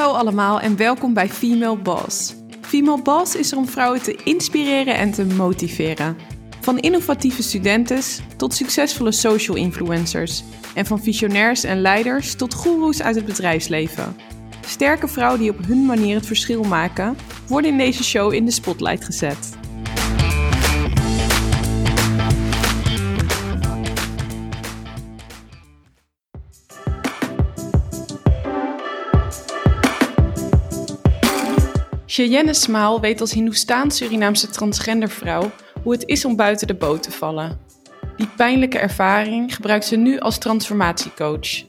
Hallo 0.00 0.14
allemaal 0.14 0.60
en 0.60 0.76
welkom 0.76 1.14
bij 1.14 1.28
Female 1.28 1.76
Boss. 1.76 2.34
Female 2.60 3.02
Boss 3.02 3.36
is 3.36 3.52
er 3.52 3.58
om 3.58 3.66
vrouwen 3.66 4.02
te 4.02 4.20
inspireren 4.24 4.94
en 4.94 5.10
te 5.10 5.24
motiveren. 5.24 6.16
Van 6.60 6.78
innovatieve 6.78 7.42
studentes 7.42 8.20
tot 8.36 8.54
succesvolle 8.54 9.12
social 9.12 9.56
influencers. 9.56 10.44
En 10.74 10.86
van 10.86 11.02
visionairs 11.02 11.64
en 11.64 11.80
leiders 11.80 12.34
tot 12.34 12.54
goeroes 12.54 13.02
uit 13.02 13.16
het 13.16 13.24
bedrijfsleven. 13.24 14.16
Sterke 14.66 15.08
vrouwen 15.08 15.40
die 15.40 15.50
op 15.50 15.66
hun 15.66 15.86
manier 15.86 16.16
het 16.16 16.26
verschil 16.26 16.62
maken, 16.62 17.16
worden 17.48 17.70
in 17.70 17.78
deze 17.78 18.04
show 18.04 18.32
in 18.32 18.44
de 18.44 18.50
spotlight 18.50 19.04
gezet. 19.04 19.59
Cheyenne 32.20 32.54
Smaal 32.54 33.00
weet 33.00 33.20
als 33.20 33.32
Hindoestaans-Surinaamse 33.32 34.48
transgendervrouw 34.48 35.50
hoe 35.82 35.92
het 35.92 36.06
is 36.06 36.24
om 36.24 36.36
buiten 36.36 36.66
de 36.66 36.74
boot 36.74 37.02
te 37.02 37.10
vallen. 37.10 37.60
Die 38.16 38.28
pijnlijke 38.36 38.78
ervaring 38.78 39.54
gebruikt 39.54 39.84
ze 39.84 39.96
nu 39.96 40.18
als 40.18 40.38
transformatiecoach. 40.38 41.64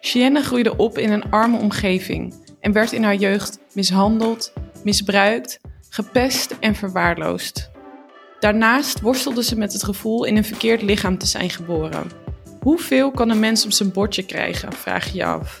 Cheyenne 0.00 0.42
groeide 0.42 0.76
op 0.76 0.98
in 0.98 1.12
een 1.12 1.30
arme 1.30 1.58
omgeving 1.58 2.34
en 2.60 2.72
werd 2.72 2.92
in 2.92 3.02
haar 3.02 3.14
jeugd 3.14 3.58
mishandeld, 3.72 4.52
misbruikt, 4.84 5.60
gepest 5.88 6.56
en 6.60 6.74
verwaarloosd. 6.74 7.70
Daarnaast 8.40 9.00
worstelde 9.00 9.42
ze 9.42 9.56
met 9.56 9.72
het 9.72 9.84
gevoel 9.84 10.24
in 10.24 10.36
een 10.36 10.44
verkeerd 10.44 10.82
lichaam 10.82 11.18
te 11.18 11.26
zijn 11.26 11.50
geboren. 11.50 12.10
Hoeveel 12.60 13.10
kan 13.10 13.30
een 13.30 13.40
mens 13.40 13.64
op 13.64 13.72
zijn 13.72 13.92
bordje 13.92 14.26
krijgen, 14.26 14.72
vraag 14.72 15.06
je 15.06 15.16
je 15.16 15.24
af. 15.24 15.60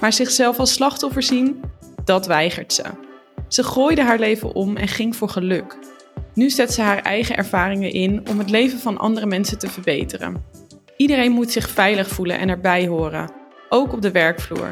Maar 0.00 0.12
zichzelf 0.12 0.58
als 0.58 0.72
slachtoffer 0.72 1.22
zien, 1.22 1.60
dat 2.04 2.26
weigert 2.26 2.72
ze. 2.72 3.10
Ze 3.52 3.64
gooide 3.64 4.02
haar 4.02 4.18
leven 4.18 4.54
om 4.54 4.76
en 4.76 4.88
ging 4.88 5.16
voor 5.16 5.28
geluk. 5.28 5.78
Nu 6.34 6.50
zet 6.50 6.72
ze 6.72 6.80
haar 6.82 6.98
eigen 6.98 7.36
ervaringen 7.36 7.92
in 7.92 8.28
om 8.30 8.38
het 8.38 8.50
leven 8.50 8.78
van 8.78 8.98
andere 8.98 9.26
mensen 9.26 9.58
te 9.58 9.68
verbeteren. 9.68 10.44
Iedereen 10.96 11.32
moet 11.32 11.50
zich 11.50 11.70
veilig 11.70 12.08
voelen 12.08 12.38
en 12.38 12.48
erbij 12.48 12.86
horen, 12.86 13.30
ook 13.68 13.92
op 13.92 14.02
de 14.02 14.10
werkvloer. 14.10 14.70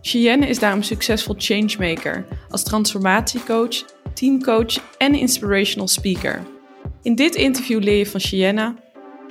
Cheyenne 0.00 0.46
is 0.46 0.58
daarom 0.58 0.82
succesvol 0.82 1.34
changemaker 1.38 2.26
als 2.48 2.62
transformatiecoach, 2.62 3.84
teamcoach 4.12 4.96
en 4.98 5.14
inspirational 5.14 5.88
speaker. 5.88 6.42
In 7.02 7.14
dit 7.14 7.34
interview 7.34 7.82
leer 7.82 7.98
je 7.98 8.06
van 8.06 8.20
Cheyenne 8.20 8.74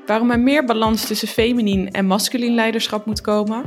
waarom 0.06 0.32
er 0.32 0.40
meer 0.40 0.66
balans 0.66 1.08
tussen 1.08 1.28
feminien 1.28 1.92
en 1.92 2.06
masculin 2.06 2.54
leiderschap 2.54 3.06
moet 3.06 3.22
komen, 3.22 3.64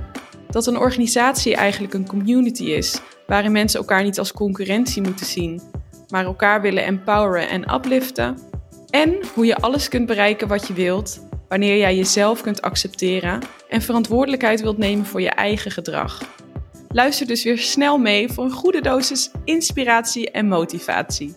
dat 0.51 0.67
een 0.67 0.79
organisatie 0.79 1.55
eigenlijk 1.55 1.95
een 1.95 2.07
community 2.07 2.65
is 2.65 3.01
waarin 3.27 3.53
mensen 3.53 3.81
elkaar 3.81 4.03
niet 4.03 4.19
als 4.19 4.33
concurrentie 4.33 5.03
moeten 5.03 5.27
zien, 5.27 5.61
maar 6.09 6.25
elkaar 6.25 6.61
willen 6.61 6.85
empoweren 6.85 7.49
en 7.49 7.75
upliften. 7.75 8.39
En 8.91 9.19
hoe 9.35 9.47
je 9.47 9.57
alles 9.57 9.89
kunt 9.89 10.07
bereiken 10.07 10.49
wat 10.49 10.67
je 10.67 10.75
wilt, 10.75 11.21
wanneer 11.49 11.77
jij 11.77 11.97
jezelf 11.97 12.41
kunt 12.41 12.63
accepteren 12.63 13.41
en 13.69 13.83
verantwoordelijkheid 13.83 14.61
wilt 14.61 14.79
nemen 14.79 15.07
voor 15.07 15.21
je 15.21 15.31
eigen 15.31 15.71
gedrag. 15.71 16.21
Luister 16.89 17.27
dus 17.27 17.45
weer 17.45 17.59
snel 17.59 17.99
mee 17.99 18.33
voor 18.33 18.45
een 18.45 18.51
goede 18.51 18.81
dosis 18.81 19.31
inspiratie 19.45 20.31
en 20.31 20.49
motivatie. 20.49 21.37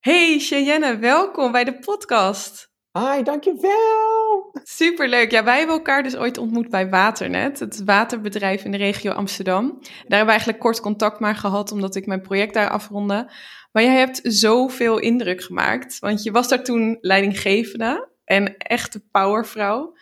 Hey 0.00 0.38
Cheyenne, 0.38 0.98
welkom 0.98 1.52
bij 1.52 1.64
de 1.64 1.78
podcast. 1.78 2.71
Hi, 2.98 3.22
dankjewel. 3.22 4.50
Superleuk. 4.62 5.30
Ja, 5.30 5.44
wij 5.44 5.58
hebben 5.58 5.76
elkaar 5.76 6.02
dus 6.02 6.16
ooit 6.16 6.38
ontmoet 6.38 6.68
bij 6.68 6.88
Waternet, 6.88 7.58
het 7.58 7.84
waterbedrijf 7.84 8.64
in 8.64 8.70
de 8.70 8.76
regio 8.76 9.12
Amsterdam. 9.12 9.68
Daar 9.80 9.90
hebben 9.98 10.24
we 10.24 10.30
eigenlijk 10.30 10.58
kort 10.58 10.80
contact 10.80 11.20
maar 11.20 11.34
gehad, 11.34 11.72
omdat 11.72 11.94
ik 11.94 12.06
mijn 12.06 12.20
project 12.20 12.54
daar 12.54 12.70
afronde. 12.70 13.30
Maar 13.72 13.82
jij 13.82 13.96
hebt 13.96 14.20
zoveel 14.22 14.98
indruk 14.98 15.42
gemaakt, 15.42 15.98
want 15.98 16.22
je 16.22 16.30
was 16.30 16.48
daar 16.48 16.64
toen 16.64 16.98
leidinggevende 17.00 18.08
en 18.24 18.56
echte 18.56 19.00
powervrouw. 19.10 19.96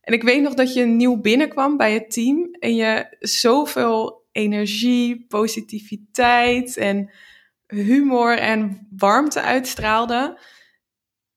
En 0.00 0.12
ik 0.12 0.22
weet 0.22 0.42
nog 0.42 0.54
dat 0.54 0.74
je 0.74 0.84
nieuw 0.84 1.20
binnenkwam 1.20 1.76
bij 1.76 1.92
het 1.92 2.10
team 2.10 2.48
en 2.58 2.74
je 2.74 3.16
zoveel 3.18 4.26
energie, 4.32 5.26
positiviteit 5.28 6.76
en 6.76 7.10
humor 7.66 8.38
en 8.38 8.88
warmte 8.96 9.40
uitstraalde 9.40 10.38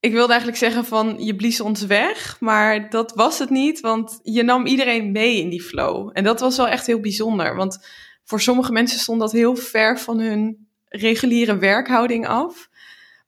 ik 0.03 0.11
wilde 0.11 0.31
eigenlijk 0.31 0.59
zeggen 0.59 0.85
van 0.85 1.15
je 1.17 1.35
blies 1.35 1.61
ons 1.61 1.85
weg, 1.85 2.39
maar 2.39 2.89
dat 2.89 3.13
was 3.15 3.39
het 3.39 3.49
niet, 3.49 3.79
want 3.79 4.19
je 4.23 4.43
nam 4.43 4.65
iedereen 4.65 5.11
mee 5.11 5.39
in 5.39 5.49
die 5.49 5.61
flow. 5.61 6.09
En 6.13 6.23
dat 6.23 6.39
was 6.39 6.57
wel 6.57 6.67
echt 6.67 6.87
heel 6.87 6.99
bijzonder, 6.99 7.55
want 7.55 7.85
voor 8.23 8.41
sommige 8.41 8.71
mensen 8.71 8.99
stond 8.99 9.19
dat 9.19 9.31
heel 9.31 9.55
ver 9.55 9.99
van 9.99 10.19
hun 10.19 10.67
reguliere 10.87 11.57
werkhouding 11.57 12.27
af. 12.27 12.69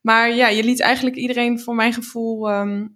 Maar 0.01 0.33
ja, 0.33 0.47
je 0.47 0.63
liet 0.63 0.79
eigenlijk 0.79 1.15
iedereen 1.15 1.59
voor 1.59 1.75
mijn 1.75 1.93
gevoel 1.93 2.49
ehm, 2.49 2.87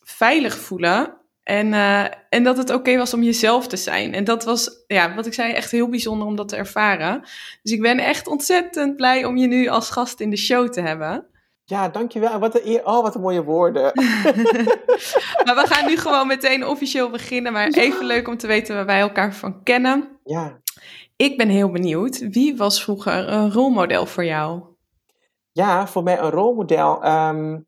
veilig 0.00 0.58
voelen. 0.58 1.16
En, 1.42 1.66
uh, 1.66 2.04
en 2.28 2.42
dat 2.42 2.56
het 2.56 2.70
oké 2.70 2.96
was 2.96 3.14
om 3.14 3.22
jezelf 3.22 3.66
te 3.66 3.76
zijn. 3.76 4.14
En 4.14 4.24
dat 4.24 4.44
was, 4.44 4.84
ja, 4.86 5.14
wat 5.14 5.26
ik 5.26 5.34
zei, 5.34 5.52
echt 5.52 5.70
heel 5.70 5.88
bijzonder 5.88 6.26
om 6.26 6.36
dat 6.36 6.48
te 6.48 6.56
ervaren. 6.56 7.20
Dus 7.62 7.72
ik 7.72 7.80
ben 7.80 7.98
echt 7.98 8.26
ontzettend 8.26 8.96
blij 8.96 9.24
om 9.24 9.36
je 9.36 9.46
nu 9.46 9.68
als 9.68 9.90
gast 9.90 10.20
in 10.20 10.30
de 10.30 10.36
show 10.36 10.68
te 10.68 10.80
hebben. 10.80 11.26
Ja, 11.68 11.88
dankjewel. 11.88 12.38
Wat 12.38 12.64
een 12.64 12.86
Oh, 12.86 13.02
wat 13.02 13.14
een 13.14 13.20
mooie 13.20 13.44
woorden. 13.44 13.82
maar 15.44 15.54
we 15.54 15.64
gaan 15.66 15.86
nu 15.86 15.96
gewoon 15.96 16.26
meteen 16.26 16.66
officieel 16.66 17.10
beginnen. 17.10 17.52
Maar 17.52 17.68
even 17.68 18.06
leuk 18.06 18.28
om 18.28 18.36
te 18.36 18.46
weten 18.46 18.74
waar 18.74 18.86
wij 18.86 19.00
elkaar 19.00 19.34
van 19.34 19.62
kennen. 19.62 20.18
Ja. 20.24 20.60
Ik 21.16 21.36
ben 21.36 21.48
heel 21.48 21.70
benieuwd. 21.70 22.18
Wie 22.18 22.56
was 22.56 22.82
vroeger 22.82 23.28
een 23.28 23.52
rolmodel 23.52 24.06
voor 24.06 24.24
jou? 24.24 24.62
Ja, 25.52 25.86
voor 25.86 26.02
mij 26.02 26.18
een 26.18 26.30
rolmodel. 26.30 27.04
Um, 27.04 27.66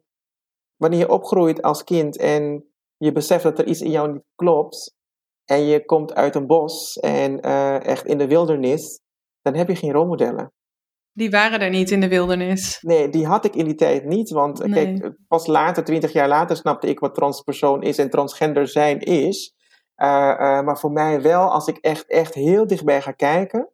wanneer 0.76 0.98
je 0.98 1.08
opgroeit 1.08 1.62
als 1.62 1.84
kind 1.84 2.16
en 2.16 2.64
je 2.96 3.12
beseft 3.12 3.42
dat 3.42 3.58
er 3.58 3.66
iets 3.66 3.80
in 3.80 3.90
jou 3.90 4.12
niet 4.12 4.24
klopt. 4.34 4.94
En 5.44 5.64
je 5.64 5.84
komt 5.84 6.14
uit 6.14 6.34
een 6.34 6.46
bos 6.46 6.98
en 6.98 7.46
uh, 7.46 7.84
echt 7.84 8.06
in 8.06 8.18
de 8.18 8.26
wildernis. 8.26 9.00
Dan 9.42 9.54
heb 9.54 9.68
je 9.68 9.76
geen 9.76 9.92
rolmodellen. 9.92 10.52
Die 11.12 11.30
waren 11.30 11.60
er 11.60 11.70
niet 11.70 11.90
in 11.90 12.00
de 12.00 12.08
wildernis. 12.08 12.78
Nee, 12.80 13.08
die 13.08 13.26
had 13.26 13.44
ik 13.44 13.54
in 13.54 13.64
die 13.64 13.74
tijd 13.74 14.04
niet. 14.04 14.30
Want 14.30 14.62
kijk, 14.62 15.12
pas 15.28 15.46
later, 15.46 15.84
twintig 15.84 16.12
jaar 16.12 16.28
later, 16.28 16.56
snapte 16.56 16.86
ik 16.86 16.98
wat 16.98 17.14
transpersoon 17.14 17.82
is 17.82 17.98
en 17.98 18.10
transgender 18.10 18.68
zijn 18.68 18.98
is. 19.00 19.54
Uh, 19.96 20.06
uh, 20.06 20.36
maar 20.60 20.78
voor 20.78 20.92
mij 20.92 21.22
wel, 21.22 21.50
als 21.50 21.66
ik 21.66 21.76
echt, 21.76 22.06
echt 22.06 22.34
heel 22.34 22.66
dichtbij 22.66 23.02
ga 23.02 23.12
kijken, 23.12 23.70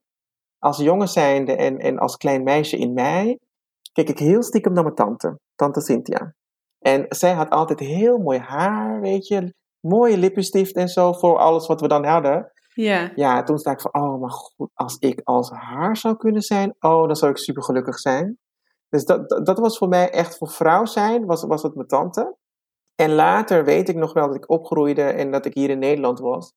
als 0.59 0.77
jongen 0.77 1.09
zijnde 1.09 1.57
en, 1.57 1.79
en 1.79 1.99
als 1.99 2.17
klein 2.17 2.43
meisje 2.43 2.77
in 2.77 2.93
mij, 2.93 3.39
keek 3.93 4.09
ik 4.09 4.19
heel 4.19 4.43
stiekem 4.43 4.73
naar 4.73 4.83
mijn 4.83 4.95
tante, 4.95 5.39
tante 5.55 5.81
Cynthia. 5.81 6.35
En 6.79 7.07
zij 7.09 7.33
had 7.33 7.51
altijd 7.51 7.81
heel 7.81 8.19
mooi 8.19 8.39
haar, 8.39 9.01
weet 9.01 9.27
je, 9.27 9.55
mooie 9.81 10.19
lippenstift 10.19 10.75
en 10.75 10.89
zo 10.89 11.13
voor 11.13 11.39
alles 11.39 11.67
wat 11.67 11.81
we 11.81 11.89
dan 11.89 12.05
hadden. 12.05 12.53
Ja. 12.77 13.13
Ja, 13.15 13.43
toen 13.43 13.59
sta 13.59 13.71
ik 13.71 13.81
van, 13.81 13.95
oh, 13.95 14.21
maar 14.21 14.31
goed, 14.31 14.71
als 14.75 14.97
ik 14.99 15.21
als 15.25 15.51
haar 15.51 15.97
zou 15.97 16.17
kunnen 16.17 16.43
zijn, 16.43 16.75
oh, 16.81 17.07
dan 17.07 17.17
zou 17.17 17.31
ik 17.31 17.39
super 17.39 17.63
gelukkig 17.63 17.99
zijn. 17.99 18.39
Dus 18.89 19.05
dat, 19.05 19.29
dat 19.47 19.59
was 19.59 19.79
voor 19.79 19.89
mij 19.89 20.11
echt 20.11 20.37
voor 20.39 20.49
vrouw 20.49 20.85
zijn, 20.85 21.27
was, 21.27 21.43
was 21.43 21.63
het 21.63 21.75
mijn 21.75 21.87
tante. 21.87 22.37
En 22.95 23.13
later 23.13 23.65
weet 23.65 23.89
ik 23.89 23.97
nog 23.97 24.13
wel 24.13 24.27
dat 24.27 24.37
ik 24.37 24.51
opgroeide 24.51 25.03
en 25.03 25.31
dat 25.31 25.45
ik 25.45 25.55
hier 25.55 25.71
in 25.71 25.79
Nederland 25.79 26.19
was. 26.19 26.55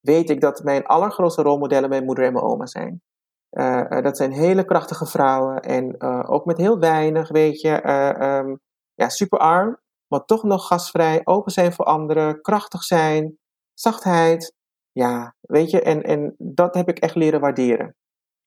Weet 0.00 0.30
ik 0.30 0.40
dat 0.40 0.62
mijn 0.62 0.86
allergrootste 0.86 1.42
rolmodellen 1.42 1.88
mijn 1.88 2.04
moeder 2.04 2.24
en 2.24 2.32
mijn 2.32 2.44
oma 2.44 2.66
zijn. 2.66 3.02
Uh, 3.50 4.02
dat 4.02 4.16
zijn 4.16 4.32
hele 4.32 4.64
krachtige 4.64 5.06
vrouwen 5.06 5.60
en 5.60 5.94
uh, 5.98 6.24
ook 6.26 6.44
met 6.44 6.56
heel 6.56 6.78
weinig, 6.78 7.28
weet 7.28 7.60
je. 7.60 7.88
Um, 8.24 8.60
ja, 8.94 9.08
super 9.08 9.38
arm, 9.38 9.78
maar 10.06 10.24
toch 10.24 10.42
nog 10.42 10.66
gastvrij, 10.66 11.20
open 11.24 11.52
zijn 11.52 11.72
voor 11.72 11.84
anderen, 11.84 12.40
krachtig 12.40 12.82
zijn, 12.82 13.38
zachtheid. 13.74 14.55
Ja, 14.96 15.34
weet 15.40 15.70
je, 15.70 15.80
en, 15.82 16.02
en 16.02 16.34
dat 16.38 16.74
heb 16.74 16.88
ik 16.88 16.98
echt 16.98 17.14
leren 17.14 17.40
waarderen. 17.40 17.94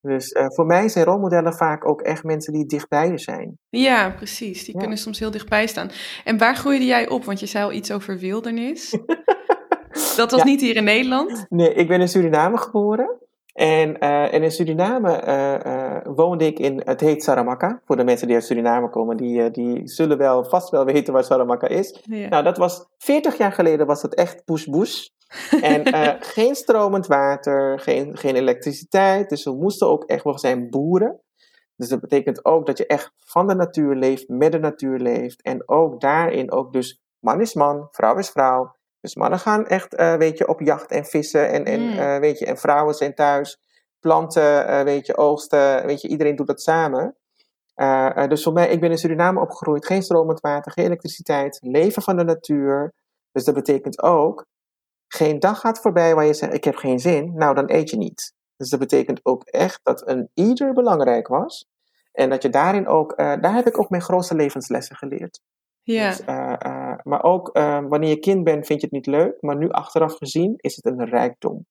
Dus 0.02 0.32
uh, 0.32 0.46
voor 0.48 0.66
mij 0.66 0.90
zijn 0.90 1.06
rolmodellen 1.06 1.54
vaak 1.54 1.88
ook 1.88 2.02
echt 2.02 2.24
mensen 2.24 2.54
die 2.54 2.66
dichtbij 2.66 3.10
je 3.10 3.18
zijn. 3.18 3.58
Ja, 3.70 4.10
precies. 4.10 4.66
Die 4.66 4.74
ja. 4.74 4.80
kunnen 4.80 4.98
soms 4.98 5.20
heel 5.20 5.32
dichtbij 5.32 5.68
staan. 5.68 5.90
En 6.24 6.38
waar 6.38 6.56
groeide 6.56 6.86
jij 6.86 7.10
op? 7.10 7.26
Want 7.26 7.40
je 7.40 7.46
zei 7.46 7.64
al 7.64 7.72
iets 7.72 7.92
over 7.92 8.18
wildernis. 8.18 8.90
dat 10.16 10.32
was 10.32 10.40
ja. 10.40 10.46
niet 10.46 10.62
hier 10.62 10.76
in 10.76 10.84
Nederland? 10.84 11.46
Nee, 11.50 11.74
ik 11.74 11.88
ben 11.88 12.02
in 12.02 12.08
Suriname 12.08 12.58
geboren. 12.58 13.18
En, 13.60 13.96
uh, 14.04 14.34
en 14.34 14.44
in 14.44 14.52
Suriname 14.52 15.24
uh, 15.28 16.14
woonde 16.16 16.46
ik 16.46 16.60
in, 16.60 16.82
het 16.86 17.00
heet 17.00 17.24
Saramaka. 17.24 17.82
Voor 17.86 17.96
de 17.96 18.04
mensen 18.04 18.28
die 18.28 18.36
uit 18.36 18.46
Suriname 18.46 18.90
komen, 18.90 19.18
die, 19.18 19.52
die 19.52 19.88
zullen 19.88 20.18
wel 20.18 20.46
vast 20.46 20.70
wel 20.70 20.86
weten 20.86 21.14
waar 21.14 21.24
Saramaka 21.24 21.68
is. 21.68 22.02
Ja. 22.04 22.28
Nou, 22.28 22.44
dat 22.44 22.58
was 22.58 22.86
40 22.98 23.38
jaar 23.38 23.52
geleden 23.52 23.88
was 23.88 24.02
het 24.02 24.16
echt 24.16 24.46
bush-bush. 24.46 25.08
En 25.62 25.94
geen 26.36 26.56
stromend 26.56 27.08
water, 27.08 27.80
geen, 27.80 28.18
geen 28.18 28.36
elektriciteit. 28.36 29.30
Dus 29.30 29.44
we 29.44 29.54
moesten 29.54 29.88
ook 29.88 30.04
echt, 30.04 30.24
we 30.24 30.38
zijn 30.38 30.70
boeren. 30.70 31.22
Dus 31.76 31.90
dat 31.90 32.00
betekent 32.00 32.46
ook 32.46 32.66
dat 32.66 32.78
je 32.78 32.86
echt 32.86 33.12
van 33.18 33.48
de 33.48 33.56
natuur 33.56 33.96
leeft, 33.96 34.28
met 34.28 34.52
de 34.52 34.60
natuur 34.60 35.00
leeft. 35.00 35.42
En 35.42 35.70
ook 35.70 36.02
daarin 36.02 36.52
ook 36.52 36.74
dus 36.74 37.02
man 37.20 37.42
is 37.42 37.54
man, 37.54 37.88
vrouw 37.92 38.18
is 38.18 38.30
vrouw. 38.30 38.76
Dus 39.02 39.16
mannen 39.16 39.40
gaan 39.40 39.68
echt, 39.68 39.96
eh, 39.96 40.16
weet 40.16 40.38
je, 40.38 40.48
op 40.48 40.60
jacht 40.62 40.92
en 40.92 41.06
vissen. 41.06 41.50
En, 41.50 41.66
en, 41.66 41.82
Mm. 41.82 41.98
eh, 41.98 42.18
weet 42.20 42.40
je, 42.40 42.46
en 42.46 42.58
vrouwen 42.58 42.94
zijn 42.94 43.14
thuis. 43.16 43.58
Planten, 44.00 44.68
eh, 44.68 44.84
weet 44.84 45.06
je, 45.06 45.18
oogsten. 45.18 45.86
Weet 45.86 46.02
je, 46.02 46.08
iedereen 46.08 46.36
doet 46.36 46.48
dat 46.48 46.62
samen. 46.62 47.16
Dus 48.28 48.44
voor 48.44 48.54
mij, 48.54 48.70
ik 48.70 48.80
ben 48.80 48.92
in 48.92 48.98
Suriname 48.98 49.40
opgegroeid. 49.42 49.86
Geen 49.86 50.04
stromend 50.04 50.40
water, 50.40 50.72
geen 50.72 50.86
elektriciteit. 50.86 51.58
Leven 51.62 52.02
van 52.02 52.18
de 52.18 52.24
natuur. 52.24 52.94
Dus 53.32 53.44
dat 53.44 53.56
betekent 53.56 54.02
ook, 54.02 54.46
geen 55.08 55.40
dag 55.40 55.60
gaat 55.60 55.80
voorbij 55.82 56.16
waar 56.16 56.26
je 56.26 56.34
zegt, 56.34 56.54
ik 56.54 56.64
heb 56.64 56.76
geen 56.76 57.00
zin. 57.00 57.34
Nou, 57.36 57.56
dan 57.56 57.70
eet 57.72 57.90
je 57.90 57.98
niet. 57.98 58.34
Dus 58.56 58.70
dat 58.70 58.80
betekent 58.80 59.20
ook 59.24 59.44
echt 59.44 59.80
dat 59.84 60.08
een 60.08 60.30
ieder 60.34 60.74
belangrijk 60.74 61.28
was. 61.28 61.68
En 62.12 62.30
dat 62.30 62.42
je 62.42 62.50
daarin 62.50 62.88
ook, 62.88 63.18
daar 63.18 63.54
heb 63.54 63.68
ik 63.68 63.80
ook 63.80 63.90
mijn 63.90 64.02
grootste 64.02 64.36
levenslessen 64.36 64.96
geleerd. 64.96 65.42
Ja. 65.94 66.10
Dus, 66.10 66.24
eh, 66.24 66.54
eh, 66.60 66.98
maar 67.04 67.24
ook 67.24 67.50
eh, 67.50 67.80
wanneer 67.88 68.10
je 68.10 68.20
kind 68.20 68.44
bent, 68.44 68.66
vind 68.66 68.80
je 68.80 68.86
het 68.86 68.96
niet 68.96 69.06
leuk. 69.06 69.42
Maar 69.42 69.58
nu 69.58 69.70
achteraf 69.70 70.18
gezien 70.18 70.54
is 70.56 70.76
het 70.76 70.86
een 70.86 71.06
rijkdom. 71.06 71.66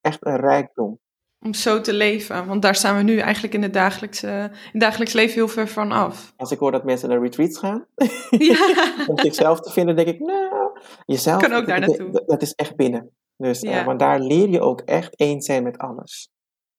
Echt 0.00 0.26
een 0.26 0.36
rijkdom. 0.36 0.98
Om 1.44 1.54
zo 1.54 1.80
te 1.80 1.92
leven. 1.92 2.46
Want 2.46 2.62
daar 2.62 2.74
staan 2.74 2.96
we 2.96 3.02
nu 3.02 3.18
eigenlijk 3.18 3.54
in 3.54 3.62
het 3.62 3.72
dagelijkse, 3.72 4.28
in 4.28 4.70
het 4.72 4.80
dagelijks 4.80 5.12
leven 5.12 5.34
heel 5.34 5.48
ver 5.48 5.68
van 5.68 5.92
af. 5.92 6.32
Als 6.36 6.50
ik 6.50 6.58
hoor 6.58 6.72
dat 6.72 6.84
mensen 6.84 7.08
naar 7.08 7.20
retreats 7.20 7.58
gaan, 7.58 7.86
ja. 8.30 8.94
om 9.08 9.18
zichzelf 9.18 9.60
te 9.60 9.70
vinden, 9.70 9.96
denk 9.96 10.08
ik, 10.08 10.20
nou, 10.20 10.80
jezelf, 11.04 11.42
Kan 11.42 11.52
ook 11.52 11.66
daar 11.66 11.80
naartoe. 11.80 12.22
dat, 12.26 12.42
is 12.42 12.52
echt 12.52 12.76
binnen. 12.76 13.10
Dus, 13.36 13.60
want 13.84 13.98
daar 13.98 14.20
leer 14.20 14.48
je 14.48 14.60
ook 14.60 14.80
echt 14.80 15.20
eens 15.20 15.46
zijn 15.46 15.62
met 15.62 15.78
alles. 15.78 16.28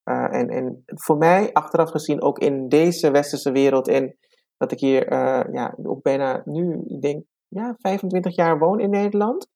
Eh, 0.04 0.34
en, 0.34 0.50
en 0.50 0.84
voor 0.86 1.18
mij, 1.18 1.50
achteraf 1.54 1.90
gezien, 1.90 2.22
ook 2.22 2.40
in 2.40 2.68
deze 2.70 3.12
westerse 3.12 3.52
wereld, 3.52 3.88
en 3.88 4.18
dat 4.57 4.72
ik 4.72 4.80
hier 4.80 5.07
eh, 5.07 5.54
ja, 5.54 5.75
ook 5.84 6.02
bijna 6.02 6.42
nu, 6.46 6.84
ik 6.88 7.02
denk, 7.02 7.24
ja, 7.48 7.75
25 7.78 8.36
jaar 8.36 8.60
woon 8.60 8.80
in 8.80 8.90
Nederland. 8.90 9.48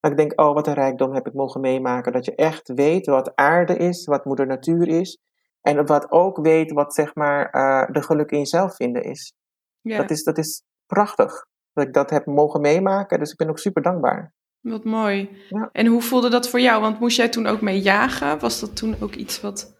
Dat 0.00 0.10
ik 0.10 0.16
denk, 0.16 0.40
oh, 0.40 0.54
wat 0.54 0.66
een 0.66 0.74
rijkdom 0.74 1.14
heb 1.14 1.26
ik 1.26 1.34
mogen 1.34 1.60
meemaken. 1.60 2.12
Dat 2.12 2.24
je 2.24 2.34
echt 2.34 2.72
weet 2.74 3.06
wat 3.06 3.32
aarde 3.34 3.76
is, 3.76 4.04
wat 4.04 4.24
moeder 4.24 4.46
natuur 4.46 4.88
is. 4.88 5.18
En 5.60 5.86
wat 5.86 6.10
ook 6.10 6.38
weet 6.38 6.72
wat, 6.72 6.94
zeg 6.94 7.14
maar, 7.14 7.50
eh, 7.50 7.92
de 7.92 8.02
geluk 8.02 8.30
in 8.30 8.38
jezelf 8.38 8.76
vinden 8.76 9.02
is. 9.02 9.34
ja. 9.80 9.96
Dat 9.96 10.10
is. 10.10 10.24
Dat 10.24 10.38
is 10.38 10.62
prachtig. 10.86 11.46
Dat 11.72 11.86
ik 11.86 11.92
dat 11.92 12.10
heb 12.10 12.26
mogen 12.26 12.60
meemaken. 12.60 13.18
Dus 13.18 13.30
ik 13.30 13.36
ben 13.36 13.48
ook 13.48 13.58
super 13.58 13.82
dankbaar. 13.82 14.32
Wat 14.60 14.84
mooi. 14.84 15.30
Ja. 15.48 15.68
En 15.72 15.86
hoe 15.86 16.02
voelde 16.02 16.30
dat 16.30 16.48
voor 16.48 16.60
jou? 16.60 16.80
Want 16.80 17.00
moest 17.00 17.16
jij 17.16 17.28
toen 17.28 17.46
ook 17.46 17.60
mee 17.60 17.80
jagen? 17.80 18.38
Was 18.38 18.60
dat 18.60 18.76
toen 18.76 18.96
ook 19.00 19.14
iets 19.14 19.40
wat 19.40 19.76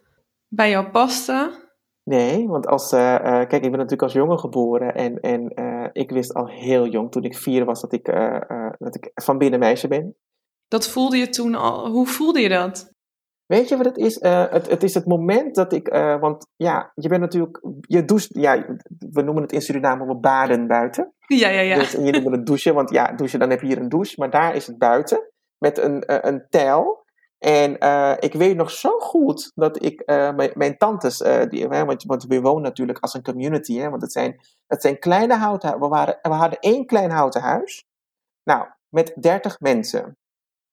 bij 0.47 0.69
jou 0.69 0.89
paste? 0.89 1.64
Nee, 2.09 2.47
want 2.47 2.67
als, 2.67 2.91
eh, 2.91 3.15
eh, 3.15 3.21
kijk, 3.21 3.51
ik 3.51 3.61
ben 3.61 3.71
natuurlijk 3.71 4.01
als 4.01 4.13
jongen 4.13 4.39
geboren 4.39 4.95
en, 4.95 5.19
en 5.19 5.49
eh, 5.49 5.89
ik 5.91 6.11
wist 6.11 6.33
al 6.33 6.47
heel 6.47 6.87
jong, 6.87 7.11
toen 7.11 7.23
ik 7.23 7.37
vier 7.37 7.65
was, 7.65 7.81
dat 7.81 7.93
ik, 7.93 8.05
dat 8.77 8.95
ik 8.95 9.11
van 9.13 9.37
binnen 9.37 9.59
meisje 9.59 9.87
ben. 9.87 10.15
Dat 10.67 10.87
voelde 10.87 11.17
je 11.17 11.29
toen 11.29 11.55
al. 11.55 11.89
Hoe 11.89 12.07
voelde 12.07 12.39
je 12.39 12.49
dat? 12.49 12.93
Weet 13.45 13.69
je 13.69 13.77
wat 13.77 13.85
het 13.85 13.97
is? 13.97 14.21
Het, 14.21 14.69
het 14.69 14.83
is 14.83 14.93
het 14.93 15.05
moment 15.05 15.55
dat 15.55 15.73
ik, 15.73 15.87
want 16.19 16.47
ja, 16.55 16.91
je 16.95 17.09
bent 17.09 17.21
natuurlijk, 17.21 17.61
je 17.81 18.05
doucht, 18.05 18.29
ja, 18.31 18.77
we 18.99 19.21
noemen 19.21 19.43
het 19.43 19.51
in 19.51 19.61
Suriname 19.61 20.05
we 20.05 20.15
baden 20.15 20.67
buiten. 20.67 21.13
Ja, 21.27 21.49
ja, 21.49 21.61
ja. 21.61 21.77
Dus 21.77 21.93
noemen 21.93 22.23
we 22.23 22.37
het 22.37 22.45
douchen, 22.45 22.73
want 22.73 22.89
ja, 22.89 23.11
douchen, 23.11 23.39
dan 23.39 23.49
heb 23.49 23.61
je 23.61 23.67
hier 23.67 23.77
een 23.77 23.89
douche, 23.89 24.15
maar 24.17 24.29
daar 24.29 24.55
is 24.55 24.67
het 24.67 24.77
buiten 24.77 25.31
met 25.57 25.77
een, 25.77 26.27
een 26.27 26.45
tijl. 26.49 27.04
En 27.45 27.77
eh, 27.77 28.13
ik 28.19 28.33
weet 28.33 28.55
nog 28.55 28.71
zo 28.71 28.99
goed 28.99 29.51
dat 29.55 29.83
ik 29.83 29.99
eh, 29.99 30.35
mijn, 30.35 30.51
mijn 30.53 30.77
tantes, 30.77 31.21
eh, 31.21 31.49
die, 31.49 31.67
hè, 31.67 31.85
want, 31.85 32.03
want 32.03 32.25
we 32.25 32.41
wonen 32.41 32.61
natuurlijk 32.61 32.99
als 32.99 33.13
een 33.13 33.23
community, 33.23 33.77
hè, 33.77 33.89
want 33.89 34.01
het 34.01 34.11
zijn, 34.11 34.39
het 34.67 34.81
zijn 34.81 34.99
kleine 34.99 35.35
houten 35.35 35.79
we, 35.79 35.87
waren, 35.87 36.19
we 36.21 36.29
hadden 36.29 36.59
één 36.59 36.85
klein 36.85 37.11
houten 37.11 37.41
huis, 37.41 37.85
nou, 38.43 38.67
met 38.89 39.13
30 39.15 39.59
mensen. 39.59 40.17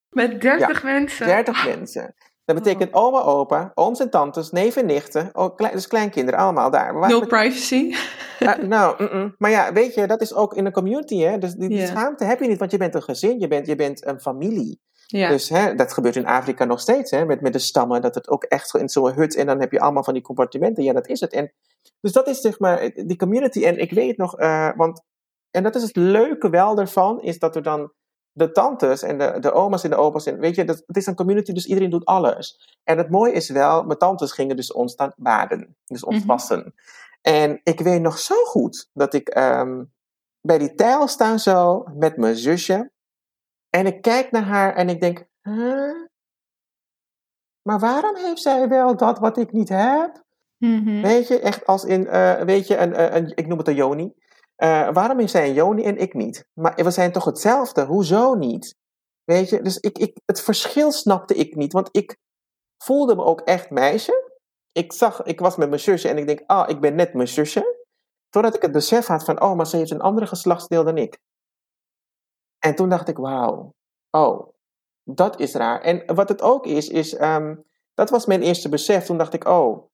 Met 0.08 0.40
30 0.40 0.82
mensen. 0.82 1.26
30 1.26 1.66
mensen. 1.66 2.14
Dat 2.44 2.56
betekent 2.56 2.92
oma, 2.92 3.20
opa, 3.20 3.70
ooms 3.74 4.00
en 4.00 4.10
tantes, 4.10 4.50
neven 4.50 4.80
en 4.80 4.86
nichten, 4.86 5.30
oh, 5.32 5.56
klein, 5.56 5.72
dus 5.72 5.86
kleinkinderen, 5.86 6.40
allemaal 6.40 6.70
daar. 6.70 6.94
Met- 6.94 7.28
privacy. 7.28 7.94
nou, 8.66 9.32
maar 9.38 9.50
ja, 9.50 9.72
weet 9.72 9.94
je, 9.94 10.06
dat 10.06 10.20
is 10.20 10.34
ook 10.34 10.54
in 10.54 10.66
een 10.66 10.72
community, 10.72 11.18
hè. 11.18 11.38
Dus 11.38 11.54
die, 11.54 11.86
schaamte 11.86 12.24
heb 12.24 12.40
je 12.40 12.48
niet, 12.48 12.58
want 12.58 12.70
je 12.70 12.76
bent 12.76 12.94
een 12.94 13.02
gezin, 13.02 13.38
je 13.38 13.48
bent, 13.48 13.66
je 13.66 13.76
bent 13.76 14.06
een 14.06 14.20
familie. 14.20 14.80
Ja. 15.18 15.28
Dus 15.28 15.48
hè, 15.48 15.74
dat 15.74 15.92
gebeurt 15.92 16.16
in 16.16 16.26
Afrika 16.26 16.64
nog 16.64 16.80
steeds, 16.80 17.10
hè, 17.10 17.24
met, 17.24 17.40
met 17.40 17.52
de 17.52 17.58
stammen, 17.58 18.00
dat 18.02 18.14
het 18.14 18.28
ook 18.28 18.44
echt 18.44 18.74
in 18.74 18.88
zo'n 18.88 19.12
hut, 19.12 19.36
en 19.36 19.46
dan 19.46 19.60
heb 19.60 19.72
je 19.72 19.80
allemaal 19.80 20.04
van 20.04 20.14
die 20.14 20.22
compartimenten, 20.22 20.84
ja, 20.84 20.92
dat 20.92 21.08
is 21.08 21.20
het. 21.20 21.32
En, 21.32 21.52
dus 22.00 22.12
dat 22.12 22.28
is 22.28 22.40
zeg 22.40 22.58
maar 22.58 22.90
die 22.94 23.16
community, 23.16 23.64
en 23.64 23.78
ik 23.78 23.92
weet 23.92 24.16
nog, 24.16 24.38
eh, 24.38 24.70
want, 24.76 25.02
en 25.50 25.62
dat 25.62 25.74
is 25.74 25.82
het 25.82 25.96
leuke 25.96 26.50
wel 26.50 26.78
ervan, 26.78 27.20
is 27.22 27.38
dat 27.38 27.56
er 27.56 27.62
dan 27.62 27.92
de 28.32 28.52
tantes 28.52 29.02
en 29.02 29.18
de, 29.18 29.36
de 29.40 29.52
oma's 29.52 29.84
en 29.84 29.90
de 29.90 29.96
opa's, 29.96 30.26
en 30.26 30.38
weet 30.38 30.54
je, 30.54 30.64
dat, 30.64 30.82
het 30.86 30.96
is 30.96 31.06
een 31.06 31.14
community, 31.14 31.52
dus 31.52 31.66
iedereen 31.66 31.90
doet 31.90 32.04
alles. 32.04 32.78
En 32.84 32.98
het 32.98 33.10
mooie 33.10 33.32
is 33.32 33.48
wel, 33.50 33.82
mijn 33.82 33.98
tantes 33.98 34.32
gingen 34.32 34.56
dus 34.56 34.72
ons 34.72 34.96
dan 34.96 35.12
baden, 35.16 35.76
dus 35.86 36.04
ons 36.04 36.18
Mhm. 36.18 36.26
wassen. 36.26 36.74
En 37.22 37.60
ik 37.64 37.80
weet 37.80 38.00
nog 38.00 38.18
zo 38.18 38.34
goed 38.44 38.90
dat 38.92 39.14
ik 39.14 39.28
ehm, 39.28 39.84
bij 40.40 40.58
die 40.58 40.74
tijl 40.74 41.08
sta 41.08 41.38
zo 41.38 41.84
met 41.94 42.16
mijn 42.16 42.36
zusje. 42.36 42.90
En 43.76 43.86
ik 43.86 44.02
kijk 44.02 44.30
naar 44.30 44.42
haar 44.42 44.74
en 44.74 44.88
ik 44.88 45.00
denk, 45.00 45.24
huh? 45.42 46.06
Maar 47.62 47.78
waarom 47.78 48.16
heeft 48.16 48.42
zij 48.42 48.68
wel 48.68 48.96
dat 48.96 49.18
wat 49.18 49.36
ik 49.36 49.52
niet 49.52 49.68
heb? 49.68 50.22
Mhm. 50.58 51.00
Weet 51.02 51.28
je, 51.28 51.40
echt 51.40 51.66
als 51.66 51.84
in, 51.84 52.06
eh, 52.06 52.40
weet 52.42 52.66
je, 52.66 52.76
een, 52.76 53.00
een, 53.02 53.16
een- 53.16 53.32
ik 53.36 53.46
noem 53.46 53.58
het 53.58 53.68
een 53.68 53.74
Joni. 53.74 54.12
Eh, 54.56 54.88
waarom 54.92 55.18
heeft 55.18 55.30
zij 55.30 55.48
een 55.48 55.54
Joni 55.54 55.84
en 55.84 55.96
ik 55.96 56.14
niet? 56.14 56.44
Maar 56.60 56.74
we 56.74 56.90
zijn 56.90 57.12
toch 57.12 57.24
hetzelfde? 57.24 57.84
Hoezo 57.84 58.34
niet? 58.34 58.74
Weet 59.24 59.48
je, 59.48 59.62
dus 59.62 59.76
ik, 59.78 59.98
ik, 59.98 60.20
het 60.24 60.40
verschil 60.40 60.92
snapte 60.92 61.34
ik 61.34 61.54
niet, 61.54 61.72
want 61.72 61.88
ik 61.92 62.16
voelde 62.84 63.14
me 63.16 63.24
ook 63.24 63.40
echt 63.40 63.70
meisje. 63.70 64.30
Ik 64.72 64.92
zag, 64.92 65.22
ik 65.22 65.40
was 65.40 65.56
met 65.56 65.68
mijn 65.68 65.80
zusje 65.80 66.08
en 66.08 66.18
ik 66.18 66.26
denk, 66.26 66.42
ah, 66.46 66.68
ik 66.68 66.80
ben 66.80 66.94
net 66.94 67.14
mijn 67.14 67.28
zusje. 67.28 67.80
Totdat 68.28 68.54
ik 68.54 68.62
het 68.62 68.72
besef 68.72 69.06
had 69.06 69.24
van, 69.24 69.42
oh, 69.42 69.54
maar 69.56 69.66
ze 69.66 69.76
heeft 69.76 69.90
een 69.90 70.00
andere 70.00 70.26
geslachtsdeel 70.26 70.84
dan 70.84 70.96
ik. 70.98 71.18
En 72.64 72.74
toen 72.74 72.88
dacht 72.88 73.08
ik, 73.08 73.16
wauw, 73.16 73.74
oh, 74.10 74.48
dat 75.04 75.40
is 75.40 75.54
raar. 75.54 75.80
En 75.80 76.14
wat 76.14 76.28
het 76.28 76.42
ook 76.42 76.66
is, 76.66 76.88
is, 76.88 77.14
ehm, 77.14 77.56
dat 77.94 78.10
was 78.10 78.26
mijn 78.26 78.42
eerste 78.42 78.68
besef. 78.68 79.04
Toen 79.04 79.18
dacht 79.18 79.34
ik, 79.34 79.44
oh, 79.44 79.90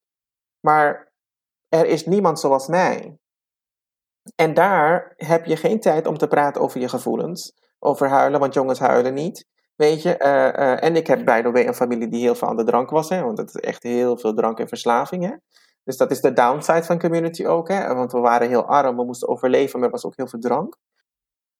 maar 0.60 1.12
er 1.68 1.86
is 1.86 2.06
niemand 2.06 2.40
zoals 2.40 2.66
mij. 2.66 3.18
En 4.34 4.54
daar 4.54 5.12
heb 5.16 5.44
je 5.44 5.56
geen 5.56 5.80
tijd 5.80 6.06
om 6.06 6.18
te 6.18 6.28
praten 6.28 6.60
over 6.60 6.80
je 6.80 6.88
gevoelens, 6.88 7.54
over 7.78 8.08
huilen, 8.08 8.40
want 8.40 8.54
jongens 8.54 8.78
huilen 8.78 9.14
niet. 9.14 9.46
Weet 9.75 10.02
je, 10.02 10.16
eh, 10.16 10.48
eh, 10.48 10.82
en 10.82 10.96
ik 10.96 11.06
heb 11.06 11.26
the 11.26 11.50
way 11.50 11.66
een 11.66 11.75
familie 11.75 12.08
die 12.08 12.20
heel 12.20 12.34
veel 12.34 12.48
aan 12.48 12.56
de 12.56 12.64
drank 12.64 12.90
was, 12.90 13.08
hè, 13.08 13.22
want 13.22 13.38
het 13.38 13.54
is 13.54 13.60
echt 13.60 13.82
heel 13.82 14.18
veel 14.18 14.34
drank 14.34 14.58
en 14.58 14.68
verslaving. 14.68 15.25
Hè. 15.25 15.34
Dus 15.84 15.96
dat 15.96 16.10
is 16.10 16.20
de 16.20 16.32
downside 16.32 16.84
van 16.84 16.98
community 16.98 17.46
ook, 17.46 17.68
hè, 17.68 17.94
want 17.94 18.12
we 18.12 18.18
waren 18.18 18.48
heel 18.48 18.66
arm, 18.66 18.96
we 18.96 19.04
moesten 19.04 19.28
overleven, 19.28 19.78
maar 19.78 19.88
er 19.88 19.94
was 19.94 20.04
ook 20.04 20.16
heel 20.16 20.28
veel 20.28 20.40
drank. 20.40 20.76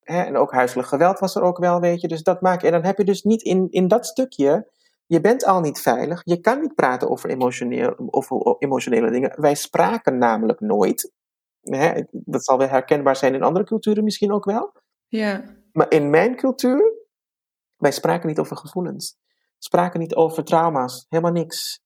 Hè, 0.08 0.22
en 0.22 0.36
ook 0.36 0.52
huiselijk 0.52 0.88
geweld 0.88 1.18
was 1.18 1.34
er 1.34 1.42
ook 1.42 1.58
wel, 1.58 1.80
weet 1.80 2.00
je. 2.00 2.08
Dus 2.08 2.22
dat 2.22 2.40
maak 2.40 2.60
je. 2.60 2.66
En 2.66 2.72
dan 2.72 2.84
heb 2.84 2.98
je 2.98 3.04
dus 3.04 3.22
niet 3.22 3.42
in, 3.42 3.66
in 3.70 3.88
dat 3.88 4.06
stukje. 4.06 4.70
Je 5.06 5.20
bent 5.20 5.44
al 5.44 5.60
niet 5.60 5.80
veilig. 5.80 6.20
Je 6.24 6.40
kan 6.40 6.60
niet 6.60 6.74
praten 6.74 7.10
over, 7.10 7.30
emotioneel, 7.30 7.94
over 8.10 8.56
emotionele 8.58 9.10
dingen. 9.10 9.40
Wij 9.40 9.54
spraken 9.54 10.18
namelijk 10.18 10.60
nooit. 10.60 11.12
Hè, 11.60 12.02
dat 12.10 12.44
zal 12.44 12.58
wel 12.58 12.68
herkenbaar 12.68 13.16
zijn 13.16 13.34
in 13.34 13.42
andere 13.42 13.64
culturen 13.64 14.04
misschien 14.04 14.32
ook 14.32 14.44
wel. 14.44 14.72
Ja. 15.08 15.44
Maar 15.72 15.90
in 15.90 16.10
mijn 16.10 16.36
cultuur, 16.36 16.92
wij 17.76 17.92
spraken 17.92 18.28
niet 18.28 18.38
over 18.38 18.56
gevoelens. 18.56 19.16
Spraken 19.58 20.00
niet 20.00 20.14
over 20.14 20.44
trauma's. 20.44 21.06
Helemaal 21.08 21.32
niks. 21.32 21.80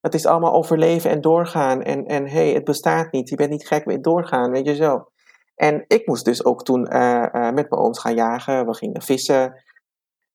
Het 0.00 0.14
is 0.14 0.26
allemaal 0.26 0.52
overleven 0.52 1.10
en 1.10 1.20
doorgaan. 1.20 1.82
En, 1.82 2.06
en 2.06 2.28
hey, 2.28 2.52
het 2.52 2.64
bestaat 2.64 3.12
niet. 3.12 3.28
Je 3.28 3.36
bent 3.36 3.50
niet 3.50 3.66
gek 3.66 3.86
met 3.86 4.04
doorgaan, 4.04 4.50
weet 4.50 4.66
je 4.66 4.74
zo. 4.74 5.10
En 5.56 5.84
ik 5.86 6.06
moest 6.06 6.24
dus 6.24 6.44
ook 6.44 6.64
toen 6.64 6.86
eh, 6.86 7.24
eh, 7.24 7.32
met 7.32 7.70
mijn 7.70 7.82
ooms 7.82 7.98
gaan 7.98 8.14
jagen. 8.14 8.66
We 8.66 8.74
gingen 8.74 9.02
vissen. 9.02 9.64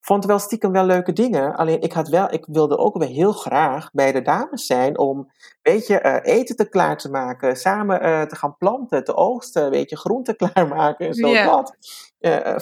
Vond 0.06 0.25
wel 0.25 0.40
stiekem 0.40 0.72
wel 0.72 0.86
leuke 0.86 1.13
dingen. 1.13 1.56
Alleen 1.56 1.82
ik, 1.82 1.94
had 1.94 2.08
wel, 2.08 2.34
ik 2.34 2.46
wilde 2.46 2.78
ook 2.78 2.98
wel 2.98 3.08
heel 3.08 3.32
graag 3.32 3.92
bij 3.92 4.12
de 4.12 4.22
dames 4.22 4.66
zijn 4.66 4.98
om, 4.98 5.32
weet 5.62 5.88
je, 5.88 6.00
eh, 6.00 6.36
eten 6.36 6.56
te 6.56 6.70
klaar 6.70 6.98
te 6.98 7.10
maken. 7.10 7.56
Samen 7.56 8.28
te 8.28 8.36
gaan 8.36 8.58
planten, 8.58 9.04
te 9.04 9.16
oogsten, 9.16 9.70
weet 9.70 9.90
je, 9.90 9.98
groenten 9.98 10.36
klaarmaken 10.42 11.08
en 11.08 11.13
zo 11.13 11.28
Ja. 11.28 11.46
dat. 11.46 11.75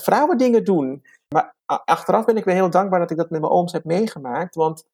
Vrouwen 0.02 0.38
dingen 0.38 0.64
doen. 0.64 1.04
Maar 1.34 1.56
achteraf 1.66 2.26
ben 2.26 2.38
ik 2.38 2.46
weer 2.46 2.56
heel 2.56 2.70
dankbaar 2.70 3.00
dat 3.00 3.12
ik 3.12 3.18
dat 3.18 3.30
met 3.30 3.42
mijn 3.42 3.52
ooms 3.52 3.72
heb 3.72 3.84
meegemaakt. 3.84 4.56
Want 4.56 4.86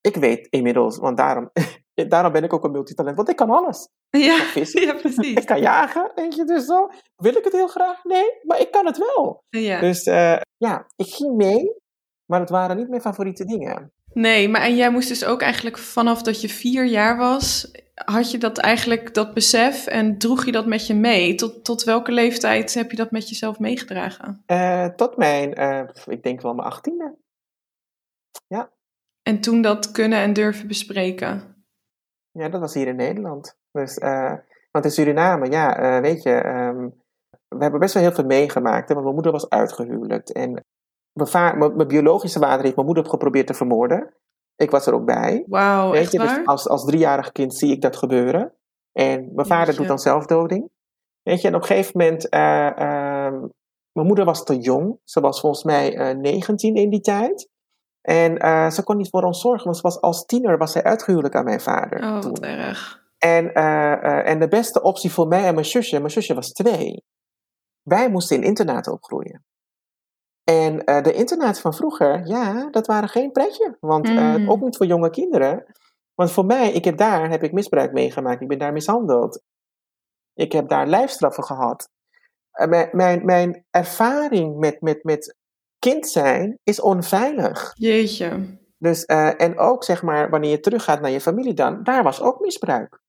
ik 0.00 0.16
weet 0.16 0.46
inmiddels, 0.46 0.98
want 0.98 1.16
daarom, 1.16 1.50
daarom 1.94 2.32
ben 2.32 2.44
ik 2.44 2.52
ook 2.52 2.64
een 2.64 2.70
multitalent. 2.70 3.16
Want 3.16 3.28
ik 3.28 3.36
kan 3.36 3.50
alles. 3.50 3.88
Ja. 4.10 4.36
vissen. 4.36 4.82
ja, 4.86 4.94
precies. 4.94 5.34
Ik 5.34 5.46
kan 5.46 5.60
jagen, 5.60 6.12
denk 6.14 6.32
je 6.32 6.44
dus 6.44 6.64
zo. 6.64 6.90
Wil 7.16 7.36
ik 7.36 7.44
het 7.44 7.52
heel 7.52 7.68
graag? 7.68 8.04
Nee, 8.04 8.40
maar 8.42 8.60
ik 8.60 8.70
kan 8.70 8.86
het 8.86 8.98
wel. 8.98 9.44
Ja. 9.48 9.80
Dus 9.80 10.02
eh, 10.02 10.36
ja, 10.56 10.86
ik 10.96 11.06
ging 11.06 11.36
mee, 11.36 11.72
maar 12.24 12.40
het 12.40 12.50
waren 12.50 12.76
niet 12.76 12.88
mijn 12.88 13.00
favoriete 13.00 13.44
dingen. 13.44 13.92
Nee, 14.12 14.48
maar 14.48 14.60
en 14.60 14.76
jij 14.76 14.90
moest 14.90 15.08
dus 15.08 15.24
ook 15.24 15.42
eigenlijk 15.42 15.78
vanaf 15.78 16.22
dat 16.22 16.40
je 16.40 16.48
vier 16.48 16.84
jaar 16.84 17.16
was, 17.16 17.70
had 17.94 18.30
je 18.30 18.38
dat 18.38 18.58
eigenlijk, 18.58 19.14
dat 19.14 19.34
besef 19.34 19.86
en 19.86 20.18
droeg 20.18 20.44
je 20.44 20.52
dat 20.52 20.66
met 20.66 20.86
je 20.86 20.94
mee? 20.94 21.34
Tot, 21.34 21.64
tot 21.64 21.84
welke 21.84 22.12
leeftijd 22.12 22.74
heb 22.74 22.90
je 22.90 22.96
dat 22.96 23.10
met 23.10 23.28
jezelf 23.28 23.58
meegedragen? 23.58 24.42
Uh, 24.46 24.86
tot 24.86 25.16
mijn, 25.16 25.60
uh, 25.60 25.88
ik 26.06 26.22
denk 26.22 26.40
wel 26.40 26.54
mijn 26.54 26.68
achttiende. 26.68 27.16
Ja. 28.46 28.70
En 29.22 29.40
toen 29.40 29.62
dat 29.62 29.90
kunnen 29.90 30.18
en 30.18 30.32
durven 30.32 30.68
bespreken? 30.68 31.53
Ja, 32.38 32.48
dat 32.48 32.60
was 32.60 32.74
hier 32.74 32.86
in 32.86 32.96
Nederland. 32.96 33.56
Dus, 33.70 33.98
uh, 33.98 34.34
want 34.70 34.84
in 34.84 34.90
Suriname, 34.90 35.50
ja, 35.50 36.00
weet 36.00 36.22
je, 36.22 36.46
um, 36.46 37.02
we 37.48 37.62
hebben 37.62 37.80
best 37.80 37.94
wel 37.94 38.02
heel 38.02 38.12
veel 38.12 38.24
meegemaakt. 38.24 38.88
Hè, 38.88 38.94
want 38.94 39.02
mijn 39.02 39.14
moeder 39.14 39.32
was 39.32 39.48
uitgehuwelijkt. 39.48 40.32
En 40.32 40.64
mijn, 41.12 41.58
mijn, 41.58 41.88
biologische 41.88 42.38
vader 42.38 42.62
heeft 42.62 42.74
mijn 42.74 42.86
moeder 42.86 43.06
geprobeerd 43.06 43.46
te 43.46 43.54
vermoorden. 43.54 44.14
Ik 44.56 44.70
was 44.70 44.86
er 44.86 44.94
ook 44.94 45.04
bij. 45.04 45.44
Wauw, 45.46 45.92
echt 45.92 46.12
je, 46.12 46.18
dus 46.18 46.40
als, 46.44 46.68
als 46.68 46.84
driejarig 46.84 47.32
kind 47.32 47.54
zie 47.54 47.72
ik 47.72 47.80
dat 47.80 47.96
gebeuren. 47.96 48.52
En 48.92 49.30
mijn 49.34 49.46
vader 49.46 49.76
doet 49.76 49.86
dan 49.86 49.98
zelfdoding. 49.98 50.70
Weet 51.22 51.40
je, 51.40 51.48
en 51.48 51.54
op 51.54 51.60
een 51.60 51.66
gegeven 51.66 52.00
moment... 52.00 52.34
Uh, 52.34 52.70
uh, 52.78 53.42
mijn 53.92 54.06
moeder 54.06 54.24
was 54.24 54.44
te 54.44 54.58
jong. 54.58 54.98
Ze 55.04 55.20
was 55.20 55.40
volgens 55.40 55.64
mij 55.64 56.14
uh, 56.14 56.20
19 56.20 56.74
in 56.74 56.90
die 56.90 57.00
tijd. 57.00 57.48
En 58.04 58.44
uh, 58.44 58.70
ze 58.70 58.82
kon 58.82 58.96
niet 58.96 59.08
voor 59.08 59.22
ons 59.22 59.40
zorgen, 59.40 59.64
want 59.64 59.76
ze 59.76 59.82
was 59.82 60.00
als 60.00 60.24
tiener 60.24 60.58
was 60.58 60.72
zij 60.72 60.82
uitgehuwelijk 60.82 61.34
aan 61.34 61.44
mijn 61.44 61.60
vader. 61.60 62.02
Oh, 62.02 62.22
wat 62.22 62.40
erg. 62.40 63.02
En, 63.18 63.50
uh, 63.58 64.28
en 64.28 64.38
de 64.38 64.48
beste 64.48 64.82
optie 64.82 65.12
voor 65.12 65.28
mij 65.28 65.44
en 65.44 65.54
mijn 65.54 65.66
zusje, 65.66 65.98
mijn 65.98 66.10
zusje 66.10 66.34
was 66.34 66.52
twee. 66.52 67.04
Wij 67.82 68.10
moesten 68.10 68.36
in 68.36 68.42
internaten 68.42 68.92
opgroeien. 68.92 69.44
En 70.44 70.78
de 71.02 71.12
internaten 71.12 71.62
van 71.62 71.74
vroeger, 71.74 72.26
ja, 72.26 72.70
dat 72.70 72.86
waren 72.86 73.08
geen 73.08 73.32
pretje. 73.32 73.76
Want 73.80 74.08
mm. 74.08 74.50
ook 74.50 74.60
niet 74.60 74.76
voor 74.76 74.86
jonge 74.86 75.10
kinderen. 75.10 75.64
Want 76.14 76.32
voor 76.32 76.44
mij, 76.46 76.72
ik 76.72 76.84
heb 76.84 76.96
daar 76.96 77.30
heb 77.30 77.42
ik 77.42 77.52
misbruik 77.52 77.92
meegemaakt. 77.92 78.40
Ik 78.40 78.48
ben 78.48 78.58
daar 78.58 78.72
mishandeld. 78.72 79.42
Ik 80.34 80.52
heb 80.52 80.68
daar 80.68 80.86
lijfstraffen 80.86 81.44
gehad. 81.44 81.88
mijn, 82.68 82.88
mijn, 82.92 83.24
mijn 83.24 83.64
ervaring 83.70 84.56
met, 84.56 84.80
met, 84.80 85.04
met 85.04 85.36
kind 85.90 86.08
zijn 86.08 86.58
is 86.62 86.80
onveilig. 86.80 87.72
Jeetje. 87.74 88.58
Dus, 88.78 89.04
uh, 89.06 89.40
en 89.40 89.58
ook 89.58 89.84
zeg 89.84 90.02
maar, 90.02 90.30
wanneer 90.30 90.50
je 90.50 90.60
teruggaat 90.60 91.00
naar 91.00 91.10
je 91.10 91.20
familie 91.20 91.54
dan, 91.54 91.82
daar 91.82 92.02
was 92.02 92.20
ook 92.20 92.40
misbruik. 92.40 93.00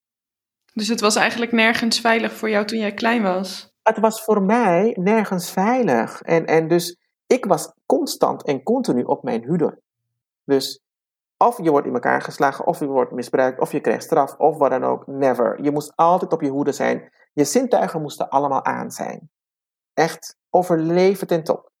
Dus 0.72 0.88
het 0.88 1.00
was 1.00 1.16
eigenlijk 1.16 1.52
nergens 1.52 2.00
veilig 2.00 2.32
voor 2.32 2.50
jou 2.50 2.66
toen 2.66 2.78
jij 2.78 2.94
klein 2.94 3.22
was? 3.22 3.74
Het 3.82 3.98
was 3.98 4.24
voor 4.24 4.42
mij 4.42 4.96
nergens 5.00 5.50
veilig. 5.50 6.22
En, 6.22 6.46
en 6.46 6.68
dus 6.68 6.96
ik 7.26 7.44
was 7.44 7.72
constant 7.86 8.44
en 8.44 8.62
continu 8.62 9.02
op 9.02 9.22
mijn 9.22 9.44
huder. 9.44 9.80
Dus 10.44 10.80
of 11.36 11.62
je 11.62 11.70
wordt 11.70 11.86
in 11.86 11.94
elkaar 11.94 12.22
geslagen, 12.22 12.66
of 12.66 12.78
je 12.78 12.86
wordt 12.86 13.12
misbruikt, 13.12 13.60
of 13.60 13.72
je 13.72 13.80
krijgt 13.80 14.04
straf, 14.04 14.34
of 14.38 14.58
wat 14.58 14.70
dan 14.70 14.84
ook. 14.84 15.06
Never. 15.06 15.62
Je 15.62 15.70
moest 15.70 15.92
altijd 15.94 16.32
op 16.32 16.42
je 16.42 16.50
hoede 16.50 16.72
zijn. 16.72 17.12
Je 17.32 17.44
zintuigen 17.44 18.00
moesten 18.00 18.28
allemaal 18.28 18.64
aan 18.64 18.90
zijn. 18.90 19.30
Echt 19.94 20.36
overleven 20.50 21.26
ten 21.26 21.44
top. 21.44 21.74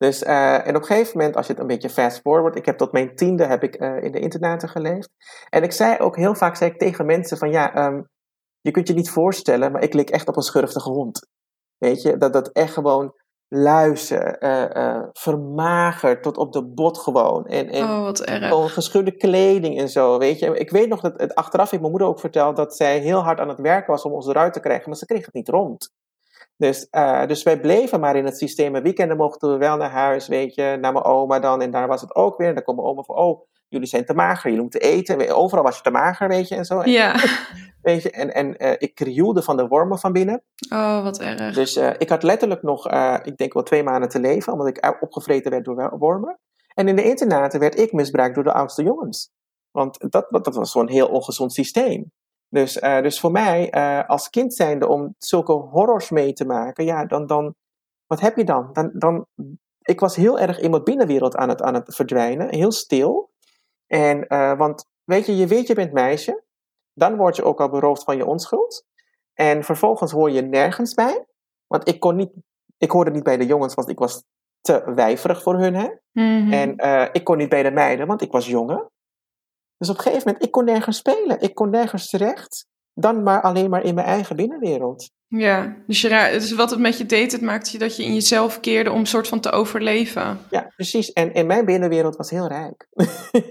Dus, 0.00 0.22
uh, 0.22 0.66
en 0.66 0.76
op 0.76 0.80
een 0.80 0.84
gegeven 0.84 1.18
moment, 1.18 1.36
als 1.36 1.46
je 1.46 1.52
het 1.52 1.60
een 1.60 1.66
beetje 1.66 1.90
fast 1.90 2.20
forward, 2.20 2.56
ik 2.56 2.66
heb 2.66 2.78
tot 2.78 2.92
mijn 2.92 3.14
tiende 3.14 3.46
heb 3.46 3.62
ik 3.62 3.80
uh, 3.80 4.02
in 4.02 4.12
de 4.12 4.20
internaten 4.20 4.68
geleefd. 4.68 5.08
En 5.48 5.62
ik 5.62 5.72
zei 5.72 5.98
ook 5.98 6.16
heel 6.16 6.34
vaak 6.34 6.56
zei 6.56 6.70
ik 6.70 6.78
tegen 6.78 7.06
mensen 7.06 7.38
van 7.38 7.50
ja, 7.50 7.86
um, 7.86 8.08
je 8.60 8.70
kunt 8.70 8.88
je 8.88 8.94
niet 8.94 9.10
voorstellen, 9.10 9.72
maar 9.72 9.82
ik 9.82 9.94
lik 9.94 10.10
echt 10.10 10.28
op 10.28 10.36
een 10.36 10.42
schurftige 10.42 10.90
hond. 10.90 11.26
Weet 11.76 12.02
je, 12.02 12.16
dat 12.16 12.32
dat 12.32 12.48
echt 12.52 12.72
gewoon 12.72 13.14
luizen, 13.48 14.36
uh, 14.40 15.02
vermagerd 15.12 16.22
tot 16.22 16.36
op 16.36 16.52
de 16.52 16.64
bot 16.64 16.98
gewoon. 16.98 17.46
En, 17.46 17.68
en 17.68 17.82
oh, 17.82 18.02
wat 18.02 18.20
erg. 18.20 18.48
Gewoon 18.48 18.68
geschudde 18.68 19.16
kleding 19.16 19.78
en 19.78 19.88
zo, 19.88 20.18
weet 20.18 20.38
je. 20.38 20.58
Ik 20.58 20.70
weet 20.70 20.88
nog 20.88 21.00
dat 21.00 21.20
het 21.20 21.34
achteraf 21.34 21.70
heeft 21.70 21.82
mijn 21.82 21.92
moeder 21.92 22.08
ook 22.08 22.20
verteld 22.20 22.56
dat 22.56 22.76
zij 22.76 22.98
heel 22.98 23.20
hard 23.20 23.40
aan 23.40 23.48
het 23.48 23.60
werken 23.60 23.90
was 23.90 24.02
om 24.02 24.12
ons 24.12 24.26
eruit 24.26 24.52
te 24.52 24.60
krijgen, 24.60 24.88
maar 24.88 24.98
ze 24.98 25.06
kreeg 25.06 25.24
het 25.24 25.34
niet 25.34 25.48
rond. 25.48 25.90
Dus, 26.60 26.86
uh, 26.90 27.26
dus 27.26 27.42
wij 27.42 27.60
bleven 27.60 28.00
maar 28.00 28.16
in 28.16 28.24
het 28.24 28.38
systeem. 28.38 28.74
En 28.74 28.82
weekenden 28.82 29.16
mochten 29.16 29.50
we 29.52 29.56
wel 29.56 29.76
naar 29.76 29.90
huis, 29.90 30.28
weet 30.28 30.54
je, 30.54 30.78
naar 30.80 30.92
mijn 30.92 31.04
oma 31.04 31.38
dan. 31.38 31.62
En 31.62 31.70
daar 31.70 31.88
was 31.88 32.00
het 32.00 32.14
ook 32.14 32.38
weer. 32.38 32.48
En 32.48 32.54
dan 32.54 32.62
kwam 32.62 32.76
mijn 32.76 32.88
oma 32.88 33.02
van, 33.02 33.16
oh, 33.16 33.40
jullie 33.68 33.86
zijn 33.86 34.04
te 34.04 34.14
mager, 34.14 34.44
jullie 34.44 34.62
moeten 34.62 34.80
eten. 34.80 35.36
Overal 35.36 35.64
was 35.64 35.76
je 35.76 35.82
te 35.82 35.90
mager, 35.90 36.28
weet 36.28 36.48
je, 36.48 36.54
en 36.54 36.64
zo. 36.64 36.84
Ja. 36.84 37.14
Weet 37.82 38.02
je, 38.02 38.10
en, 38.10 38.34
en 38.34 38.64
uh, 38.64 38.72
ik 38.78 38.94
krioelde 38.94 39.42
van 39.42 39.56
de 39.56 39.66
wormen 39.66 39.98
van 39.98 40.12
binnen. 40.12 40.42
Oh, 40.72 41.02
wat 41.02 41.20
erg. 41.20 41.54
Dus 41.54 41.76
uh, 41.76 41.90
ik 41.98 42.08
had 42.08 42.22
letterlijk 42.22 42.62
nog, 42.62 42.92
uh, 42.92 43.16
ik 43.22 43.36
denk 43.36 43.52
wel 43.52 43.62
twee 43.62 43.82
maanden 43.82 44.08
te 44.08 44.20
leven, 44.20 44.52
omdat 44.52 44.68
ik 44.68 44.96
opgevreten 45.00 45.50
werd 45.50 45.64
door 45.64 45.98
wormen. 45.98 46.38
En 46.74 46.88
in 46.88 46.96
de 46.96 47.02
internaten 47.02 47.60
werd 47.60 47.78
ik 47.78 47.92
misbruikt 47.92 48.34
door 48.34 48.44
de 48.44 48.52
oudste 48.52 48.82
jongens. 48.82 49.30
Want 49.70 50.10
dat, 50.10 50.26
dat 50.30 50.54
was 50.54 50.70
zo'n 50.70 50.88
heel 50.88 51.08
ongezond 51.08 51.52
systeem. 51.52 52.12
Dus, 52.50 52.72
dus 52.72 53.20
voor 53.20 53.30
mij, 53.30 53.72
als 54.06 54.30
kind 54.30 54.54
zijnde, 54.54 54.88
om 54.88 55.14
zulke 55.18 55.52
horrors 55.52 56.10
mee 56.10 56.32
te 56.32 56.44
maken, 56.44 56.84
ja, 56.84 57.04
dan, 57.04 57.26
dan 57.26 57.54
wat 58.06 58.20
heb 58.20 58.36
je 58.36 58.44
dan? 58.44 58.72
dan, 58.72 58.90
dan 58.94 59.26
ik 59.82 60.00
was 60.00 60.16
heel 60.16 60.38
erg 60.38 60.60
in 60.60 60.70
mijn 60.70 60.84
binnenwereld 60.84 61.36
aan 61.36 61.48
het, 61.48 61.62
aan 61.62 61.74
het 61.74 61.94
verdwijnen, 61.94 62.54
heel 62.54 62.72
stil. 62.72 63.30
En, 63.86 64.26
want 64.56 64.86
weet 65.04 65.26
je, 65.26 65.36
je 65.36 65.46
weet 65.46 65.66
je 65.66 65.74
bent 65.74 65.92
meisje, 65.92 66.42
dan 66.94 67.16
word 67.16 67.36
je 67.36 67.44
ook 67.44 67.60
al 67.60 67.68
beroofd 67.68 68.04
van 68.04 68.16
je 68.16 68.26
onschuld. 68.26 68.86
En 69.34 69.64
vervolgens 69.64 70.12
hoor 70.12 70.30
je 70.30 70.42
nergens 70.42 70.94
bij. 70.94 71.26
Want 71.66 71.88
ik, 71.88 72.00
kon 72.00 72.16
niet, 72.16 72.32
ik 72.78 72.90
hoorde 72.90 73.10
niet 73.10 73.22
bij 73.22 73.36
de 73.36 73.46
jongens, 73.46 73.74
want 73.74 73.88
ik 73.88 73.98
was 73.98 74.24
te 74.60 74.92
wijverig 74.94 75.42
voor 75.42 75.58
hun. 75.58 75.74
Hè? 75.74 75.88
Mm-hmm. 76.12 76.52
En 76.52 76.70
ik 77.12 77.24
kon 77.24 77.36
niet 77.36 77.48
bij 77.48 77.62
de 77.62 77.70
meiden, 77.70 78.06
want 78.06 78.22
ik 78.22 78.32
was 78.32 78.46
jonger. 78.46 78.89
Dus 79.80 79.88
op 79.88 79.96
een 79.96 80.02
gegeven 80.02 80.26
moment, 80.26 80.44
ik 80.44 80.50
kon 80.50 80.64
nergens 80.64 80.96
spelen. 80.96 81.40
Ik 81.40 81.54
kon 81.54 81.70
nergens 81.70 82.10
terecht. 82.10 82.66
Dan 82.94 83.22
maar 83.22 83.40
alleen 83.40 83.70
maar 83.70 83.82
in 83.82 83.94
mijn 83.94 84.06
eigen 84.06 84.36
binnenwereld. 84.36 85.10
Ja, 85.26 85.76
dus, 85.86 86.00
je, 86.00 86.28
dus 86.32 86.52
wat 86.52 86.70
het 86.70 86.78
met 86.78 86.98
je 86.98 87.06
deed, 87.06 87.32
het 87.32 87.40
maakte 87.40 87.72
je 87.72 87.78
dat 87.78 87.96
je 87.96 88.04
in 88.04 88.14
jezelf 88.14 88.60
keerde 88.60 88.90
om 88.90 89.04
soort 89.04 89.28
van 89.28 89.40
te 89.40 89.50
overleven. 89.50 90.38
Ja, 90.50 90.72
precies. 90.76 91.12
En 91.12 91.32
in 91.32 91.46
mijn 91.46 91.64
binnenwereld 91.64 92.16
was 92.16 92.30
heel 92.30 92.46
rijk. 92.46 92.88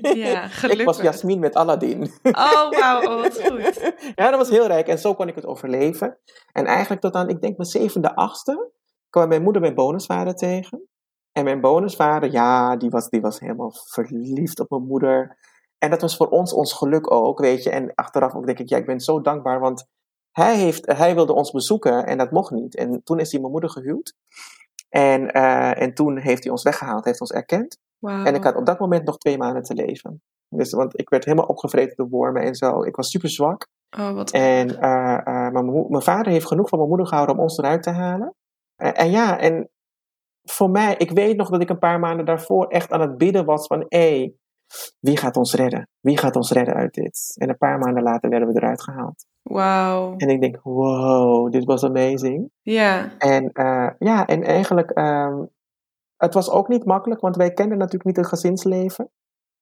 Ja, 0.01 0.47
gelukkig. 0.47 0.79
ik 0.79 0.85
was 0.85 1.01
Jasmin 1.01 1.39
met 1.39 1.55
Aladdin. 1.55 2.11
Oh, 2.21 2.69
wauw, 2.69 3.01
oh, 3.01 3.21
wat 3.21 3.41
goed. 3.43 3.93
ja, 4.15 4.29
dat 4.29 4.37
was 4.37 4.49
heel 4.49 4.67
rijk. 4.67 4.87
En 4.87 4.99
zo 4.99 5.13
kon 5.13 5.27
ik 5.27 5.35
het 5.35 5.45
overleven. 5.45 6.17
En 6.51 6.65
eigenlijk 6.65 7.01
tot 7.01 7.13
aan, 7.13 7.29
ik 7.29 7.41
denk 7.41 7.57
mijn 7.57 7.69
zevende, 7.69 8.15
achtste, 8.15 8.71
kwam 9.09 9.27
mijn 9.27 9.43
moeder 9.43 9.61
mijn 9.61 9.75
bonusvader 9.75 10.35
tegen. 10.35 10.87
En 11.31 11.43
mijn 11.43 11.61
bonusvader, 11.61 12.31
ja, 12.31 12.77
die 12.77 12.89
was, 12.89 13.09
die 13.09 13.21
was 13.21 13.39
helemaal 13.39 13.73
verliefd 13.91 14.59
op 14.59 14.69
mijn 14.69 14.85
moeder. 14.85 15.37
En 15.79 15.89
dat 15.89 16.01
was 16.01 16.15
voor 16.15 16.27
ons 16.27 16.53
ons 16.53 16.73
geluk 16.73 17.11
ook, 17.11 17.39
weet 17.39 17.63
je. 17.63 17.69
En 17.69 17.95
achteraf 17.95 18.35
ook 18.35 18.45
denk 18.45 18.59
ik, 18.59 18.69
ja, 18.69 18.77
ik 18.77 18.85
ben 18.85 18.99
zo 18.99 19.21
dankbaar, 19.21 19.59
want 19.59 19.87
hij, 20.31 20.57
heeft, 20.57 20.85
hij 20.85 21.15
wilde 21.15 21.33
ons 21.33 21.51
bezoeken 21.51 22.05
en 22.05 22.17
dat 22.17 22.31
mocht 22.31 22.51
niet. 22.51 22.75
En 22.75 23.03
toen 23.03 23.19
is 23.19 23.31
hij 23.31 23.39
mijn 23.39 23.51
moeder 23.51 23.69
gehuwd. 23.69 24.13
En, 24.89 25.37
uh, 25.37 25.81
en 25.81 25.93
toen 25.93 26.17
heeft 26.17 26.43
hij 26.43 26.51
ons 26.51 26.63
weggehaald, 26.63 27.05
heeft 27.05 27.21
ons 27.21 27.31
erkend. 27.31 27.77
Wow. 27.97 28.27
En 28.27 28.35
ik 28.35 28.43
had 28.43 28.55
op 28.55 28.65
dat 28.65 28.79
moment 28.79 29.05
nog 29.05 29.17
twee 29.17 29.37
maanden 29.37 29.63
te 29.63 29.73
leven. 29.73 30.21
Dus, 30.49 30.73
want 30.73 30.99
ik 30.99 31.09
werd 31.09 31.25
helemaal 31.25 31.47
opgevreten 31.47 31.95
door 31.95 32.09
wormen 32.09 32.41
en 32.41 32.55
zo. 32.55 32.83
Ik 32.83 32.95
was 32.95 33.09
super 33.09 33.29
zwak. 33.29 33.67
Oh, 33.97 34.11
wat 34.11 34.31
en 34.31 34.69
uh, 34.69 34.77
uh, 34.77 35.49
mijn, 35.49 35.87
mijn, 35.89 36.01
vader 36.01 36.31
heeft 36.31 36.47
genoeg 36.47 36.69
van 36.69 36.77
mijn 36.77 36.89
moeder 36.89 37.07
gehouden 37.07 37.35
om 37.35 37.41
ons 37.41 37.57
eruit 37.57 37.83
te 37.83 37.89
halen. 37.89 38.35
en 38.75 39.11
ja, 39.11 39.39
en 39.39 39.69
voor 40.43 40.69
mij, 40.69 40.95
ik 40.97 41.11
weet 41.11 41.37
nog 41.37 41.49
dat 41.49 41.61
ik 41.61 41.69
een 41.69 41.79
paar 41.79 41.99
maanden 41.99 42.25
daarvoor 42.25 42.67
echt 42.67 42.91
aan 42.91 43.01
het 43.01 43.17
bidden 43.17 43.45
was 43.45 43.67
van... 43.67 43.85
hé, 43.87 44.17
hey, 44.17 44.33
wie 44.99 45.17
gaat 45.17 45.37
ons 45.37 45.53
redden? 45.53 45.89
Wie 45.99 46.17
gaat 46.17 46.35
ons 46.35 46.51
redden 46.51 46.73
uit 46.73 46.93
dit? 46.93 47.35
En 47.35 47.49
een 47.49 47.57
paar 47.57 47.79
maanden 47.79 48.03
later 48.03 48.29
werden 48.29 48.47
we 48.47 48.55
eruit 48.55 48.83
gehaald. 48.83 49.25
Wauw. 49.41 50.13
En 50.17 50.29
ik 50.29 50.41
denk, 50.41 50.59
wow, 50.63 51.51
dit 51.51 51.65
was 51.65 51.83
amazing. 51.83 52.51
Ja. 52.61 53.17
En 53.17 53.43
uh, 53.53 53.89
ja, 53.99 54.25
en 54.25 54.43
eigenlijk, 54.43 54.97
um, 54.97 55.49
het 56.17 56.33
was 56.33 56.49
ook 56.49 56.67
niet 56.67 56.85
makkelijk, 56.85 57.21
want 57.21 57.35
wij 57.35 57.53
kenden 57.53 57.77
natuurlijk 57.77 58.05
niet 58.05 58.15
het 58.15 58.27
gezinsleven. 58.27 59.09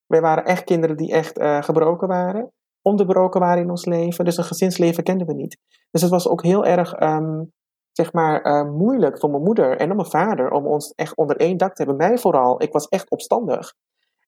Wij 0.06 0.22
waren 0.22 0.46
echt 0.46 0.64
kinderen 0.64 0.98
die 0.98 1.12
echt 1.12 1.40
uh, 1.40 1.62
gebroken 1.62 2.08
waren, 2.08 2.52
onderbroken 2.82 3.40
waren 3.40 3.64
in 3.64 3.70
ons 3.70 3.86
leven. 3.86 4.26
Dus 4.26 4.38
een 4.38 4.44
gezinsleven 4.44 5.04
kenden 5.04 5.28
we 5.28 5.34
niet. 5.34 5.58
Dus 5.92 6.02
het 6.02 6.12
was 6.12 6.28
ook 6.28 6.44
heel 6.44 6.66
erg, 6.66 7.02
um, 7.02 7.52
zeg 7.92 8.14
maar, 8.14 8.46
uh, 8.46 8.72
moeilijk 8.72 9.20
voor 9.20 9.30
mijn 9.30 9.44
moeder 9.44 9.78
en 9.78 9.96
mijn 9.96 10.10
vader 10.10 10.52
om 10.52 10.66
ons 10.66 10.94
echt 10.96 11.16
onder 11.16 11.38
één 11.38 11.58
dak 11.58 11.74
te 11.74 11.84
hebben. 11.84 12.08
Mij 12.08 12.18
vooral, 12.18 12.62
ik 12.62 12.72
was 12.72 12.88
echt 12.88 13.10
opstandig. 13.10 13.74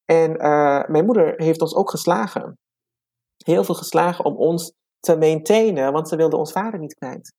En 0.09 0.31
mijn 0.91 1.05
moeder 1.05 1.33
heeft 1.35 1.61
ons 1.61 1.75
ook 1.75 1.89
geslagen. 1.89 2.57
Heel 3.37 3.63
veel 3.63 3.75
geslagen 3.75 4.25
om 4.25 4.35
ons 4.35 4.73
te 4.99 5.17
maintainen, 5.17 5.91
want 5.91 6.07
ze 6.09 6.15
wilde 6.15 6.37
ons 6.37 6.51
vader 6.51 6.79
niet 6.79 6.93
kwijt. 6.93 7.33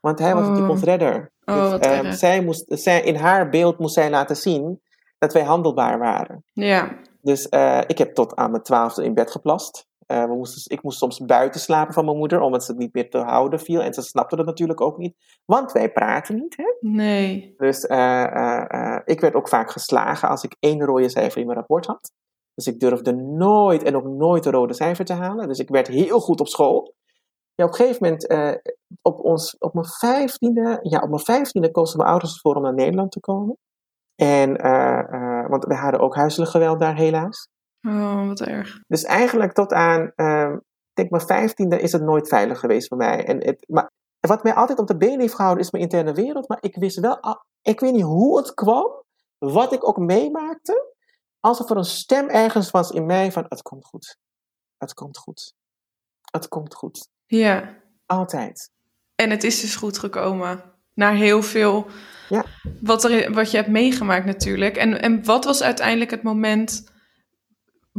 Want 0.00 0.18
hij 0.18 0.32
was 0.34 0.42
Oh. 0.42 0.48
natuurlijk 0.48 0.74
ons 0.74 0.82
redder. 0.84 1.32
Oh, 1.44 1.70
wat 1.70 1.84
ehm, 1.86 2.12
zij 2.12 2.42
moest, 2.44 2.64
zij, 2.68 3.02
in 3.02 3.14
haar 3.14 3.48
beeld 3.48 3.78
moest 3.78 3.94
zij 3.94 4.10
laten 4.10 4.36
zien 4.36 4.80
dat 5.18 5.32
wij 5.32 5.42
handelbaar 5.42 5.98
waren. 5.98 6.44
Ja. 6.52 6.98
Dus 7.20 7.48
eh, 7.48 7.80
ik 7.86 7.98
heb 7.98 8.14
tot 8.14 8.36
aan 8.36 8.50
mijn 8.50 8.62
twaalfde 8.62 9.04
in 9.04 9.14
bed 9.14 9.30
geplast. 9.30 9.86
Eh, 10.06 10.24
we 10.24 10.34
moesten, 10.34 10.72
ik 10.72 10.82
moest 10.82 10.98
soms 10.98 11.18
buiten 11.18 11.60
slapen 11.60 11.94
van 11.94 12.04
mijn 12.04 12.16
moeder, 12.16 12.40
omdat 12.40 12.64
ze 12.64 12.70
het 12.70 12.80
niet 12.80 12.94
meer 12.94 13.10
te 13.10 13.18
houden 13.18 13.60
viel. 13.60 13.82
En 13.82 13.94
ze 13.94 14.02
snapte 14.02 14.36
dat 14.36 14.46
natuurlijk 14.46 14.80
ook 14.80 14.98
niet, 14.98 15.16
want 15.44 15.72
wij 15.72 15.92
praten 15.92 16.34
niet. 16.34 16.56
Hè? 16.56 16.88
Nee. 16.88 17.54
Dus 17.56 17.86
eh, 17.86 18.24
eh, 18.24 19.00
ik 19.04 19.20
werd 19.20 19.34
ook 19.34 19.48
vaak 19.48 19.70
geslagen 19.70 20.28
als 20.28 20.42
ik 20.42 20.56
één 20.58 20.84
rode 20.84 21.08
cijfer 21.08 21.40
in 21.40 21.46
mijn 21.46 21.58
rapport 21.58 21.86
had. 21.86 22.12
Dus 22.54 22.66
ik 22.66 22.80
durfde 22.80 23.12
nooit 23.12 23.82
en 23.82 23.96
ook 23.96 24.04
nooit 24.04 24.46
een 24.46 24.52
rode 24.52 24.74
cijfer 24.74 25.04
te 25.04 25.12
halen. 25.12 25.48
Dus 25.48 25.58
ik 25.58 25.68
werd 25.68 25.86
heel 25.86 26.20
goed 26.20 26.40
op 26.40 26.48
school. 26.48 26.94
Ja, 27.54 27.64
op 27.64 27.70
een 27.70 27.76
gegeven 27.76 28.02
moment, 28.02 28.26
op, 29.02 29.24
ons, 29.24 29.58
op 29.58 29.74
mijn 29.74 29.86
vijftiende, 29.86 30.78
ja, 30.82 31.00
op 31.00 31.08
mijn 31.08 31.24
vijftiende 31.24 31.70
kozen 31.70 31.96
mijn 31.98 32.10
ouders 32.10 32.34
ervoor 32.34 32.54
om 32.54 32.62
naar 32.62 32.74
Nederland 32.74 33.12
te 33.12 33.20
komen. 33.20 33.56
En, 34.14 34.48
want 35.48 35.64
we 35.64 35.74
hadden 35.74 36.00
ook 36.00 36.14
huiselijk 36.14 36.50
geweld 36.50 36.80
daar 36.80 36.96
helaas. 36.96 37.48
Oh, 37.82 38.26
wat 38.26 38.40
erg. 38.40 38.80
Dus 38.86 39.02
eigenlijk 39.02 39.52
tot 39.52 39.72
aan, 39.72 40.02
ik 40.06 40.92
denk 40.92 41.10
mijn 41.10 41.26
vijftiende 41.26 41.80
is 41.80 41.92
het 41.92 42.02
nooit 42.02 42.28
veilig 42.28 42.58
geweest 42.58 42.88
voor 42.88 42.96
mij. 42.96 43.24
En 43.24 43.44
het, 43.44 43.64
maar 43.68 43.90
wat 44.20 44.42
mij 44.42 44.54
altijd 44.54 44.78
op 44.78 44.86
de 44.86 44.96
been 44.96 45.20
heeft 45.20 45.34
gehouden 45.34 45.64
is 45.64 45.70
mijn 45.70 45.84
interne 45.84 46.12
wereld. 46.12 46.48
Maar 46.48 46.58
ik 46.60 46.76
wist 46.76 47.00
wel, 47.00 47.18
ik 47.62 47.80
weet 47.80 47.92
niet 47.92 48.02
hoe 48.02 48.36
het 48.36 48.54
kwam, 48.54 49.02
wat 49.38 49.72
ik 49.72 49.88
ook 49.88 49.96
meemaakte. 49.96 50.94
Alsof 51.40 51.70
er 51.70 51.76
een 51.76 51.84
stem 51.84 52.28
ergens 52.28 52.70
was 52.70 52.90
in 52.90 53.06
mij 53.06 53.32
van, 53.32 53.46
het 53.48 53.62
komt 53.62 53.84
goed. 53.84 54.16
Het 54.76 54.94
komt 54.94 55.18
goed. 55.18 55.52
Het 56.30 56.48
komt 56.48 56.74
goed. 56.74 57.08
Ja. 57.26 57.82
Altijd. 58.06 58.70
En 59.14 59.30
het 59.30 59.44
is 59.44 59.60
dus 59.60 59.76
goed 59.76 59.98
gekomen. 59.98 60.74
Na 60.94 61.12
heel 61.12 61.42
veel 61.42 61.86
ja. 62.28 62.44
wat, 62.80 63.04
er, 63.04 63.32
wat 63.32 63.50
je 63.50 63.56
hebt 63.56 63.68
meegemaakt 63.68 64.24
natuurlijk. 64.24 64.76
En, 64.76 65.00
en 65.00 65.24
wat 65.24 65.44
was 65.44 65.62
uiteindelijk 65.62 66.10
het 66.10 66.22
moment... 66.22 66.94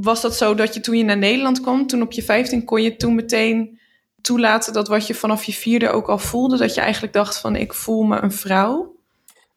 Was 0.02 0.22
dat 0.22 0.36
zo 0.36 0.56
dat 0.56 0.74
je 0.74 0.80
toen 0.80 0.98
je 0.98 1.04
naar 1.04 1.18
Nederland 1.18 1.62
kwam, 1.62 1.88
toen 1.88 2.02
op 2.02 2.12
je 2.12 2.24
15, 2.24 2.66
kon 2.66 2.82
je 2.82 2.96
toen 2.96 3.16
meteen 3.16 3.80
toelaten 4.22 4.74
dat 4.74 4.88
wat 4.88 5.08
je 5.08 5.14
vanaf 5.16 5.44
je 5.44 5.54
vierde 5.54 5.90
ook 5.90 6.10
al 6.10 6.18
voelde, 6.18 6.58
dat 6.58 6.74
je 6.74 6.82
eigenlijk 6.82 7.14
dacht 7.14 7.40
van 7.40 7.56
ik 7.56 7.74
voel 7.74 8.04
me 8.04 8.22
een 8.22 8.32
vrouw? 8.32 8.96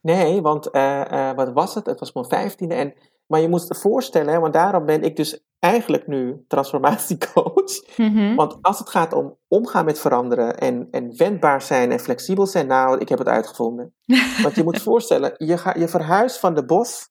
Nee, 0.01 0.41
want 0.41 0.69
uh, 0.73 1.05
uh, 1.13 1.33
wat 1.33 1.53
was 1.53 1.75
het? 1.75 1.87
Het 1.87 2.01
was 2.01 2.13
mijn 2.13 2.27
vijftiende. 2.27 2.75
En, 2.75 2.95
maar 3.27 3.41
je 3.41 3.49
moet 3.49 3.67
je 3.69 3.75
voorstellen, 3.75 4.41
want 4.41 4.53
daarom 4.53 4.87
ben 4.87 5.03
ik 5.03 5.17
dus 5.17 5.45
eigenlijk 5.59 6.07
nu 6.07 6.45
transformatiecoach. 6.49 7.97
Mm 7.97 8.15
-hmm. 8.15 8.35
Want 8.37 8.59
als 8.63 8.79
het 8.79 8.89
gaat 8.89 9.13
om 9.13 9.37
omgaan 9.49 9.85
met 9.85 10.01
veranderen 10.01 10.59
en, 10.59 10.89
en 10.91 11.17
wendbaar 11.17 11.63
zijn 11.63 11.93
en 11.93 12.01
flexibel 12.01 12.47
zijn, 12.47 12.67
nou, 12.67 12.99
ik 12.99 13.09
heb 13.09 13.19
het 13.19 13.29
uitgevonden. 13.29 13.95
want 14.43 14.55
je 14.55 14.65
moet 14.65 14.83
voorstellen, 14.83 15.35
je, 15.37 15.59
ga, 15.59 15.75
je 15.79 15.89
verhuist 15.89 16.39
van 16.39 16.55
de 16.55 16.65
bos 16.65 17.09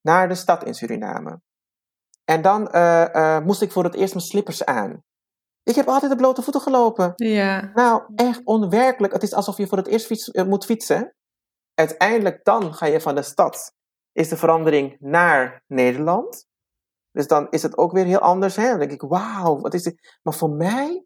naar 0.00 0.28
de 0.28 0.34
stad 0.34 0.64
in 0.64 0.74
Suriname. 0.74 1.40
En 2.24 2.42
dan 2.42 2.68
uh, 2.72 3.40
moest 3.40 3.62
ik 3.62 3.72
voor 3.72 3.84
het 3.84 3.94
eerst 3.94 4.14
mijn 4.14 4.26
slippers 4.26 4.64
aan. 4.64 5.02
Ik 5.62 5.74
heb 5.74 5.86
altijd 5.86 6.12
op 6.12 6.18
blote 6.18 6.42
voeten 6.42 6.62
gelopen. 6.62 7.12
Ja. 7.14 7.70
Nou, 7.74 8.02
echt 8.14 8.40
onwerkelijk. 8.44 9.12
Het 9.12 9.22
is 9.22 9.34
alsof 9.34 9.56
je 9.56 9.66
voor 9.66 9.78
het 9.78 9.86
eerst 9.86 10.06
fiets, 10.06 10.28
uh, 10.28 10.44
moet 10.44 10.64
fietsen. 10.64 11.14
Uiteindelijk 11.74 12.44
dan 12.44 12.74
ga 12.74 12.86
je 12.86 13.00
van 13.00 13.14
de 13.14 13.22
stad. 13.22 13.72
Is 14.12 14.28
de 14.28 14.36
verandering 14.36 14.96
naar 15.00 15.64
Nederland. 15.66 16.46
Dus 17.10 17.26
dan 17.26 17.50
is 17.50 17.62
het 17.62 17.78
ook 17.78 17.92
weer 17.92 18.04
heel 18.04 18.18
anders. 18.18 18.56
Hè? 18.56 18.68
Dan 18.68 18.78
denk 18.78 18.92
ik, 18.92 19.00
wauw, 19.00 19.60
wat 19.60 19.74
is 19.74 19.82
dit? 19.82 20.18
Maar 20.22 20.34
voor 20.34 20.50
mij, 20.50 21.04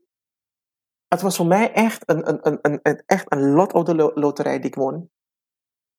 het 1.09 1.21
was 1.21 1.37
voor 1.37 1.47
mij 1.47 1.73
echt 1.73 2.09
een, 2.09 2.29
een, 2.29 2.47
een, 2.47 2.59
een, 2.63 2.81
een 2.83 3.03
echt 3.07 3.33
een 3.33 3.53
lot 3.53 3.73
op 3.73 3.87
de 3.87 3.95
lo 3.95 4.11
loterij 4.15 4.59
die 4.59 4.67
ik 4.67 4.75
won. 4.75 5.11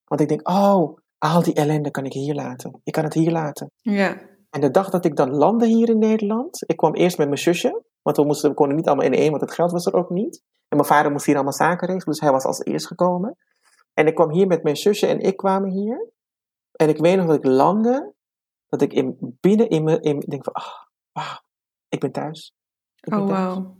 Want 0.03 0.21
ik 0.21 0.27
denk, 0.27 0.49
oh, 0.49 0.97
al 1.17 1.43
die 1.43 1.53
ellende 1.53 1.91
kan 1.91 2.05
ik 2.05 2.13
hier 2.13 2.35
laten. 2.35 2.81
Ik 2.83 2.93
kan 2.93 3.03
het 3.03 3.13
hier 3.13 3.31
laten. 3.31 3.71
Ja. 3.75 4.28
En 4.49 4.61
de 4.61 4.71
dag 4.71 4.89
dat 4.89 5.05
ik 5.05 5.15
dan 5.15 5.35
landde 5.35 5.67
hier 5.67 5.89
in 5.89 5.99
Nederland, 5.99 6.63
ik 6.65 6.77
kwam 6.77 6.95
eerst 6.95 7.17
met 7.17 7.27
mijn 7.27 7.39
zusje, 7.39 7.83
want 8.01 8.17
we, 8.17 8.25
moesten, 8.25 8.49
we 8.49 8.55
konden 8.55 8.75
niet 8.75 8.87
allemaal 8.87 9.05
in 9.05 9.13
één, 9.13 9.29
want 9.29 9.41
het 9.41 9.53
geld 9.53 9.71
was 9.71 9.85
er 9.85 9.93
ook 9.93 10.09
niet. 10.09 10.43
En 10.67 10.77
mijn 10.77 10.89
vader 10.89 11.11
moest 11.11 11.25
hier 11.25 11.35
allemaal 11.35 11.53
zaken 11.53 11.87
regelen, 11.87 12.05
dus 12.05 12.19
hij 12.19 12.31
was 12.31 12.43
als 12.43 12.63
eerst 12.63 12.87
gekomen. 12.87 13.37
En 13.93 14.07
ik 14.07 14.15
kwam 14.15 14.31
hier 14.31 14.47
met 14.47 14.63
mijn 14.63 14.77
zusje 14.77 15.07
en 15.07 15.19
ik 15.19 15.37
kwamen 15.37 15.69
hier. 15.69 16.11
En 16.71 16.89
ik 16.89 16.97
weet 16.97 17.17
nog 17.17 17.25
dat 17.25 17.35
ik 17.35 17.45
landde, 17.45 18.13
dat 18.67 18.81
ik 18.81 18.93
in, 18.93 19.37
binnen 19.39 19.69
in 19.69 19.83
me, 19.83 19.99
in, 19.99 20.19
denk 20.19 20.43
van, 20.43 20.53
ah, 20.53 20.63
oh, 20.63 20.83
wauw, 21.11 21.39
ik 21.89 21.99
ben 21.99 22.11
thuis. 22.11 22.53
Ik 22.95 23.09
ben 23.09 23.21
oh, 23.21 23.27
thuis. 23.27 23.55
wow. 23.55 23.77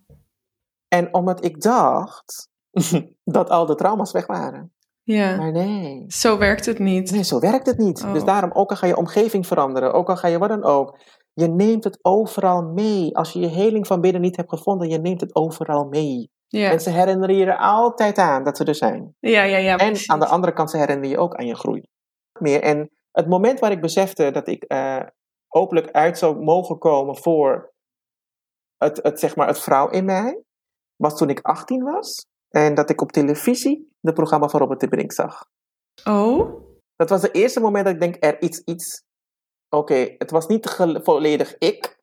En 0.88 1.13
omdat 1.13 1.43
ik 1.43 1.61
dacht 1.61 2.49
dat 3.23 3.49
al 3.49 3.65
de 3.65 3.75
trauma's 3.75 4.11
weg 4.11 4.27
waren. 4.27 4.73
Ja. 5.13 5.35
Maar 5.35 5.51
nee. 5.51 6.05
Zo 6.07 6.37
werkt 6.37 6.65
het 6.65 6.79
niet. 6.79 7.11
Nee, 7.11 7.23
zo 7.23 7.39
werkt 7.39 7.65
het 7.65 7.77
niet. 7.77 8.03
Oh. 8.03 8.13
Dus 8.13 8.23
daarom, 8.23 8.51
ook 8.53 8.69
al 8.69 8.75
ga 8.75 8.87
je 8.87 8.97
omgeving 8.97 9.47
veranderen, 9.47 9.93
ook 9.93 10.10
al 10.10 10.17
ga 10.17 10.27
je 10.27 10.38
wat 10.38 10.49
dan 10.49 10.63
ook, 10.63 10.99
je 11.34 11.47
neemt 11.47 11.84
het 11.84 11.99
overal 12.01 12.62
mee. 12.62 13.15
Als 13.15 13.34
je 13.34 13.39
je 13.39 13.47
heling 13.47 13.88
van 13.88 14.01
binnen 14.01 14.21
niet 14.21 14.36
hebt 14.36 14.49
gevonden, 14.49 14.89
je 14.89 14.97
neemt 14.97 15.21
het 15.21 15.36
overal 15.36 15.86
mee. 15.86 16.31
Ja. 16.47 16.69
Mensen 16.69 16.93
herinneren 16.93 17.36
je 17.36 17.45
er 17.45 17.57
altijd 17.57 18.17
aan 18.17 18.43
dat 18.43 18.57
ze 18.57 18.63
er 18.63 18.75
zijn. 18.75 19.15
Ja, 19.19 19.43
ja, 19.43 19.57
ja. 19.57 19.77
En 19.77 19.88
precies. 19.88 20.10
aan 20.10 20.19
de 20.19 20.27
andere 20.27 20.53
kant, 20.53 20.69
ze 20.69 20.77
herinneren 20.77 21.10
je 21.10 21.17
ook 21.17 21.36
aan 21.36 21.45
je 21.45 21.55
groei. 21.55 21.81
Meer. 22.39 22.62
En 22.62 22.89
het 23.12 23.27
moment 23.27 23.60
waar 23.60 23.71
ik 23.71 23.81
besefte 23.81 24.31
dat 24.31 24.47
ik 24.47 24.65
uh, 24.67 25.01
openlijk 25.47 25.91
uit 25.91 26.17
zou 26.17 26.43
mogen 26.43 26.77
komen 26.77 27.17
voor 27.17 27.73
het, 28.77 28.99
het, 29.03 29.19
zeg 29.19 29.36
maar, 29.36 29.47
het 29.47 29.60
vrouw 29.60 29.89
in 29.89 30.05
mij, 30.05 30.43
was 30.95 31.17
toen 31.17 31.29
ik 31.29 31.39
18 31.41 31.84
was. 31.84 32.27
En 32.49 32.73
dat 32.73 32.89
ik 32.89 33.01
op 33.01 33.12
televisie 33.12 33.95
de 33.99 34.13
programma 34.13 34.47
van 34.47 34.59
Robert 34.59 34.79
de 34.79 34.88
Brink 34.88 35.12
zag. 35.12 35.45
Oh? 36.03 36.67
Dat 36.95 37.09
was 37.09 37.21
het 37.21 37.33
eerste 37.33 37.59
moment 37.59 37.85
dat 37.85 37.93
ik 37.93 37.99
denk, 37.99 38.15
er 38.19 38.41
iets, 38.41 38.59
iets. 38.59 39.03
Oké, 39.69 39.93
okay, 39.93 40.15
het 40.17 40.31
was 40.31 40.47
niet 40.47 40.75
volledig 41.03 41.57
ik, 41.57 41.99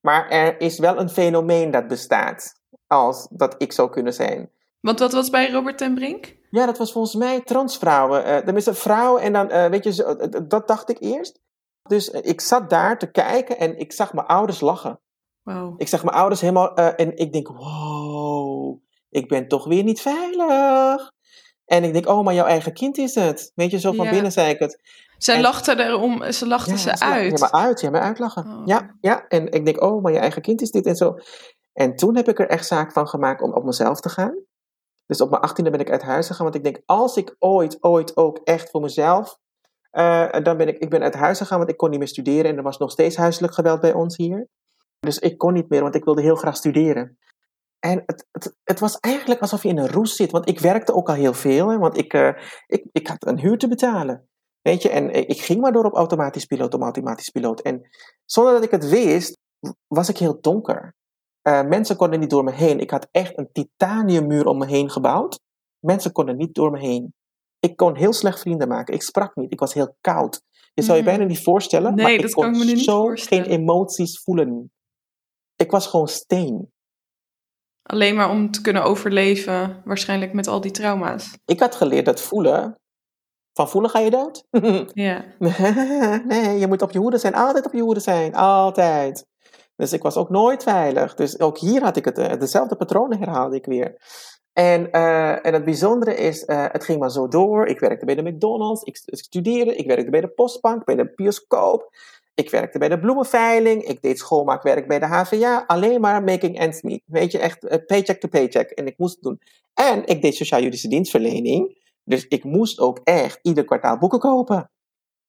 maar 0.00 0.28
er 0.28 0.60
is 0.60 0.78
wel 0.78 0.98
een 0.98 1.08
fenomeen 1.08 1.70
dat 1.70 1.88
bestaat 1.88 2.60
als 2.86 3.28
dat 3.30 3.54
ik 3.58 3.72
zou 3.72 3.90
kunnen 3.90 4.12
zijn. 4.12 4.50
Want 4.80 4.98
wat 4.98 5.12
was 5.12 5.30
bij 5.30 5.50
Robert 5.50 5.78
ten 5.78 5.94
Brink? 5.94 6.36
Ja, 6.50 6.66
dat 6.66 6.78
was 6.78 6.92
volgens 6.92 7.14
mij 7.14 7.40
transvrouwen. 7.40 8.26
Uh, 8.26 8.36
tenminste, 8.36 8.74
vrouwen 8.74 9.22
en 9.22 9.32
dan, 9.32 9.50
uh, 9.50 9.66
weet 9.66 9.84
je, 9.84 10.44
dat 10.48 10.68
dacht 10.68 10.90
ik 10.90 11.00
eerst. 11.00 11.40
Dus 11.82 12.08
ik 12.10 12.40
zat 12.40 12.70
daar 12.70 12.98
te 12.98 13.10
kijken 13.10 13.58
en 13.58 13.78
ik 13.78 13.92
zag 13.92 14.12
mijn 14.12 14.26
ouders 14.26 14.60
lachen. 14.60 15.00
Wow. 15.42 15.80
Ik 15.80 15.88
zag 15.88 16.04
mijn 16.04 16.16
ouders 16.16 16.40
helemaal, 16.40 16.74
en 16.74 17.16
ik 17.16 17.32
denk, 17.32 17.48
wow, 17.48 18.05
ik 19.16 19.28
ben 19.28 19.48
toch 19.48 19.64
weer 19.66 19.82
niet 19.82 20.00
veilig. 20.00 21.12
En 21.64 21.84
ik 21.84 21.92
denk, 21.92 22.08
oh, 22.08 22.24
maar 22.24 22.34
jouw 22.34 22.46
eigen 22.46 22.72
kind 22.72 22.98
is 22.98 23.14
het. 23.14 23.52
Weet 23.54 23.70
je, 23.70 23.78
zo 23.78 23.92
van 23.92 24.04
Ja. 24.04 24.10
binnen 24.10 24.32
zei 24.32 24.50
ik 24.50 24.58
het. 24.58 24.80
Zij 25.18 25.34
En- 25.34 25.40
lachten 25.40 25.78
erom, 25.80 26.32
ze 26.32 26.46
lachten 26.46 26.72
Ja, 26.72 26.78
ze 26.78 27.00
uit. 27.04 27.32
Je 27.32 27.38
maar 27.38 27.50
uit, 27.64 27.80
ja, 27.80 27.90
maar 27.90 28.00
uitlachen. 28.00 28.46
Oh. 28.46 28.62
Ja, 28.64 28.96
ja, 29.00 29.28
en 29.28 29.50
ik 29.50 29.64
denk, 29.64 29.82
oh, 29.82 30.02
maar 30.02 30.12
je 30.12 30.18
eigen 30.18 30.42
kind 30.42 30.60
is 30.60 30.70
dit 30.70 30.86
en 30.86 30.96
zo. 30.96 31.14
En 31.72 31.96
toen 31.96 32.16
heb 32.16 32.28
ik 32.28 32.38
er 32.38 32.48
echt 32.48 32.66
zaak 32.66 32.92
van 32.92 33.08
gemaakt 33.08 33.42
om 33.42 33.52
op 33.52 33.64
mezelf 33.64 34.00
te 34.00 34.08
gaan. 34.08 34.44
Dus 35.06 35.20
op 35.20 35.30
mijn 35.30 35.42
achttiende 35.42 35.70
ben 35.70 35.80
ik 35.80 35.90
uit 35.90 36.02
huis 36.02 36.26
gegaan. 36.26 36.42
Want 36.44 36.56
ik 36.56 36.64
denk, 36.64 36.82
als 36.86 37.16
ik 37.16 37.34
ooit, 37.38 37.82
ooit 37.82 38.16
ook 38.16 38.40
echt 38.44 38.70
voor 38.70 38.80
mezelf... 38.80 39.38
eh, 39.90 40.30
dan 40.42 40.56
ben 40.56 40.68
ik, 40.68 40.78
ik 40.78 40.90
ben 40.90 41.02
uit 41.02 41.14
huis 41.14 41.38
gegaan, 41.38 41.58
want 41.58 41.70
ik 41.70 41.76
kon 41.76 41.90
niet 41.90 41.98
meer 41.98 42.08
studeren. 42.08 42.50
En 42.50 42.56
er 42.56 42.62
was 42.62 42.78
nog 42.78 42.90
steeds 42.90 43.16
huiselijk 43.16 43.54
geweld 43.54 43.80
bij 43.80 43.92
ons 43.92 44.16
hier. 44.16 44.48
Dus 45.00 45.18
ik 45.18 45.38
kon 45.38 45.52
niet 45.52 45.68
meer, 45.68 45.82
want 45.82 45.94
ik 45.94 46.04
wilde 46.04 46.22
heel 46.22 46.36
graag 46.36 46.56
studeren. 46.56 47.18
En 47.78 48.02
het, 48.06 48.26
het, 48.32 48.56
het 48.64 48.80
was 48.80 48.98
eigenlijk 48.98 49.40
alsof 49.40 49.62
je 49.62 49.68
in 49.68 49.78
een 49.78 49.88
roes 49.90 50.16
zit. 50.16 50.30
Want 50.30 50.48
ik 50.48 50.60
werkte 50.60 50.94
ook 50.94 51.08
al 51.08 51.14
heel 51.14 51.34
veel. 51.34 51.68
Hè, 51.68 51.78
want 51.78 51.96
ik, 51.98 52.12
eh, 52.12 52.42
ik, 52.66 52.84
ik 52.92 53.06
had 53.06 53.26
een 53.26 53.38
huur 53.38 53.58
te 53.58 53.68
betalen. 53.68 54.28
Weet 54.60 54.82
je, 54.82 54.88
en 54.88 55.10
eh, 55.10 55.20
ik 55.20 55.40
ging 55.40 55.60
maar 55.60 55.72
door 55.72 55.84
op 55.84 55.94
automatisch 55.94 56.44
piloot, 56.44 56.74
op 56.74 56.82
automatisch 56.82 57.30
piloot. 57.30 57.60
En 57.60 57.88
zonder 58.24 58.52
dat 58.52 58.64
ik 58.64 58.70
het 58.70 58.88
wist, 58.88 59.38
was 59.86 60.08
ik 60.08 60.18
heel 60.18 60.40
donker. 60.40 60.94
Eh, 61.42 61.62
mensen 61.62 61.96
konden 61.96 62.20
niet 62.20 62.30
door 62.30 62.44
me 62.44 62.52
heen. 62.52 62.80
Ik 62.80 62.90
had 62.90 63.08
echt 63.10 63.38
een 63.38 63.48
titaniummuur 63.52 64.46
om 64.46 64.58
me 64.58 64.66
heen 64.66 64.90
gebouwd. 64.90 65.40
Mensen 65.78 66.12
konden 66.12 66.36
niet 66.36 66.54
door 66.54 66.70
me 66.70 66.78
heen. 66.78 67.14
Ik 67.58 67.76
kon 67.76 67.96
heel 67.96 68.12
slecht 68.12 68.40
vrienden 68.40 68.68
maken. 68.68 68.94
Ik 68.94 69.02
sprak 69.02 69.36
niet. 69.36 69.52
Ik 69.52 69.60
was 69.60 69.74
heel 69.74 69.96
koud. 70.00 70.42
Je 70.74 70.82
zou 70.82 70.96
je 70.96 71.02
Mhm. 71.02 71.12
bijna 71.12 71.28
niet 71.28 71.42
voorstellen. 71.42 71.94
Nee, 71.94 72.04
maar 72.04 72.12
ik 72.12 72.32
kon 72.32 72.42
kan 72.44 72.52
ik 72.52 72.58
me 72.58 72.64
nu 72.64 72.72
niet 72.72 72.84
zo 72.84 73.06
geen 73.14 73.44
emoties 73.44 74.20
voelen. 74.22 74.72
Ik 75.56 75.70
was 75.70 75.86
gewoon 75.86 76.08
steen. 76.08 76.72
Alleen 77.86 78.14
maar 78.14 78.30
om 78.30 78.50
te 78.50 78.60
kunnen 78.60 78.82
overleven, 78.84 79.82
waarschijnlijk 79.84 80.32
met 80.32 80.46
al 80.46 80.60
die 80.60 80.70
trauma's. 80.70 81.38
Ik 81.44 81.60
had 81.60 81.74
geleerd 81.74 82.04
dat 82.04 82.20
voelen. 82.20 82.74
Van 83.52 83.68
voelen 83.68 83.90
ga 83.90 83.98
je 83.98 84.10
dood? 84.10 84.44
Ja. 84.94 85.24
nee, 86.24 86.58
je 86.60 86.64
moet 86.68 86.82
op 86.82 86.90
je 86.90 86.98
hoede 86.98 87.18
zijn. 87.18 87.34
Altijd 87.34 87.66
op 87.66 87.72
je 87.72 87.80
hoede 87.82 88.00
zijn. 88.00 88.34
Altijd. 88.34 89.26
Dus 89.76 89.92
ik 89.92 90.02
was 90.02 90.16
ook 90.16 90.30
nooit 90.30 90.62
veilig. 90.62 91.14
Dus 91.14 91.40
ook 91.40 91.58
hier 91.58 91.82
had 91.82 91.96
ik 91.96 92.04
het. 92.04 92.18
eh, 92.18 92.38
Dezelfde 92.40 92.76
patronen 92.76 93.18
herhaalde 93.18 93.56
ik 93.56 93.66
weer. 93.66 93.96
En, 94.52 94.90
eh, 94.90 95.46
en 95.46 95.52
het 95.54 95.64
bijzondere 95.64 96.14
is, 96.14 96.44
eh, 96.44 96.64
het 96.68 96.84
ging 96.84 96.98
maar 97.00 97.10
zo 97.10 97.28
door. 97.28 97.66
Ik 97.66 97.80
werkte 97.80 98.04
bij 98.04 98.14
de 98.14 98.22
McDonald's, 98.22 98.82
ik, 98.82 98.96
st- 98.96 99.08
ik 99.12 99.18
studeerde, 99.18 99.76
ik 99.76 99.86
werkte 99.86 100.10
bij 100.10 100.20
de 100.20 100.28
postbank, 100.28 100.84
bij 100.84 100.94
de 100.94 101.12
bioscoop. 101.14 101.90
Ik 102.36 102.50
werkte 102.50 102.78
bij 102.78 102.88
de 102.88 102.98
bloemenveiling, 102.98 103.82
ik 103.82 104.02
deed 104.02 104.18
schoonmaakwerk 104.18 104.88
bij 104.88 104.98
de 104.98 105.06
HVA. 105.06 105.64
Alleen 105.66 106.00
maar 106.00 106.22
making 106.22 106.58
ends 106.58 106.82
meet. 106.82 107.02
Weet 107.06 107.32
je, 107.32 107.38
echt 107.38 107.64
eh, 107.64 107.86
paycheck 107.86 108.20
to 108.20 108.28
paycheck. 108.28 108.70
En 108.70 108.86
ik 108.86 108.98
moest 108.98 109.14
het 109.14 109.22
doen. 109.22 109.40
En 109.74 110.06
ik 110.06 110.22
deed 110.22 110.34
sociaal-juridische 110.34 110.88
dienstverlening. 110.88 111.78
Dus 112.04 112.26
ik 112.26 112.44
moest 112.44 112.78
ook 112.78 113.00
echt 113.04 113.38
ieder 113.42 113.64
kwartaal 113.64 113.98
boeken 113.98 114.18
kopen. 114.18 114.70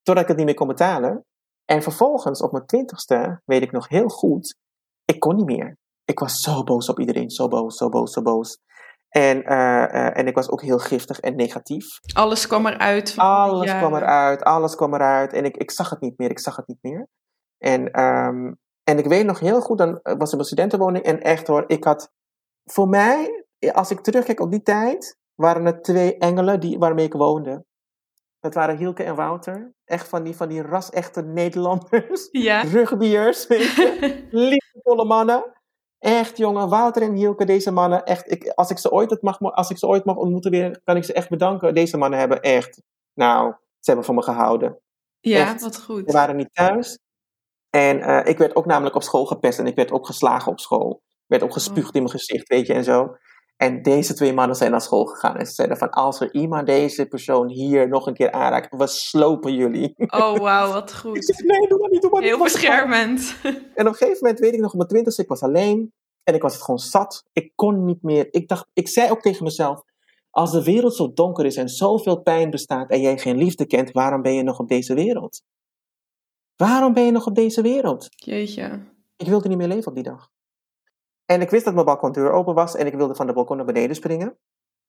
Totdat 0.04 0.24
ik 0.24 0.30
het 0.30 0.38
niet 0.38 0.46
meer 0.46 0.56
kon 0.56 0.68
betalen. 0.68 1.26
En 1.66 1.82
vervolgens, 1.82 2.42
op 2.42 2.52
mijn 2.52 2.66
twintigste, 2.66 3.42
weet 3.46 3.62
ik 3.62 3.72
nog 3.72 3.88
heel 3.88 4.08
goed, 4.08 4.56
ik 5.06 5.20
kon 5.20 5.36
niet 5.36 5.46
meer. 5.46 5.78
Ik 6.06 6.20
was 6.20 6.38
zo 6.38 6.64
boos 6.64 6.90
op 6.90 7.00
iedereen. 7.00 7.30
Zo 7.30 7.48
boos, 7.48 7.78
zo 7.78 7.90
boos, 7.90 8.12
zo 8.12 8.22
boos. 8.22 8.60
En, 9.10 9.44
eh, 9.44 9.84
eh, 9.84 10.18
en 10.18 10.28
ik 10.28 10.36
was 10.36 10.50
ook 10.50 10.62
heel 10.62 10.78
giftig 10.78 11.20
en 11.20 11.36
negatief. 11.36 12.00
Alles 12.14 12.48
kwam 12.48 12.68
eruit. 12.68 13.14
Alles 13.18 13.72
ja. 13.72 13.78
kwam 13.78 13.96
eruit, 13.96 14.44
alles 14.44 14.76
kwam 14.76 14.94
eruit. 14.94 15.34
En 15.34 15.46
ik, 15.46 15.58
ik 15.58 15.72
zag 15.72 15.90
het 15.90 16.00
niet 16.00 16.18
meer, 16.18 16.30
ik 16.30 16.40
zag 16.40 16.56
het 16.56 16.68
niet 16.68 16.82
meer. 16.82 17.08
En, 17.58 17.92
ehm, 17.92 18.54
en 18.84 18.98
ik 18.98 19.06
weet 19.06 19.26
nog 19.26 19.40
heel 19.40 19.62
goed, 19.62 19.78
dan 19.78 20.00
was 20.04 20.32
er 20.32 20.40
een 20.40 20.46
studentenwoning. 20.46 21.04
En 21.04 21.22
echt 21.22 21.48
hoor, 21.48 21.64
ik 21.68 21.84
had 21.84 22.12
voor 22.64 22.88
mij, 22.88 23.46
als 23.72 23.92
ik 23.92 24.00
terugkijk 24.00 24.40
op 24.40 24.52
die 24.52 24.62
tijd, 24.62 25.18
waren 25.36 25.66
het 25.66 25.84
twee 25.84 26.18
engelen 26.18 26.60
die, 26.60 26.78
waarmee 26.78 27.06
ik 27.06 27.14
woonde. 27.14 27.66
Dat 28.40 28.54
waren 28.54 28.78
Hielke 28.78 29.04
en 29.04 29.16
Wouter. 29.16 29.74
Echt 29.86 30.08
van 30.08 30.24
die, 30.24 30.36
van 30.36 30.48
die 30.48 30.62
ras-echte 30.62 31.22
Nederlanders. 31.22 32.28
Ja. 32.32 32.62
Rugbiers. 32.62 33.48
Liefdevolle 34.30 35.06
mannen. 35.06 35.57
Echt, 36.00 36.38
jongen. 36.38 36.70
Wouter 36.70 37.02
en 37.02 37.14
Hielke, 37.14 37.46
deze 37.46 37.72
mannen. 37.72 38.06
Echt, 38.06 38.32
ik, 38.32 38.48
als, 38.48 38.70
ik 38.70 38.78
ze 38.78 38.92
ooit 38.92 39.10
het 39.10 39.22
mag, 39.22 39.40
als 39.40 39.70
ik 39.70 39.78
ze 39.78 39.88
ooit 39.88 40.06
mag 40.06 40.16
ontmoeten 40.16 40.52
weer, 40.52 40.82
kan 40.84 40.96
ik 40.96 41.04
ze 41.04 41.14
echt 41.14 41.30
bedanken. 41.30 41.74
Deze 41.74 41.98
mannen 41.98 42.20
hebben 42.20 42.42
echt, 42.42 42.82
nou, 43.14 43.52
ze 43.52 43.90
hebben 43.92 44.06
van 44.06 44.16
me 44.16 44.24
gehouden. 44.24 44.80
Ja, 45.20 45.40
Echt. 45.40 45.62
wat 45.62 45.82
goed. 45.82 46.04
Ze 46.06 46.12
waren 46.12 46.36
niet 46.36 46.54
thuis. 46.54 47.00
En 47.70 48.02
eh, 48.02 48.30
ik 48.30 48.38
werd 48.38 48.56
ook 48.56 48.66
namelijk 48.66 48.96
op 48.96 49.04
school 49.04 49.26
gepest 49.26 49.60
en 49.60 49.68
ik 49.68 49.76
werd 49.76 49.92
ook 49.92 50.06
geslagen 50.06 50.52
op 50.52 50.60
school. 50.60 51.02
Ik 51.06 51.26
werd 51.28 51.44
ook 51.44 51.54
gespuugd 51.54 51.96
in 51.96 52.02
mijn 52.02 52.14
gezicht, 52.20 52.48
weet 52.48 52.68
je, 52.68 52.74
en 52.74 52.84
zo. 52.84 53.16
En 53.58 53.82
deze 53.82 54.14
twee 54.14 54.34
mannen 54.34 54.56
zijn 54.56 54.72
naar 54.72 54.82
school 54.82 55.06
gegaan 55.06 55.36
en 55.36 55.46
ze 55.46 55.54
zeiden 55.54 55.78
van, 55.78 55.90
als 55.90 56.20
er 56.20 56.34
iemand 56.34 56.66
deze 56.66 57.06
persoon 57.06 57.50
hier 57.50 57.88
nog 57.88 58.08
een 58.08 58.14
keer 58.14 58.32
aanraakt, 58.32 58.76
we 58.78 58.88
slopen 58.88 59.54
jullie. 59.54 59.94
Oh, 59.98 60.38
wauw, 60.48 60.72
wat 60.72 60.96
goed. 60.96 61.44
nee, 61.46 61.68
doe 61.68 61.80
maar 61.80 61.90
niet, 61.90 62.02
doe 62.02 62.12
maar 62.12 62.22
niet. 62.22 62.30
Heel 62.30 62.38
doe 62.38 62.38
maar 62.38 62.40
niet." 62.40 62.54
beschermend. 62.54 63.36
En 63.76 63.88
op 63.88 63.92
een 63.92 63.98
gegeven 63.98 64.18
moment 64.22 64.40
weet 64.40 64.54
ik 64.54 64.60
nog, 64.60 64.72
op 64.72 64.78
mijn 64.78 64.90
twintigste, 64.90 65.22
ik 65.22 65.28
was 65.28 65.42
alleen. 65.42 65.94
En 66.24 66.34
ik 66.34 66.42
was 66.42 66.54
het 66.54 66.62
gewoon 66.64 66.80
zat. 66.80 67.24
Ik 67.34 67.52
kon 67.56 67.86
niet 67.86 68.02
meer. 68.02 68.28
Ik 68.32 68.48
dacht, 68.48 68.68
ik 68.74 68.88
zei 68.88 69.12
ook 69.12 69.22
tegen 69.22 69.44
mezelf, 69.44 69.84
als 70.30 70.52
de 70.52 70.64
wereld 70.64 70.96
zo 70.96 71.14
donker 71.14 71.46
is 71.46 71.56
en 71.56 71.70
zoveel 71.70 72.22
pijn 72.22 72.50
bestaat 72.50 72.90
en 72.90 73.02
jij 73.02 73.18
geen 73.18 73.38
liefde 73.38 73.66
kent, 73.66 73.92
waarom 73.92 74.22
ben 74.22 74.34
je 74.34 74.44
nog 74.44 74.60
op 74.60 74.68
deze 74.68 74.94
wereld? 74.94 75.42
Waarom 76.56 76.94
ben 76.94 77.06
je 77.06 77.12
nog 77.12 77.26
op 77.26 77.36
deze 77.36 77.62
wereld? 77.62 78.08
Jeetje. 78.10 78.80
Ik 79.16 79.28
wilde 79.28 79.48
niet 79.48 79.58
meer 79.58 79.68
leven 79.68 79.88
op 79.88 79.96
die 79.96 80.04
dag. 80.04 80.30
En 81.28 81.42
ik 81.42 81.50
wist 81.50 81.66
dat 81.66 81.74
mijn 81.74 81.86
balkondeur 81.86 82.32
open 82.32 82.54
was 82.54 82.76
en 82.76 82.86
ik 82.86 82.94
wilde 82.94 83.16
van 83.16 83.28
de 83.28 83.34
balkon 83.34 83.58
naar 83.58 83.66
beneden 83.66 83.96
springen. 83.96 84.38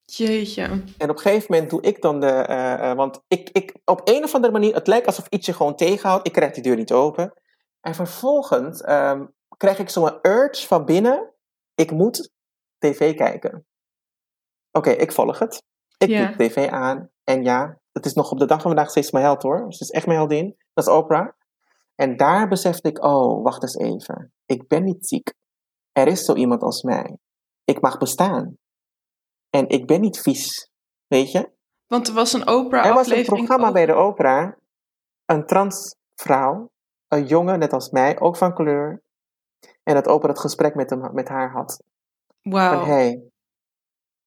Jeetje. 0.05 0.63
En 0.99 1.11
op 1.11 1.17
een 1.17 1.19
gegeven 1.19 1.47
moment 1.53 1.71
doe 1.71 1.81
ik 1.81 2.03
dan 2.03 2.21
de. 2.21 2.27
eh, 2.31 2.91
eh, 2.91 2.97
want 2.97 3.23
ik, 3.29 3.51
ik, 3.51 3.77
op 3.85 4.01
een 4.05 4.25
of 4.25 4.35
andere 4.35 4.53
manier, 4.53 4.75
het 4.75 4.87
lijkt 4.87 5.07
alsof 5.07 5.29
iets 5.29 5.47
je 5.47 5.53
gewoon 5.53 5.77
tegenhoudt. 5.77 6.27
Ik 6.27 6.33
krijg 6.33 6.53
die 6.53 6.63
deur 6.63 6.77
niet 6.77 6.93
open. 6.93 7.33
En 7.81 7.95
vervolgens 7.95 8.81
ehm, 8.81 9.27
krijg 9.57 9.79
ik 9.79 9.89
zo'n 9.89 10.19
urge 10.23 10.67
van 10.67 10.85
binnen. 10.85 11.35
Ik 11.75 11.91
moet 11.91 12.31
tv 12.79 13.15
kijken. 13.17 13.67
Oké, 14.73 14.91
ik 14.91 15.13
volg 15.13 15.39
het. 15.39 15.63
Ik 15.99 16.09
Ja. 16.09 16.27
doe 16.27 16.49
tv 16.49 16.69
aan. 16.69 17.11
En 17.25 17.43
ja, 17.43 17.79
het 17.93 18.07
is 18.07 18.13
nog 18.13 18.31
op 18.31 18.39
de 18.39 18.47
dag 18.47 18.61
van 18.63 18.71
vandaag 18.71 18.91
steeds 18.91 19.11
mijn 19.11 19.25
held 19.25 19.43
hoor. 19.43 19.73
Ze 19.73 19.83
is 19.83 19.91
echt 19.91 20.07
mijn 20.07 20.19
heldin. 20.19 20.57
Dat 20.75 20.87
is 20.87 20.93
Oprah. 20.93 21.29
En 21.95 22.17
daar 22.17 22.49
besefte 22.49 22.89
ik, 22.89 23.05
oh, 23.05 23.43
wacht 23.43 23.63
eens 23.63 23.77
even. 23.77 24.33
Ik 24.47 24.69
ben 24.69 24.85
niet 24.85 25.07
ziek. 25.07 25.33
Er 25.99 26.07
is 26.07 26.25
zo 26.25 26.35
iemand 26.35 26.63
als 26.63 26.83
mij. 26.83 27.17
Ik 27.65 27.81
mag 27.81 27.99
bestaan. 27.99 28.57
En 29.51 29.69
ik 29.69 29.87
ben 29.87 30.01
niet 30.01 30.21
vies. 30.21 30.71
Weet 31.07 31.33
je? 31.33 31.51
Want 31.87 32.09
er 32.09 32.15
was 32.15 32.33
een 32.33 32.45
Er 32.47 32.95
was 32.95 33.11
een 33.11 33.25
programma 33.25 33.57
over- 33.63 33.73
bij 33.73 33.87
de 33.87 33.93
opera. 33.93 34.59
Een 35.25 35.47
transvrouw. 35.47 36.71
Een 37.09 37.27
jongen, 37.27 37.59
net 37.59 37.73
als 37.73 37.91
mij, 37.91 38.21
ook 38.21 38.37
van 38.37 38.55
kleur. 38.55 39.03
En 39.83 39.95
dat 39.95 40.07
Oprah 40.07 40.31
het 40.31 40.41
gesprek 40.41 40.75
met, 40.75 40.91
hem, 40.91 41.15
met 41.15 41.29
haar 41.29 41.51
had. 41.53 41.83
Van, 42.43 42.53
Wauw. 42.53 42.85
hé, 42.85 42.93
hey, 42.93 43.23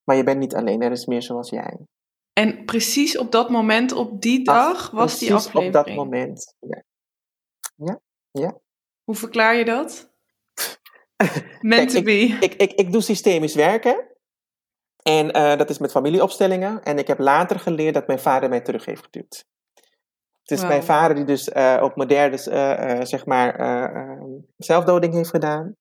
maar 0.03 0.15
je 0.15 0.23
bent 0.23 0.39
niet 0.39 0.55
alleen. 0.55 0.81
Er 0.81 0.91
is 0.91 1.05
meer 1.05 1.21
zoals 1.21 1.49
jij. 1.49 1.77
En 2.33 2.65
precies 2.65 3.17
op 3.17 3.31
dat 3.31 3.49
moment, 3.49 3.91
op 3.91 4.21
die 4.21 4.43
dag, 4.43 4.91
was 4.91 5.19
die 5.19 5.27
Precies 5.29 5.47
aflevering. 5.47 5.77
op 5.77 5.85
dat 5.85 5.95
moment. 5.95 6.55
Ja. 8.31 8.59
Hoe 9.03 9.15
verklaar 9.15 9.55
je 9.55 9.65
dat? 9.65 10.10
Meant 11.61 11.89
to 11.89 11.97
ik- 11.97 12.03
be. 12.03 12.37
Ik, 12.39 12.53
ik, 12.53 12.71
ik 12.71 12.91
doe 12.91 13.01
systemisch 13.01 13.55
werken. 13.55 14.09
En 15.03 15.31
eh, 15.31 15.57
dat 15.57 15.69
is 15.69 15.77
met 15.77 15.91
familieopstellingen. 15.91 16.83
En 16.83 16.97
ik 16.97 17.07
heb 17.07 17.19
later 17.19 17.59
geleerd 17.59 17.93
dat 17.93 18.07
mijn 18.07 18.19
vader 18.19 18.49
mij 18.49 18.61
terug 18.61 18.85
heeft 18.85 19.03
geduwd. 19.03 19.45
Het 20.41 20.59
is 20.59 20.65
mijn 20.65 20.83
vader 20.83 21.15
die 21.15 21.25
dus 21.25 21.49
eh, 21.49 21.79
op 21.83 22.01
eh, 22.01 22.91
eh, 22.91 23.05
zeg 23.05 23.25
maar, 23.25 23.55
zelfdoding 24.57 25.13
heeft 25.13 25.29
gedaan. 25.29 25.75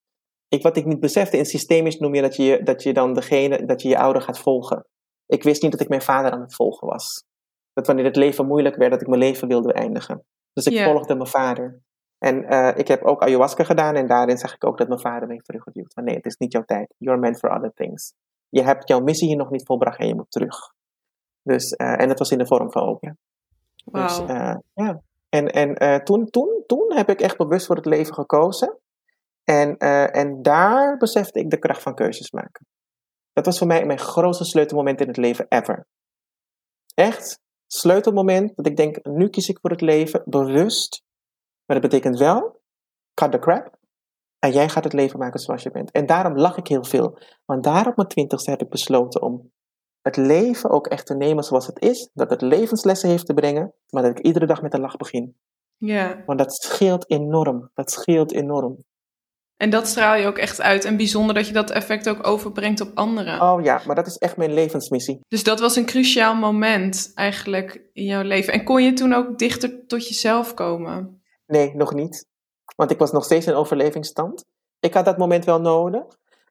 Ik, 0.49 0.63
wat 0.63 0.77
ik 0.77 0.85
niet 0.85 1.01
besefte, 1.01 1.37
in 1.37 1.47
systemisch 1.47 1.99
noem 1.99 2.15
je 2.15 2.21
dat 2.21 2.37
je, 2.37 2.61
dat 2.63 2.83
je 2.83 2.93
dan 2.93 3.15
degene, 3.15 3.65
dat 3.65 3.83
je 3.83 3.89
je 3.89 3.99
ouder 3.99 4.23
gaat 4.23 4.39
volgen. 4.39 4.87
Ik 5.27 5.43
wist 5.43 5.63
niet 5.63 5.71
dat 5.71 5.81
ik 5.81 5.89
mijn 5.89 6.03
vader 6.03 6.31
aan 6.31 6.41
het 6.41 6.55
volgen 6.55 6.89
was. 6.89 7.25
Dat 7.73 7.87
wanneer 7.87 8.05
het 8.05 8.17
leven 8.17 8.47
moeilijk 8.47 8.77
werd, 8.77 8.91
dat 8.91 9.01
ik 9.01 9.07
mijn 9.07 9.21
leven 9.21 9.49
wilde 9.49 9.73
eindigen. 9.73 10.25
Dus 10.53 10.67
ik 10.67 10.83
volgde 10.83 11.15
mijn 11.15 11.29
vader. 11.29 11.81
En 12.21 12.45
eh, 12.45 12.79
ik 12.79 12.89
heb 12.89 13.03
ook 13.03 13.23
ayahuasca 13.23 13.65
gedaan 13.65 13.95
en 13.95 14.07
daarin 14.07 14.39
zag 14.39 14.55
ik 14.55 14.65
ook 14.65 14.79
dat 14.79 14.89
mijn 14.89 15.01
vader 15.01 15.27
me 15.27 15.33
heeft 15.33 15.45
teruggeduwd. 15.45 15.93
Van 15.93 16.05
nee, 16.05 16.15
het 16.15 16.27
is 16.27 16.37
niet 16.37 16.53
jouw 16.53 16.65
tijd. 16.65 16.95
You're 16.99 17.21
meant 17.21 17.39
for 17.39 17.51
other 17.51 17.73
things. 17.75 18.15
Je 18.49 18.63
hebt 18.63 18.89
jouw 18.89 19.01
missie 19.01 19.29
hier 19.29 19.37
nog 19.37 19.51
niet 19.51 19.67
volbracht 19.67 19.99
en 19.99 20.07
je 20.07 20.15
moet 20.15 20.31
terug. 20.31 20.57
Dus, 21.43 21.71
eh, 21.71 22.01
en 22.01 22.09
dat 22.09 22.19
was 22.19 22.31
in 22.31 22.39
de 22.39 22.47
vorm 22.47 22.71
van 22.73 22.89
Oprah. 22.89 23.15
Dus, 23.85 24.19
Wauw. 24.19 24.27
eh, 24.27 24.57
ja. 24.75 25.03
En, 25.29 25.51
en 25.51 25.75
eh, 25.75 25.97
toen, 25.97 26.31
toen, 26.31 26.63
toen 26.67 26.93
heb 26.95 27.09
ik 27.09 27.21
echt 27.21 27.37
bewust 27.37 27.67
voor 27.67 27.77
het 27.77 27.87
leven 27.87 28.15
gekozen. 28.15 28.79
En, 29.45 29.77
eh, 29.77 30.17
en 30.17 30.43
daar 30.43 30.97
besefte 30.97 31.39
ik 31.39 31.51
de 31.51 31.59
kracht 31.59 31.83
van 31.83 31.95
keuzes 31.95 32.31
maken. 32.31 32.67
Dat 33.33 33.47
was 33.47 33.59
voor 33.59 33.67
mij 33.67 33.87
mijn 33.87 33.99
grootste 33.99 34.45
sleutelmoment 34.45 35.01
in 35.01 35.07
het 35.07 35.17
leven 35.17 35.47
ever. 35.49 35.87
Echt, 36.95 37.41
sleutelmoment 37.67 38.57
dat 38.57 38.67
ik 38.67 38.77
denk, 38.77 39.05
nu 39.05 39.29
kies 39.29 39.49
ik 39.49 39.59
voor 39.61 39.71
het 39.71 39.81
leven, 39.81 40.23
bewust. 40.25 41.03
Maar 41.71 41.81
dat 41.81 41.91
betekent 41.91 42.19
wel, 42.19 42.63
cut 43.15 43.33
the 43.33 43.39
crap. 43.39 43.79
En 44.39 44.53
jij 44.53 44.69
gaat 44.69 44.85
het 44.85 44.93
leven 44.93 45.19
maken 45.19 45.41
zoals 45.41 45.63
je 45.63 45.71
bent. 45.71 45.91
En 45.91 46.07
daarom 46.07 46.37
lach 46.37 46.57
ik 46.57 46.67
heel 46.67 46.85
veel. 46.85 47.19
Want 47.45 47.65
daar 47.65 47.87
op 47.87 47.97
mijn 47.97 48.09
twintigste 48.09 48.51
heb 48.51 48.63
ik 48.63 48.69
besloten 48.69 49.23
om 49.23 49.53
het 50.01 50.17
leven 50.17 50.71
ook 50.71 50.87
echt 50.87 51.07
te 51.07 51.15
nemen 51.15 51.45
zoals 51.45 51.67
het 51.67 51.81
is. 51.81 52.11
Dat 52.13 52.31
het 52.31 52.41
levenslessen 52.41 53.09
heeft 53.09 53.27
te 53.27 53.35
brengen. 53.35 53.75
Maar 53.91 54.03
dat 54.03 54.19
ik 54.19 54.25
iedere 54.25 54.47
dag 54.47 54.63
met 54.63 54.75
een 54.75 54.81
lach 54.81 54.97
begin. 54.97 55.37
Ja. 55.77 56.23
Want 56.27 56.39
dat 56.39 56.55
scheelt 56.55 57.11
enorm. 57.11 57.71
Dat 57.75 57.91
scheelt 57.91 58.33
enorm. 58.33 58.85
En 59.57 59.71
dat 59.71 59.87
straal 59.87 60.15
je 60.15 60.27
ook 60.27 60.39
echt 60.39 60.61
uit. 60.61 60.85
En 60.85 60.97
bijzonder 60.97 61.35
dat 61.35 61.47
je 61.47 61.53
dat 61.53 61.71
effect 61.71 62.09
ook 62.09 62.27
overbrengt 62.27 62.81
op 62.81 62.91
anderen. 62.95 63.41
Oh 63.41 63.63
ja, 63.63 63.81
maar 63.87 63.97
dat 63.97 64.07
is 64.07 64.17
echt 64.17 64.37
mijn 64.37 64.55
levensmissie. 64.55 65.21
Dus 65.29 65.43
dat 65.43 65.61
was 65.61 65.77
een 65.77 65.87
cruciaal 65.87 66.35
moment 66.35 67.11
eigenlijk 67.15 67.89
in 67.93 68.05
jouw 68.05 68.23
leven. 68.23 68.53
En 68.53 68.65
kon 68.65 68.83
je 68.83 68.93
toen 68.93 69.13
ook 69.13 69.39
dichter 69.39 69.87
tot 69.87 70.09
jezelf 70.09 70.55
komen? 70.55 71.20
Nee, 71.51 71.77
nog 71.77 71.95
niet. 71.95 72.27
Want 72.77 72.91
ik 72.91 72.99
was 72.99 73.13
nog 73.13 73.25
steeds 73.25 73.47
in 73.47 73.55
overlevingsstand. 73.55 74.45
Ik 74.81 74.95
had 74.95 75.05
dat 75.05 75.19
moment 75.19 75.45
wel 75.45 75.61
nodig. 75.61 76.05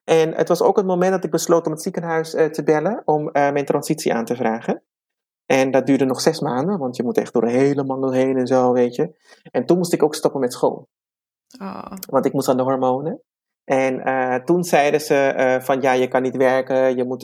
En 0.04 0.34
het 0.34 0.48
was 0.48 0.62
ook 0.62 0.76
het 0.76 0.86
moment 0.86 1.12
dat 1.12 1.24
ik 1.24 1.30
besloot 1.30 1.66
om 1.66 1.72
het 1.72 1.82
ziekenhuis 1.82 2.34
eh, 2.34 2.46
te 2.46 2.62
bellen 2.62 3.02
om 3.04 3.28
eh, 3.28 3.52
mijn 3.52 3.64
transitie 3.64 4.14
aan 4.14 4.24
te 4.24 4.36
vragen. 4.36 4.82
En 5.46 5.70
dat 5.70 5.86
duurde 5.86 6.04
nog 6.04 6.20
zes 6.20 6.40
maanden, 6.40 6.78
want 6.78 6.96
je 6.96 7.02
moet 7.02 7.18
echt 7.18 7.32
door 7.32 7.42
een 7.42 7.48
hele 7.48 7.84
mangel 7.84 8.12
heen 8.12 8.36
en 8.36 8.46
zo, 8.46 8.72
weet 8.72 8.94
je. 8.94 9.14
En 9.50 9.66
toen 9.66 9.76
moest 9.76 9.92
ik 9.92 10.02
ook 10.02 10.14
stoppen 10.14 10.40
met 10.40 10.52
school, 10.52 10.88
Ah, 11.58 11.92
want 12.08 12.26
ik 12.26 12.32
moest 12.32 12.48
aan 12.48 12.56
de 12.56 12.62
hormonen. 12.62 13.22
En 13.64 14.00
eh, 14.00 14.34
toen 14.34 14.64
zeiden 14.64 15.00
ze 15.00 15.58
van 15.62 15.80
ja, 15.80 15.92
je 15.92 16.08
kan 16.08 16.22
niet 16.22 16.36
werken, 16.36 16.96
je 16.96 17.04
moet, 17.04 17.22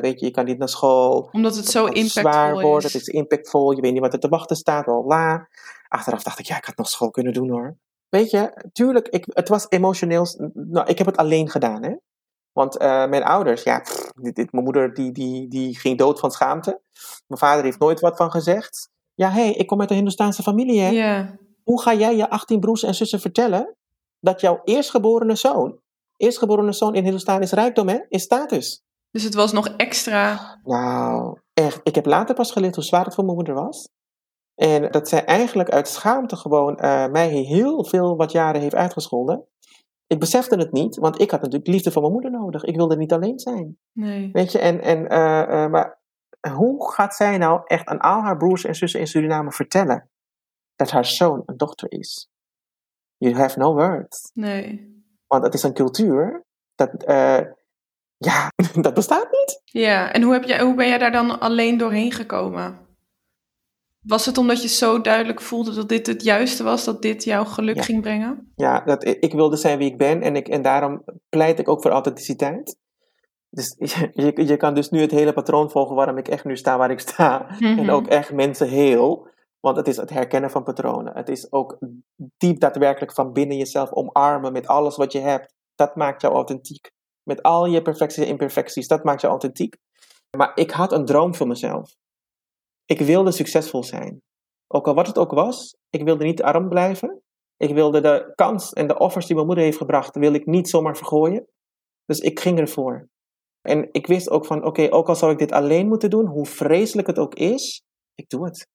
weet 0.00 0.20
je, 0.20 0.26
je 0.26 0.30
kan 0.30 0.44
niet 0.44 0.58
naar 0.58 0.68
school. 0.68 1.28
omdat 1.32 1.56
het 1.56 1.66
zo 1.66 1.86
zwaar 1.86 1.96
impactvol 1.96 2.60
worden, 2.60 2.88
is. 2.88 2.92
het 2.92 3.02
is 3.02 3.08
impactvol, 3.08 3.72
je 3.72 3.80
weet 3.80 3.92
niet 3.92 4.00
wat 4.00 4.12
er 4.12 4.20
te 4.20 4.28
wachten 4.28 4.56
staat, 4.56 4.86
la. 4.86 5.48
Achteraf 5.88 6.22
dacht 6.22 6.38
ik, 6.38 6.46
ja, 6.46 6.56
ik 6.56 6.64
had 6.64 6.76
nog 6.76 6.88
school 6.88 7.10
kunnen 7.10 7.32
doen 7.32 7.50
hoor. 7.50 7.76
Weet 8.08 8.30
je, 8.30 8.64
tuurlijk, 8.72 9.08
ik, 9.08 9.24
het 9.28 9.48
was 9.48 9.66
emotioneel, 9.68 10.26
nou, 10.54 10.86
ik 10.88 10.98
heb 10.98 11.06
het 11.06 11.16
alleen 11.16 11.50
gedaan, 11.50 11.82
hè. 11.82 11.94
Want 12.52 12.76
eh, 12.76 13.06
mijn 13.08 13.24
ouders, 13.24 13.62
ja, 13.62 13.80
pff, 13.80 14.10
dit, 14.14 14.34
dit- 14.34 14.52
mijn 14.52 14.64
moeder 14.64 14.94
die, 14.94 15.12
die, 15.12 15.48
die 15.48 15.78
ging 15.78 15.98
dood 15.98 16.20
van 16.20 16.30
schaamte. 16.30 16.80
Mijn 17.26 17.40
vader 17.40 17.64
heeft 17.64 17.78
nooit 17.78 18.00
wat 18.00 18.16
van 18.16 18.30
gezegd. 18.30 18.90
Ja, 19.14 19.30
hé, 19.30 19.40
hey, 19.42 19.52
ik 19.52 19.66
kom 19.66 19.80
uit 19.80 19.88
een 19.90 19.96
Hindoestaanse 19.96 20.42
familie, 20.42 20.80
hè. 20.80 20.90
Hoe 21.64 21.82
ga 21.82 21.94
jij 21.94 22.16
je 22.16 22.30
18 22.30 22.60
broers 22.60 22.82
en 22.82 22.94
zussen 22.94 23.20
vertellen 23.20 23.76
dat 24.20 24.40
jouw 24.40 24.60
eerstgeborene 24.64 25.34
zoon, 25.34 25.80
eerstgeborene 26.16 26.72
zoon 26.72 26.94
in 26.94 27.04
Hindustan 27.04 27.42
is 27.42 27.52
rijkdom, 27.52 27.88
hè, 27.88 27.98
is 28.08 28.22
status? 28.22 28.82
dus 29.10 29.22
het 29.22 29.34
was 29.34 29.52
nog 29.52 29.68
extra. 29.68 30.58
Nou, 30.64 31.38
echt. 31.54 31.80
Ik 31.82 31.94
heb 31.94 32.06
later 32.06 32.34
pas 32.34 32.50
geleerd 32.52 32.74
hoe 32.74 32.84
zwaar 32.84 33.04
het 33.04 33.14
voor 33.14 33.24
mijn 33.24 33.36
moeder 33.36 33.54
was. 33.54 33.88
En 34.58 34.90
dat 34.90 35.08
zij 35.08 35.24
eigenlijk 35.24 35.68
uit 35.68 35.88
schaamte 35.88 36.36
gewoon 36.36 36.76
eh, 36.76 37.08
mij 37.08 37.28
heel 37.28 37.84
veel 37.84 38.16
wat 38.16 38.32
jaren 38.32 38.60
heeft 38.60 38.74
uitgescholden. 38.74 39.46
Ik 40.06 40.18
besefte 40.18 40.56
het 40.56 40.72
niet, 40.72 40.96
want 40.96 41.20
ik 41.20 41.30
had 41.30 41.40
natuurlijk 41.40 41.70
liefde 41.70 41.92
van 41.92 42.02
mijn 42.02 42.14
moeder 42.14 42.30
nodig. 42.30 42.64
Ik 42.64 42.76
wilde 42.76 42.96
niet 42.96 43.12
alleen 43.12 43.38
zijn. 43.38 43.78
Nee. 43.92 44.30
Weet 44.32 44.52
je, 44.52 44.58
en, 44.58 44.80
en, 44.80 45.08
eh, 45.08 45.64
eh, 45.64 45.70
maar 45.70 45.98
hoe 46.50 46.92
gaat 46.92 47.14
zij 47.14 47.38
nou 47.38 47.60
echt 47.64 47.86
aan 47.86 47.98
al 47.98 48.22
haar 48.22 48.36
broers 48.36 48.64
en 48.64 48.74
zussen 48.74 49.00
in 49.00 49.06
Suriname 49.06 49.52
vertellen 49.52 50.10
dat 50.76 50.90
haar 50.90 51.04
zoon 51.04 51.42
een 51.46 51.56
dochter 51.56 51.92
is? 51.92 52.30
You 53.16 53.34
have 53.34 53.58
no 53.58 53.74
words. 53.74 54.30
Nee. 54.34 54.96
Want 55.26 55.44
het 55.44 55.54
is 55.54 55.62
een 55.62 55.74
cultuur 55.74 56.44
dat, 56.74 57.04
eh, 57.04 57.40
ja, 58.16 58.50
dat 58.86 58.94
bestaat 58.94 59.30
niet. 59.30 59.60
Ja, 59.64 60.12
en 60.12 60.22
hoe, 60.22 60.32
heb 60.32 60.44
jij, 60.44 60.60
hoe 60.60 60.74
ben 60.74 60.88
jij 60.88 60.98
daar 60.98 61.12
dan 61.12 61.40
alleen 61.40 61.78
doorheen 61.78 62.12
gekomen? 62.12 62.87
Was 64.02 64.26
het 64.26 64.38
omdat 64.38 64.62
je 64.62 64.68
zo 64.68 65.00
duidelijk 65.00 65.40
voelde 65.40 65.74
dat 65.74 65.88
dit 65.88 66.06
het 66.06 66.22
juiste 66.22 66.62
was, 66.62 66.84
dat 66.84 67.02
dit 67.02 67.24
jouw 67.24 67.44
geluk 67.44 67.76
Ja. 67.76 67.82
ging 67.82 68.00
brengen? 68.02 68.52
Ja, 68.56 68.80
dat, 68.80 69.04
ik 69.06 69.32
wilde 69.32 69.56
zijn 69.56 69.78
wie 69.78 69.90
ik 69.90 69.98
ben 69.98 70.22
en, 70.22 70.36
ik, 70.36 70.48
en 70.48 70.62
daarom 70.62 71.04
pleit 71.28 71.58
ik 71.58 71.68
ook 71.68 71.82
voor 71.82 71.90
authenticiteit. 71.90 72.76
Dus 73.50 73.74
je, 74.12 74.32
je 74.46 74.56
kan 74.56 74.74
dus 74.74 74.90
nu 74.90 75.00
het 75.00 75.10
hele 75.10 75.32
patroon 75.32 75.70
volgen 75.70 75.96
waarom 75.96 76.18
ik 76.18 76.28
echt 76.28 76.44
nu 76.44 76.56
sta 76.56 76.78
waar 76.78 76.90
ik 76.90 77.00
sta. 77.00 77.46
En 77.60 77.74
Mhm. 77.74 77.90
ook 77.90 78.06
echt 78.06 78.32
mensen 78.32 78.68
heel. 78.68 79.28
Want 79.60 79.76
het 79.76 79.88
is 79.88 79.96
het 79.96 80.10
herkennen 80.10 80.50
van 80.50 80.62
patronen. 80.62 81.16
Het 81.16 81.28
is 81.28 81.52
ook 81.52 81.78
diep 82.16 82.60
daadwerkelijk 82.60 83.12
van 83.12 83.32
binnen 83.32 83.56
jezelf 83.56 83.92
omarmen 83.92 84.52
met 84.52 84.66
alles 84.66 84.96
wat 84.96 85.12
je 85.12 85.18
hebt. 85.20 85.54
Dat 85.74 85.96
maakt 85.96 86.20
jou 86.22 86.34
authentiek. 86.34 86.90
Met 87.22 87.42
al 87.42 87.66
je 87.66 87.82
perfecties 87.82 88.24
en 88.24 88.30
imperfecties, 88.30 88.88
dat 88.88 89.04
maakt 89.04 89.20
jou 89.20 89.32
authentiek. 89.32 89.76
Maar 90.36 90.52
ik 90.54 90.70
had 90.70 90.92
een 90.92 91.04
droom 91.04 91.34
voor 91.34 91.46
mezelf. 91.46 91.94
Ik 92.88 93.00
wilde 93.00 93.32
succesvol 93.32 93.84
zijn. 93.84 94.22
Ook 94.66 94.86
al 94.86 94.94
wat 94.94 95.06
het 95.06 95.18
ook 95.18 95.30
was, 95.30 95.76
ik 95.90 96.04
wilde 96.04 96.24
niet 96.24 96.42
arm 96.42 96.68
blijven. 96.68 97.22
Ik 97.56 97.74
wilde 97.74 98.00
de 98.00 98.32
kans 98.34 98.72
en 98.72 98.86
de 98.86 98.98
offers 98.98 99.26
die 99.26 99.34
mijn 99.34 99.46
moeder 99.46 99.64
heeft 99.64 99.76
gebracht, 99.76 100.16
wil 100.16 100.32
ik 100.32 100.46
niet 100.46 100.68
zomaar 100.68 100.96
vergooien. 100.96 101.46
Dus 102.04 102.18
ik 102.18 102.40
ging 102.40 102.58
ervoor. 102.58 103.08
En 103.60 103.88
ik 103.92 104.06
wist 104.06 104.30
ook 104.30 104.46
van, 104.46 104.64
oké, 104.64 104.92
ook 104.92 105.08
al 105.08 105.16
zou 105.16 105.32
ik 105.32 105.38
dit 105.38 105.52
alleen 105.52 105.88
moeten 105.88 106.10
doen, 106.10 106.26
hoe 106.26 106.46
vreselijk 106.46 107.06
het 107.06 107.18
ook 107.18 107.34
is, 107.34 107.82
ik 108.14 108.28
doe 108.28 108.44
het. 108.44 108.68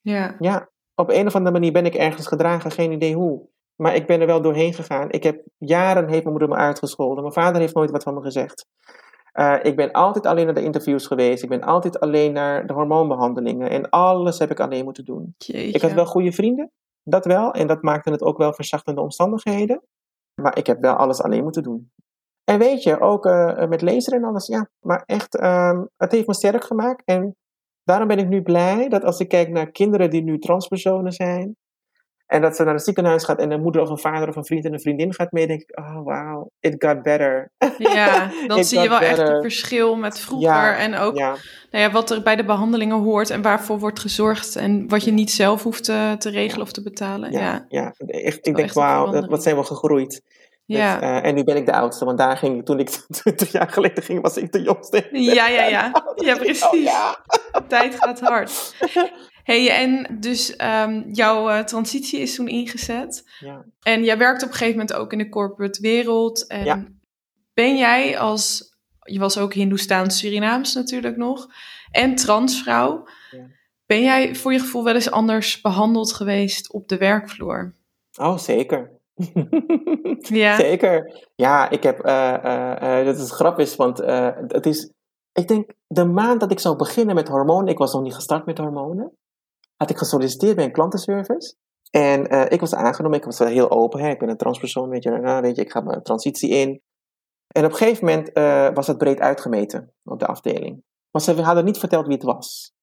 Ja. 0.00 0.36
Ja, 0.38 0.70
op 0.94 1.08
een 1.08 1.26
of 1.26 1.34
andere 1.34 1.52
manier 1.52 1.72
ben 1.72 1.86
ik 1.86 1.94
ergens 1.94 2.26
gedragen, 2.26 2.70
geen 2.70 2.92
idee 2.92 3.14
hoe. 3.14 3.48
Maar 3.76 3.94
ik 3.94 4.06
ben 4.06 4.20
er 4.20 4.26
wel 4.26 4.42
doorheen 4.42 4.74
gegaan. 4.74 5.10
Ik 5.10 5.22
heb 5.22 5.44
jaren 5.58 6.08
heeft 6.08 6.24
mijn 6.24 6.36
moeder 6.36 6.48
me 6.48 6.54
uitgescholden. 6.56 7.22
Mijn 7.22 7.34
vader 7.34 7.60
heeft 7.60 7.74
nooit 7.74 7.90
wat 7.90 8.02
van 8.02 8.14
me 8.14 8.22
gezegd. 8.22 8.66
Eh, 9.32 9.58
ik 9.62 9.76
ben 9.76 9.92
altijd 9.92 10.26
alleen 10.26 10.44
naar 10.44 10.54
de 10.54 10.62
interviews 10.62 11.06
geweest. 11.06 11.42
Ik 11.42 11.48
ben 11.48 11.62
altijd 11.62 12.00
alleen 12.00 12.32
naar 12.32 12.66
de 12.66 12.72
hormoonbehandelingen. 12.72 13.70
En 13.70 13.90
alles 13.90 14.38
heb 14.38 14.50
ik 14.50 14.60
alleen 14.60 14.84
moeten 14.84 15.04
doen. 15.04 15.34
Jeetje. 15.38 15.72
Ik 15.72 15.82
had 15.82 15.92
wel 15.92 16.06
goede 16.06 16.32
vrienden, 16.32 16.70
dat 17.02 17.24
wel. 17.24 17.52
En 17.52 17.66
dat 17.66 17.82
maakte 17.82 18.10
het 18.10 18.22
ook 18.22 18.38
wel 18.38 18.52
verzachtende 18.52 19.00
omstandigheden. 19.00 19.82
Maar 20.42 20.58
ik 20.58 20.66
heb 20.66 20.80
wel 20.80 20.94
alles 20.94 21.22
alleen 21.22 21.42
moeten 21.42 21.62
doen. 21.62 21.90
En 22.44 22.58
weet 22.58 22.82
je, 22.82 23.00
ook 23.00 23.26
eh, 23.26 23.68
met 23.68 23.82
lezen 23.82 24.12
en 24.12 24.24
alles, 24.24 24.46
ja. 24.46 24.68
Maar 24.80 25.02
echt, 25.06 25.36
ehm, 25.36 25.84
het 25.96 26.12
heeft 26.12 26.26
me 26.26 26.34
sterk 26.34 26.64
gemaakt. 26.64 27.02
En 27.04 27.36
daarom 27.82 28.08
ben 28.08 28.18
ik 28.18 28.28
nu 28.28 28.42
blij 28.42 28.88
dat 28.88 29.04
als 29.04 29.20
ik 29.20 29.28
kijk 29.28 29.48
naar 29.48 29.70
kinderen 29.70 30.10
die 30.10 30.22
nu 30.22 30.38
transpersonen 30.38 31.12
zijn. 31.12 31.56
En 32.32 32.40
dat 32.40 32.56
ze 32.56 32.64
naar 32.64 32.74
het 32.74 32.84
ziekenhuis 32.84 33.24
gaat 33.24 33.38
en 33.38 33.50
een 33.50 33.60
moeder 33.60 33.82
of 33.82 33.88
een 33.88 33.98
vader 33.98 34.28
of 34.28 34.36
een 34.36 34.44
vriend 34.44 34.64
en 34.64 34.72
een 34.72 34.80
vriendin 34.80 35.14
gaat 35.14 35.32
mee. 35.32 35.46
denk 35.46 35.60
ik, 35.60 35.78
oh 35.78 36.02
wow, 36.04 36.48
it 36.60 36.74
got 36.78 37.02
better. 37.02 37.50
Ja, 37.78 38.30
dan 38.46 38.64
zie 38.64 38.80
je 38.80 38.88
wel 38.88 39.00
echt 39.00 39.18
een 39.18 39.40
verschil 39.40 39.96
met 39.96 40.20
vroeger. 40.20 40.48
Ja, 40.48 40.76
en 40.76 40.96
ook 40.96 41.16
Ja, 41.16 41.36
nou 41.70 41.84
ja, 41.84 41.90
wat 41.90 42.10
er 42.10 42.22
bij 42.22 42.36
de 42.36 42.44
behandelingen 42.44 43.02
hoort 43.02 43.30
en 43.30 43.42
waarvoor 43.42 43.78
wordt 43.78 43.98
gezorgd. 43.98 44.56
En 44.56 44.88
wat 44.88 45.04
je 45.04 45.12
niet 45.12 45.30
zelf 45.30 45.62
hoeft 45.62 45.84
te, 45.84 46.14
te 46.18 46.30
regelen 46.30 46.62
of 46.62 46.72
te 46.72 46.82
betalen. 46.82 47.32
Ja, 47.32 47.64
ja. 47.68 47.94
Echt, 48.06 48.46
ik 48.46 48.56
denk, 48.56 48.72
wauw, 48.72 49.26
wat 49.26 49.42
zijn 49.42 49.56
we 49.56 49.64
gegroeid. 49.64 50.22
Ja. 50.64 50.94
Met, 50.94 51.02
eh, 51.02 51.24
en 51.24 51.34
nu 51.34 51.44
ben 51.44 51.56
ik 51.56 51.66
de 51.66 51.72
oudste, 51.72 52.04
want 52.04 52.18
daar 52.18 52.36
ging 52.36 52.64
toen 52.64 52.78
ik 52.78 52.88
20 53.22 53.52
jaar 53.52 53.68
geleden 53.68 54.02
ging, 54.02 54.20
was 54.20 54.36
ik 54.36 54.52
de 54.52 54.62
jongste. 54.62 55.08
ja, 55.12 55.48
ja, 55.48 55.64
ja. 55.64 55.92
Ja, 56.14 56.36
precies. 56.36 56.68
Oh 56.68 56.80
ja. 56.80 57.24
Tijd 57.68 57.94
gaat 57.94 58.20
hard. 58.20 58.74
Hey, 59.42 59.70
en 59.70 60.16
dus 60.20 60.56
ehm, 60.56 61.02
jouw 61.12 61.48
eh, 61.48 61.64
transitie 61.64 62.20
is 62.20 62.34
toen 62.34 62.48
ingezet. 62.48 63.24
ja. 63.40 63.64
En 63.82 64.04
jij 64.04 64.18
werkt 64.18 64.42
op 64.42 64.48
een 64.48 64.54
gegeven 64.54 64.78
moment 64.78 64.96
ook 64.96 65.12
in 65.12 65.18
de 65.18 65.28
corporate 65.28 65.80
wereld. 65.80 66.46
En 66.46 66.64
Ja. 66.64 66.84
ben 67.54 67.76
jij 67.76 68.18
als, 68.18 68.74
je 69.00 69.18
was 69.18 69.38
ook 69.38 69.54
Hindoestaans 69.54 70.18
Surinaams 70.18 70.74
natuurlijk 70.74 71.16
nog, 71.16 71.46
en 71.90 72.14
transvrouw. 72.14 73.04
Ja. 73.30 73.46
Ben 73.86 74.02
jij 74.02 74.34
voor 74.34 74.52
je 74.52 74.58
gevoel 74.58 74.84
wel 74.84 74.94
eens 74.94 75.10
anders 75.10 75.60
behandeld 75.60 76.12
geweest 76.12 76.72
op 76.72 76.88
de 76.88 76.96
werkvloer? 76.96 77.74
Oh, 78.20 78.38
zeker. 78.38 78.90
Ja. 80.42 80.56
Zeker. 80.56 81.26
Ja, 81.34 81.70
ik 81.70 81.82
heb, 81.82 82.00
eh, 82.00 82.98
eh, 83.00 83.06
dat 83.06 83.18
is 83.18 83.30
grappig, 83.30 83.76
want 83.76 83.98
het 84.48 84.66
is, 84.66 84.90
ik 85.32 85.48
denk, 85.48 85.70
de 85.86 86.04
maand 86.04 86.40
dat 86.40 86.50
ik 86.50 86.58
zou 86.58 86.76
beginnen 86.76 87.14
met 87.14 87.28
hormonen, 87.28 87.68
ik 87.72 87.78
was 87.78 87.92
nog 87.92 88.02
niet 88.02 88.14
gestart 88.14 88.46
met 88.46 88.58
hormonen, 88.58 89.16
had 89.82 89.90
ik 89.90 89.98
gesolliciteerd 89.98 90.56
bij 90.56 90.64
een 90.64 90.72
klantenservice. 90.72 91.54
En 91.90 92.28
eh, 92.28 92.44
ik 92.48 92.60
was 92.60 92.74
aangenomen, 92.74 93.18
ik 93.18 93.24
was 93.24 93.38
heel 93.38 93.70
open, 93.70 94.00
hè? 94.00 94.10
ik 94.10 94.18
ben 94.18 94.28
een 94.28 94.36
transpersoon, 94.36 94.88
weet 94.88 95.02
je, 95.02 95.10
nou, 95.10 95.42
weet 95.42 95.56
je, 95.56 95.62
ik 95.62 95.70
ga 95.70 95.80
mijn 95.80 96.02
transitie 96.02 96.50
in. 96.50 96.82
En 97.48 97.64
op 97.64 97.70
een 97.70 97.76
gegeven 97.76 98.04
moment 98.04 98.32
eh, 98.32 98.68
was 98.74 98.86
het 98.86 98.98
breed 98.98 99.20
uitgemeten 99.20 99.92
op 100.04 100.18
de 100.18 100.26
afdeling. 100.26 100.82
Maar 101.10 101.22
ze 101.22 101.42
hadden 101.42 101.64
niet 101.64 101.78
verteld 101.78 102.06
wie 102.06 102.14
het 102.14 102.24
was. 102.24 102.74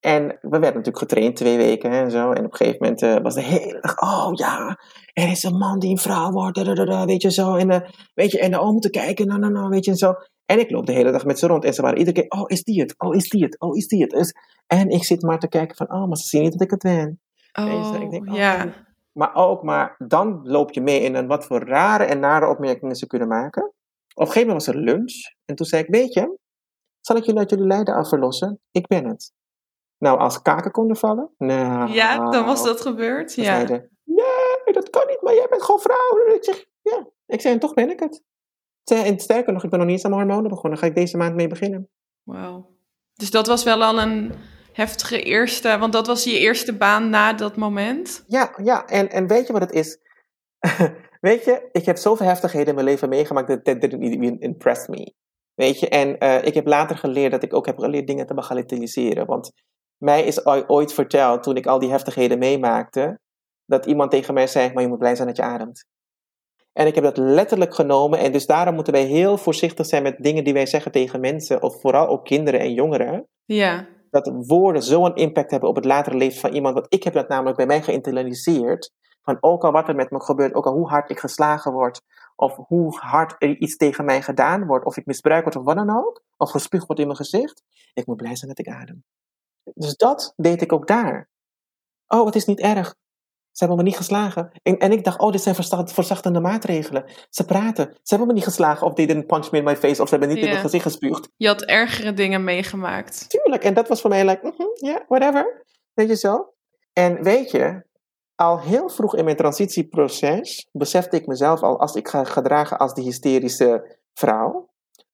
En 0.00 0.26
we 0.26 0.58
werden 0.58 0.60
natuurlijk 0.60 0.98
getraind 0.98 1.36
twee 1.36 1.56
weken 1.56 1.90
en 1.90 2.10
zo. 2.10 2.32
En 2.32 2.44
op 2.44 2.50
een 2.50 2.56
gegeven 2.56 2.78
moment 2.80 3.02
eh, 3.02 3.16
was 3.22 3.34
de 3.34 3.42
hele 3.42 3.96
oh 3.96 4.30
ja, 4.34 4.78
er 5.12 5.30
is 5.30 5.42
een 5.42 5.58
man 5.58 5.78
die 5.78 5.90
een 5.90 5.98
vrouw 5.98 6.30
wordt, 6.30 6.56
weet 7.04 7.22
je 7.22 7.30
zo. 7.30 7.54
En, 7.54 7.70
eh, 7.70 7.90
weet 8.14 8.30
je, 8.30 8.38
en 8.38 8.50
de 8.50 8.60
oom 8.60 8.80
te 8.80 8.90
kijken, 8.90 9.26
nou, 9.26 9.40
nou, 9.40 9.52
nou, 9.52 9.68
weet 9.68 9.84
je 9.84 9.90
en 9.90 9.96
zo. 9.96 10.14
En 10.52 10.58
ik 10.58 10.70
loop 10.70 10.86
de 10.86 10.92
hele 10.92 11.10
dag 11.12 11.24
met 11.24 11.38
ze 11.38 11.46
rond 11.46 11.64
en 11.64 11.74
ze 11.74 11.82
waren 11.82 11.98
iedere 11.98 12.20
keer, 12.20 12.40
oh, 12.40 12.44
is 12.46 12.62
die 12.62 12.80
het? 12.80 12.94
Oh, 12.98 13.14
is 13.14 13.28
die 13.28 13.44
het? 13.44 13.60
Oh, 13.60 13.76
is 13.76 13.86
die 13.88 14.02
het? 14.02 14.12
Is- 14.12 14.34
En 14.66 14.88
ik 14.88 15.04
zit 15.04 15.22
maar 15.22 15.38
te 15.38 15.48
kijken 15.48 15.76
van, 15.76 15.92
oh, 15.92 16.06
maar 16.08 16.16
ze 16.16 16.26
zien 16.28 16.42
niet 16.42 16.52
dat 16.52 16.60
ik 16.60 16.70
het 16.70 16.82
ben. 16.82 17.20
Oh, 17.52 17.96
ik 18.00 18.10
denk, 18.10 18.28
oh, 18.30 18.36
ja. 18.36 18.72
Maar 19.12 19.34
ook, 19.34 19.62
maar 19.62 19.94
dan 19.98 20.40
loop 20.44 20.72
je 20.72 20.80
mee 20.80 21.00
in 21.00 21.14
een 21.14 21.26
wat 21.26 21.44
voor 21.46 21.64
rare 21.68 22.04
en 22.04 22.20
nare 22.20 22.48
opmerkingen 22.48 22.96
ze 22.96 23.06
kunnen 23.06 23.28
maken. 23.28 23.62
Op 23.64 23.72
een 24.14 24.26
gegeven 24.26 24.48
moment 24.48 24.66
was 24.66 24.74
er 24.74 24.80
lunch. 24.80 25.14
En 25.44 25.54
toen 25.54 25.66
zei 25.66 25.82
ik, 25.82 25.88
weet 25.88 26.12
je, 26.14 26.38
zal 27.00 27.16
ik 27.16 27.24
jullie 27.24 27.40
uit 27.40 27.50
jullie 27.50 27.66
lijden 27.66 27.94
af 27.94 28.08
verlossen? 28.08 28.60
Ik 28.70 28.86
ben 28.86 29.04
het. 29.06 29.32
Nou, 29.98 30.18
als 30.18 30.42
kaken 30.42 30.70
konden 30.70 30.96
vallen. 30.96 31.30
Nou, 31.38 31.92
Ja, 31.92 32.30
dan 32.30 32.44
was 32.44 32.64
dat 32.64 32.80
gebeurd. 32.80 33.32
Ze 33.32 33.40
Ja. 33.40 33.46
zeiden, 33.46 33.90
nee, 34.04 34.72
dat 34.74 34.90
kan 34.90 35.06
niet, 35.06 35.22
maar 35.22 35.34
jij 35.34 35.46
bent 35.50 35.62
gewoon 35.62 35.80
vrouw. 35.80 36.34
Ik 36.34 36.44
zeg, 36.44 36.64
ja. 36.82 37.06
Ik 37.26 37.40
zei, 37.40 37.54
en 37.54 37.60
toch 37.60 37.74
ben 37.74 37.90
ik 37.90 38.00
het. 38.00 38.22
En 38.84 39.20
sterker 39.20 39.52
nog, 39.52 39.64
ik 39.64 39.70
ben 39.70 39.78
nog 39.78 39.88
niet 39.88 39.96
eens 39.96 40.04
aan 40.04 40.10
mijn 40.10 40.22
hormonen 40.22 40.50
begonnen. 40.50 40.70
Daar 40.70 40.80
ga 40.80 40.94
ik 40.94 41.00
deze 41.00 41.16
maand 41.16 41.34
mee 41.34 41.48
beginnen. 41.48 41.88
Wauw. 42.22 42.70
Dus 43.14 43.30
dat 43.30 43.46
was 43.46 43.64
wel 43.64 43.82
al 43.82 44.00
een 44.00 44.32
heftige 44.72 45.22
eerste, 45.22 45.78
want 45.78 45.92
dat 45.92 46.06
was 46.06 46.24
je 46.24 46.38
eerste 46.38 46.76
baan 46.76 47.10
na 47.10 47.32
dat 47.32 47.56
moment. 47.56 48.24
Ja, 48.26 48.54
ja. 48.62 48.86
En, 48.86 49.10
en 49.10 49.26
weet 49.26 49.46
je 49.46 49.52
wat 49.52 49.62
het 49.62 49.72
is? 49.72 49.98
weet 51.20 51.44
je, 51.44 51.68
ik 51.72 51.84
heb 51.84 51.96
zoveel 51.96 52.26
heftigheden 52.26 52.68
in 52.68 52.74
mijn 52.74 52.86
leven 52.86 53.08
meegemaakt 53.08 53.48
dat 53.48 53.64
that 53.64 53.80
didn't 53.80 54.02
even 54.02 54.40
impress 54.40 54.86
me. 54.86 55.14
Weet 55.54 55.80
je, 55.80 55.88
en 55.88 56.18
eh, 56.18 56.44
ik 56.44 56.54
heb 56.54 56.66
later 56.66 56.96
geleerd 56.96 57.30
dat 57.30 57.42
ik 57.42 57.54
ook 57.54 57.66
heb 57.66 57.78
geleerd 57.78 58.06
dingen 58.06 58.26
te 58.26 58.34
bagatelliseren. 58.34 59.26
Want 59.26 59.52
mij 59.96 60.24
is 60.24 60.46
ooit 60.46 60.92
verteld, 60.92 61.42
toen 61.42 61.56
ik 61.56 61.66
al 61.66 61.78
die 61.78 61.90
heftigheden 61.90 62.38
meemaakte, 62.38 63.20
dat 63.64 63.86
iemand 63.86 64.10
tegen 64.10 64.34
mij 64.34 64.46
zei, 64.46 64.72
maar 64.72 64.82
je 64.82 64.88
moet 64.88 64.98
blij 64.98 65.14
zijn 65.14 65.28
dat 65.28 65.36
je 65.36 65.42
ademt. 65.42 65.84
En 66.72 66.86
ik 66.86 66.94
heb 66.94 67.04
dat 67.04 67.16
letterlijk 67.16 67.74
genomen 67.74 68.18
en 68.18 68.32
dus 68.32 68.46
daarom 68.46 68.74
moeten 68.74 68.92
wij 68.92 69.04
heel 69.04 69.38
voorzichtig 69.38 69.86
zijn 69.86 70.02
met 70.02 70.16
dingen 70.18 70.44
die 70.44 70.52
wij 70.52 70.66
zeggen 70.66 70.92
tegen 70.92 71.20
mensen, 71.20 71.62
of 71.62 71.80
vooral 71.80 72.08
ook 72.08 72.24
kinderen 72.24 72.60
en 72.60 72.72
jongeren. 72.72 73.28
Ja. 73.44 73.88
Dat 74.10 74.32
woorden 74.46 74.82
zo'n 74.82 75.14
impact 75.14 75.50
hebben 75.50 75.68
op 75.68 75.76
het 75.76 75.84
latere 75.84 76.16
leven 76.16 76.40
van 76.40 76.52
iemand, 76.52 76.74
want 76.74 76.86
ik 76.88 77.02
heb 77.02 77.14
dat 77.14 77.28
namelijk 77.28 77.56
bij 77.56 77.66
mij 77.66 77.82
geïnternaliseerd. 77.82 78.92
Van 79.22 79.38
ook 79.40 79.64
al 79.64 79.72
wat 79.72 79.88
er 79.88 79.94
met 79.94 80.10
me 80.10 80.22
gebeurt, 80.22 80.54
ook 80.54 80.66
al 80.66 80.72
hoe 80.72 80.88
hard 80.88 81.10
ik 81.10 81.18
geslagen 81.18 81.72
word, 81.72 82.00
of 82.36 82.56
hoe 82.56 82.98
hard 82.98 83.34
er 83.38 83.56
iets 83.58 83.76
tegen 83.76 84.04
mij 84.04 84.22
gedaan 84.22 84.66
wordt, 84.66 84.84
of 84.84 84.96
ik 84.96 85.06
misbruik 85.06 85.42
word 85.42 85.56
of 85.56 85.64
wat 85.64 85.76
dan 85.76 85.96
ook, 85.96 86.22
of 86.36 86.50
gespuugd 86.50 86.86
wordt 86.86 87.00
in 87.00 87.06
mijn 87.06 87.18
gezicht, 87.18 87.62
ik 87.94 88.06
moet 88.06 88.16
blij 88.16 88.36
zijn 88.36 88.54
dat 88.54 88.66
ik 88.66 88.74
adem. 88.74 89.04
Dus 89.74 89.96
dat 89.96 90.32
deed 90.36 90.62
ik 90.62 90.72
ook 90.72 90.86
daar. 90.86 91.28
Oh, 92.06 92.26
het 92.26 92.34
is 92.34 92.44
niet 92.44 92.60
erg. 92.60 92.94
Ze 93.52 93.64
hebben 93.64 93.76
me 93.76 93.82
niet 93.82 93.96
geslagen. 93.96 94.50
En, 94.62 94.78
en 94.78 94.92
ik 94.92 95.04
dacht, 95.04 95.18
oh, 95.20 95.32
dit 95.32 95.42
zijn 95.42 95.54
verzachtende 95.84 96.40
maatregelen. 96.40 97.04
Ze 97.30 97.44
praten. 97.44 97.84
Ze 97.92 98.00
hebben 98.02 98.26
me 98.26 98.32
niet 98.32 98.44
geslagen, 98.44 98.86
of 98.86 98.94
they 98.94 99.06
didn't 99.06 99.26
punch 99.26 99.50
me 99.50 99.58
in 99.58 99.64
my 99.64 99.76
face, 99.76 100.02
of 100.02 100.08
ze 100.08 100.16
hebben 100.16 100.34
niet 100.34 100.44
in 100.44 100.50
mijn 100.50 100.60
gezicht 100.60 100.82
gespuugd. 100.82 101.28
Je 101.36 101.46
had 101.46 101.62
ergere 101.62 102.12
dingen 102.12 102.44
meegemaakt. 102.44 103.30
Tuurlijk. 103.30 103.64
En 103.64 103.74
dat 103.74 103.88
was 103.88 104.00
voor 104.00 104.10
mij 104.10 104.24
like, 104.26 104.74
ja, 104.74 105.04
whatever. 105.08 105.64
Weet 105.94 106.08
je 106.08 106.16
zo? 106.16 106.54
En 106.92 107.22
weet 107.22 107.50
je, 107.50 107.84
al 108.34 108.60
heel 108.60 108.88
vroeg 108.88 109.16
in 109.16 109.24
mijn 109.24 109.36
transitieproces 109.36 110.68
besefte 110.72 111.16
ik 111.16 111.26
mezelf 111.26 111.62
al, 111.62 111.80
als 111.80 111.94
ik 111.94 112.08
ga 112.08 112.24
gedragen 112.24 112.78
als 112.78 112.94
die 112.94 113.04
hysterische 113.04 113.98
vrouw, 114.14 114.70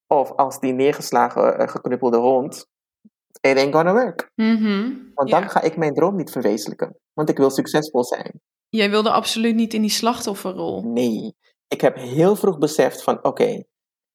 of 0.07 0.33
als 0.33 0.61
die 0.61 0.73
neergeslagen, 0.73 1.59
eh, 1.59 1.69
geknuppelde 1.69 2.17
hond, 2.17 2.67
it 3.41 3.57
ain't 3.57 3.75
gonna 3.75 3.93
work. 3.93 4.31
Mhm. 4.35 4.93
Want 5.15 5.31
dan 5.31 5.51
ga 5.51 5.61
ik 5.61 5.77
mijn 5.77 5.95
droom 5.95 6.17
niet 6.17 6.31
verwezenlijken. 6.31 6.97
Want 7.19 7.31
ik 7.31 7.37
wil 7.37 7.51
succesvol 7.51 8.05
zijn. 8.05 8.41
Jij 8.69 8.91
wilde 8.91 9.11
absoluut 9.11 9.55
niet 9.55 9.75
in 9.75 9.81
die 9.81 9.91
slachtofferrol. 9.91 10.83
Nee. 10.83 11.37
Ik 11.69 11.81
heb 11.81 11.97
heel 11.97 12.37
vroeg 12.37 12.59
beseft 12.59 13.03
van, 13.03 13.25
oké, 13.25 13.63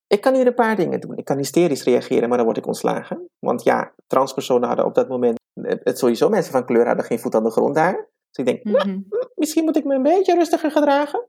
ik 0.07 0.21
kan 0.21 0.33
hier 0.35 0.47
een 0.47 0.53
paar 0.53 0.75
dingen 0.75 0.99
doen. 0.99 1.17
Ik 1.17 1.25
kan 1.25 1.37
hysterisch 1.37 1.83
reageren, 1.83 2.27
maar 2.27 2.37
dan 2.37 2.45
word 2.45 2.57
ik 2.57 2.67
ontslagen. 2.67 3.29
Want 3.39 3.63
ja, 3.63 3.93
transpersonen 4.07 4.67
hadden 4.67 4.85
op 4.85 4.95
dat 4.95 5.07
moment, 5.09 5.39
het 5.61 5.97
sowieso 5.97 6.29
mensen 6.29 6.51
van 6.51 6.65
kleur 6.65 6.85
hadden 6.87 7.05
geen 7.05 7.19
voet 7.19 7.35
aan 7.35 7.43
de 7.43 7.51
grond 7.51 7.75
daar. 7.75 8.09
Dus 8.31 8.45
ik 8.45 8.45
denk, 8.45 8.63
nou, 8.63 8.89
Mhm. 8.89 9.01
misschien 9.35 9.63
moet 9.63 9.77
ik 9.77 9.83
me 9.83 9.95
een 9.95 10.03
beetje 10.03 10.33
rustiger 10.33 10.71
gedragen. 10.71 11.27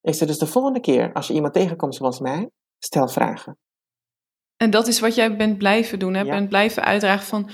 Ik 0.00 0.14
zei 0.14 0.30
dus 0.30 0.38
de 0.38 0.46
volgende 0.46 0.80
keer, 0.80 1.12
als 1.12 1.26
je 1.26 1.34
iemand 1.34 1.52
tegenkomt 1.54 1.94
zoals 1.94 2.20
mij, 2.20 2.50
stel 2.78 3.08
vragen. 3.08 3.58
En 4.56 4.70
dat 4.70 4.86
is 4.86 5.00
wat 5.00 5.14
jij 5.14 5.36
bent 5.36 5.58
blijven 5.58 5.98
doen. 5.98 6.14
Hè? 6.14 6.22
Ja. 6.22 6.30
Bent 6.30 6.48
blijven 6.48 6.84
uitdragen 6.84 7.26
van... 7.26 7.50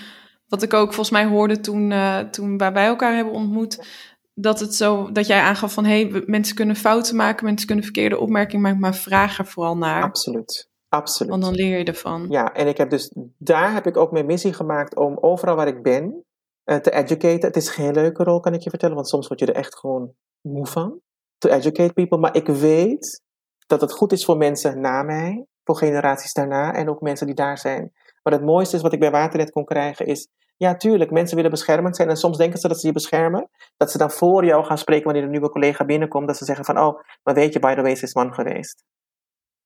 Wat 0.49 0.63
ik 0.63 0.75
ook 0.75 0.87
volgens 0.87 1.11
mij 1.11 1.27
hoorde 1.27 1.61
toen, 1.61 1.91
uh, 1.91 2.19
toen 2.19 2.59
wij 2.59 2.87
elkaar 2.87 3.15
hebben 3.15 3.35
ontmoet. 3.35 3.87
Dat, 4.35 4.61
het 4.61 4.75
zo, 4.75 5.13
dat 5.13 5.27
jij 5.27 5.41
aangaf 5.41 5.73
van 5.73 5.85
hé, 5.85 6.09
hey, 6.09 6.23
mensen 6.27 6.55
kunnen 6.55 6.77
fouten 6.77 7.17
maken, 7.17 7.45
mensen 7.45 7.67
kunnen 7.67 7.85
verkeerde 7.85 8.19
opmerkingen 8.19 8.63
maken, 8.63 8.81
maar 8.81 8.95
vraag 8.95 9.39
er 9.39 9.47
vooral 9.47 9.77
naar. 9.77 10.03
Absoluut. 10.03 10.71
Absoluut. 10.89 11.31
Want 11.31 11.43
dan 11.43 11.55
leer 11.55 11.79
je 11.79 11.85
ervan. 11.85 12.27
Ja, 12.29 12.53
en 12.53 12.67
ik 12.67 12.77
heb 12.77 12.91
dus 12.91 13.13
daar 13.39 13.73
heb 13.73 13.87
ik 13.87 13.97
ook 13.97 14.13
mijn 14.13 14.27
missie 14.27 14.53
gemaakt 14.53 14.97
om 14.97 15.19
overal 15.21 15.57
waar 15.57 15.67
ik 15.67 15.83
ben 15.83 16.25
uh, 16.65 16.77
te 16.77 16.91
educaten. 16.91 17.47
Het 17.47 17.57
is 17.57 17.69
geen 17.69 17.93
leuke 17.93 18.25
rol, 18.25 18.41
kan 18.41 18.55
ik 18.55 18.61
je 18.61 18.71
vertellen, 18.71 18.95
want 18.95 19.09
soms 19.09 19.29
word 19.29 19.41
je 19.41 19.47
er 19.47 19.55
echt 19.55 19.79
gewoon 19.79 20.13
moe 20.41 20.67
van. 20.67 21.01
To 21.39 21.49
educate 21.49 21.93
people. 21.93 22.19
Maar 22.19 22.37
ik 22.37 22.47
weet 22.47 23.23
dat 23.67 23.81
het 23.81 23.93
goed 23.93 24.13
is 24.13 24.25
voor 24.25 24.37
mensen 24.37 24.81
na 24.81 25.03
mij, 25.03 25.47
voor 25.65 25.77
generaties 25.77 26.33
daarna 26.33 26.75
en 26.75 26.89
ook 26.89 27.01
mensen 27.01 27.27
die 27.27 27.35
daar 27.35 27.59
zijn. 27.59 27.93
Maar 28.29 28.39
het 28.39 28.47
mooiste 28.47 28.77
is 28.77 28.83
wat 28.83 28.93
ik 28.93 29.01
bij 29.01 29.11
Waternet 29.11 29.51
kon 29.51 29.65
krijgen 29.65 30.07
is, 30.07 30.29
ja 30.57 30.77
tuurlijk, 30.77 31.11
mensen 31.11 31.37
willen 31.37 31.51
beschermend 31.51 31.97
zijn 31.97 32.09
en 32.09 32.17
soms 32.17 32.37
denken 32.37 32.59
ze 32.59 32.69
dat 32.69 32.81
ze 32.81 32.87
je 32.87 32.93
beschermen. 32.93 33.51
Dat 33.77 33.91
ze 33.91 33.99
dan 33.99 34.11
voor 34.11 34.45
jou 34.45 34.65
gaan 34.65 34.79
spreken 34.79 35.05
wanneer 35.05 35.23
een 35.23 35.31
nieuwe 35.31 35.51
collega 35.51 35.85
binnenkomt, 35.85 36.27
dat 36.27 36.37
ze 36.37 36.45
zeggen 36.45 36.65
van, 36.65 36.79
oh, 36.79 37.01
maar 37.23 37.35
weet 37.35 37.53
je, 37.53 37.59
by 37.59 37.75
the 37.75 37.83
way, 37.83 37.93
is 37.93 38.15
man 38.15 38.35
geweest. 38.35 38.85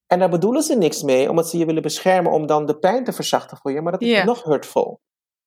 En 0.07 0.18
daar 0.18 0.29
bedoelen 0.29 0.62
ze 0.62 0.77
niks 0.77 1.03
mee, 1.03 1.31
omdat 1.31 1.48
ze 1.48 1.59
je 1.59 1.64
willen 1.64 1.83
beschermen 1.83 2.33
om 2.33 2.46
dan 2.46 2.66
de 2.66 2.79
pijn 2.79 3.05
te 3.05 3.12
verzachten 3.12 3.57
voor 3.57 3.72
je, 3.72 3.81
maar 3.81 3.92
dat 3.92 4.03
is 4.03 4.09
yeah. 4.09 4.27
nog 4.27 4.42
hurtful. 4.42 5.01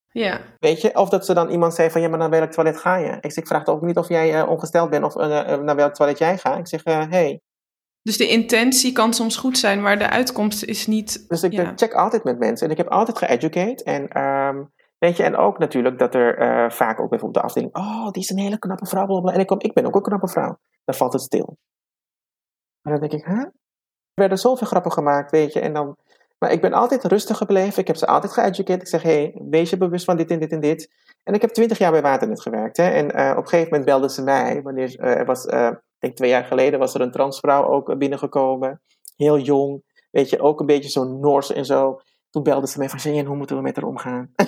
Ja. 0.08 0.40
Weet 0.58 0.80
je, 0.80 0.96
of 0.96 1.08
dat 1.08 1.26
ze 1.26 1.34
dan 1.34 1.50
iemand 1.50 1.74
zei 1.74 1.90
van, 1.90 2.00
ja, 2.00 2.08
maar 2.08 2.18
naar 2.18 2.30
welk 2.30 2.50
toilet 2.50 2.76
ga 2.76 2.96
je? 2.96 3.18
Ik, 3.20 3.32
zeg, 3.32 3.36
ik 3.36 3.46
vraag 3.46 3.66
ook 3.66 3.82
niet 3.82 3.98
of 3.98 4.08
jij 4.08 4.42
uh, 4.42 4.48
ongesteld 4.50 4.90
bent 4.90 5.04
of 5.04 5.16
uh, 5.16 5.58
naar 5.58 5.76
welk 5.76 5.94
toilet 5.94 6.18
jij 6.18 6.38
gaat. 6.38 6.58
Ik 6.58 6.68
zeg, 6.68 6.84
hé, 6.84 6.92
hey, 6.92 7.40
dus 8.06 8.16
de 8.16 8.28
intentie 8.28 8.92
kan 8.92 9.14
soms 9.14 9.36
goed 9.36 9.58
zijn, 9.58 9.82
maar 9.82 9.98
de 9.98 10.10
uitkomst 10.10 10.64
is 10.64 10.86
niet. 10.86 11.28
Dus 11.28 11.42
ik 11.42 11.52
ja. 11.52 11.72
check 11.76 11.94
altijd 11.94 12.24
met 12.24 12.38
mensen 12.38 12.66
en 12.66 12.72
ik 12.72 12.78
heb 12.78 12.88
altijd 12.88 13.18
geeducate. 13.18 13.84
En 13.84 14.22
um, 14.22 14.72
weet 14.98 15.16
je, 15.16 15.22
en 15.22 15.36
ook 15.36 15.58
natuurlijk 15.58 15.98
dat 15.98 16.14
er 16.14 16.38
uh, 16.38 16.70
vaak 16.70 17.00
ook 17.00 17.10
bijvoorbeeld 17.10 17.34
de 17.34 17.48
afdeling, 17.48 17.74
oh, 17.74 18.10
die 18.10 18.22
is 18.22 18.30
een 18.30 18.38
hele 18.38 18.58
knappe 18.58 18.86
vrouw, 18.86 19.04
blablabla. 19.04 19.32
En 19.32 19.40
ik 19.40 19.46
kom, 19.46 19.60
ik 19.60 19.72
ben 19.72 19.86
ook 19.86 19.94
een 19.94 20.02
knappe 20.02 20.28
vrouw. 20.28 20.58
Dan 20.84 20.94
valt 20.94 21.12
het 21.12 21.22
stil. 21.22 21.56
Maar 22.82 22.98
dan 22.98 23.08
denk 23.08 23.22
ik, 23.22 23.26
hè? 23.26 23.34
Huh? 23.34 23.42
Er 23.42 24.22
werden 24.22 24.38
zoveel 24.38 24.66
grappen 24.66 24.92
gemaakt, 24.92 25.30
weet 25.30 25.52
je, 25.52 25.60
en 25.60 25.72
dan. 25.72 25.96
Maar 26.38 26.52
ik 26.52 26.60
ben 26.60 26.72
altijd 26.72 27.04
rustig 27.04 27.36
gebleven. 27.36 27.80
Ik 27.80 27.86
heb 27.86 27.96
ze 27.96 28.06
altijd 28.06 28.32
geëducated. 28.32 28.80
Ik 28.80 28.88
zeg, 28.88 29.02
hé, 29.02 29.10
hey, 29.10 29.42
wees 29.50 29.70
je 29.70 29.76
bewust 29.76 30.04
van 30.04 30.16
dit 30.16 30.30
en 30.30 30.38
dit 30.38 30.52
en 30.52 30.60
dit. 30.60 30.90
En 31.22 31.34
ik 31.34 31.40
heb 31.40 31.50
twintig 31.50 31.78
jaar 31.78 31.90
bij 31.90 32.02
Waternet 32.02 32.42
gewerkt. 32.42 32.76
Hè? 32.76 32.88
En 32.88 33.04
uh, 33.04 33.30
op 33.30 33.42
een 33.42 33.48
gegeven 33.48 33.70
moment 33.70 33.84
belden 33.84 34.10
ze 34.10 34.22
mij. 34.22 34.62
Wanneer 34.62 35.00
uh, 35.00 35.18
er 35.18 35.24
was, 35.24 35.46
uh, 35.46 35.70
denk 36.06 36.16
twee 36.16 36.30
jaar 36.30 36.44
geleden, 36.44 36.78
was 36.78 36.94
er 36.94 37.00
een 37.00 37.10
transvrouw 37.10 37.64
ook 37.64 37.98
binnengekomen. 37.98 38.80
Heel 39.16 39.38
jong. 39.38 39.82
Weet 40.10 40.30
je, 40.30 40.40
ook 40.40 40.60
een 40.60 40.66
beetje 40.66 40.90
zo 40.90 41.04
Noors 41.04 41.52
en 41.52 41.64
zo. 41.64 42.00
Toen 42.30 42.42
belden 42.42 42.68
ze 42.68 42.78
mij 42.78 42.88
van, 42.88 43.00
Shannon, 43.00 43.26
hoe 43.26 43.36
moeten 43.36 43.56
we 43.56 43.62
met 43.62 43.76
haar 43.76 43.84
omgaan? 43.84 44.30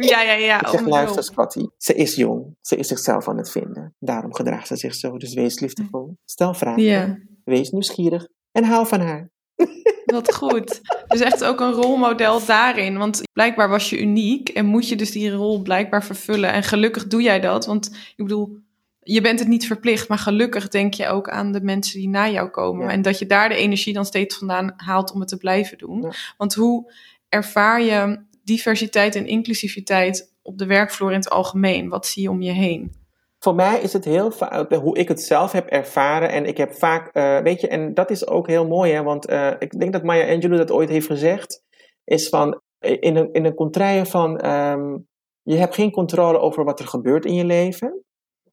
Ja, 0.00 0.22
ja, 0.22 0.32
ja. 0.32 0.60
Ik 0.60 0.66
zeg, 0.66 0.80
oh, 0.80 0.86
luister 0.86 1.22
Scotty, 1.22 1.66
ze 1.76 1.94
is 1.94 2.14
jong. 2.14 2.56
Ze 2.60 2.76
is 2.76 2.88
zichzelf 2.88 3.28
aan 3.28 3.36
het 3.36 3.50
vinden. 3.50 3.94
Daarom 3.98 4.34
gedraagt 4.34 4.66
ze 4.66 4.76
zich 4.76 4.94
zo. 4.94 5.16
Dus 5.16 5.34
wees 5.34 5.60
liefdevol. 5.60 6.16
Stel 6.24 6.54
vragen. 6.54 6.82
Ja. 6.82 7.18
Wees 7.44 7.70
nieuwsgierig. 7.70 8.28
En 8.52 8.64
hou 8.64 8.86
van 8.86 9.00
haar. 9.00 9.30
Wat 10.04 10.34
goed. 10.34 10.80
Dus 11.06 11.20
echt 11.20 11.44
ook 11.44 11.60
een 11.60 11.72
rolmodel 11.72 12.44
daarin. 12.46 12.98
Want 12.98 13.22
blijkbaar 13.32 13.68
was 13.68 13.90
je 13.90 14.00
uniek 14.00 14.48
en 14.48 14.66
moet 14.66 14.88
je 14.88 14.96
dus 14.96 15.10
die 15.10 15.30
rol 15.30 15.62
blijkbaar 15.62 16.04
vervullen. 16.04 16.52
En 16.52 16.62
gelukkig 16.62 17.06
doe 17.06 17.22
jij 17.22 17.40
dat. 17.40 17.66
Want 17.66 17.86
ik 18.16 18.24
bedoel, 18.24 18.58
je 19.04 19.20
bent 19.20 19.38
het 19.38 19.48
niet 19.48 19.66
verplicht, 19.66 20.08
maar 20.08 20.18
gelukkig 20.18 20.68
denk 20.68 20.94
je 20.94 21.06
ook 21.06 21.28
aan 21.28 21.52
de 21.52 21.60
mensen 21.60 21.98
die 21.98 22.08
na 22.08 22.28
jou 22.28 22.48
komen. 22.48 22.88
En 22.88 23.02
dat 23.02 23.18
je 23.18 23.26
daar 23.26 23.48
de 23.48 23.54
energie 23.54 23.94
dan 23.94 24.04
steeds 24.04 24.38
vandaan 24.38 24.72
haalt 24.76 25.12
om 25.12 25.20
het 25.20 25.28
te 25.28 25.36
blijven 25.36 25.78
doen. 25.78 26.02
Ja. 26.02 26.10
Want 26.36 26.54
hoe 26.54 26.92
ervaar 27.28 27.82
je 27.82 28.24
diversiteit 28.44 29.14
en 29.14 29.26
inclusiviteit 29.26 30.32
op 30.42 30.58
de 30.58 30.66
werkvloer 30.66 31.10
in 31.10 31.18
het 31.18 31.30
algemeen? 31.30 31.88
Wat 31.88 32.06
zie 32.06 32.22
je 32.22 32.30
om 32.30 32.42
je 32.42 32.52
heen? 32.52 32.92
Voor 33.38 33.54
mij 33.54 33.80
is 33.80 33.92
het 33.92 34.04
heel 34.04 34.30
vaak 34.30 34.72
hoe 34.72 34.98
ik 34.98 35.08
het 35.08 35.22
zelf 35.22 35.52
heb 35.52 35.66
ervaren. 35.66 36.30
En 36.30 36.46
ik 36.46 36.56
heb 36.56 36.74
vaak, 36.74 37.16
uh, 37.16 37.38
weet 37.38 37.60
je, 37.60 37.68
en 37.68 37.94
dat 37.94 38.10
is 38.10 38.26
ook 38.26 38.46
heel 38.46 38.66
mooi, 38.66 38.92
hè, 38.92 39.02
want 39.02 39.30
uh, 39.30 39.50
ik 39.58 39.78
denk 39.78 39.92
dat 39.92 40.02
Maya 40.02 40.34
Angelou 40.34 40.56
dat 40.56 40.70
ooit 40.70 40.88
heeft 40.88 41.06
gezegd. 41.06 41.62
Is 42.04 42.28
van 42.28 42.60
in 42.80 43.16
een, 43.16 43.32
in 43.32 43.44
een 43.44 43.54
contraille 43.54 44.06
van 44.06 44.46
um, 44.46 45.06
je 45.42 45.56
hebt 45.56 45.74
geen 45.74 45.90
controle 45.90 46.38
over 46.38 46.64
wat 46.64 46.80
er 46.80 46.86
gebeurt 46.86 47.24
in 47.24 47.34
je 47.34 47.44
leven, 47.44 48.04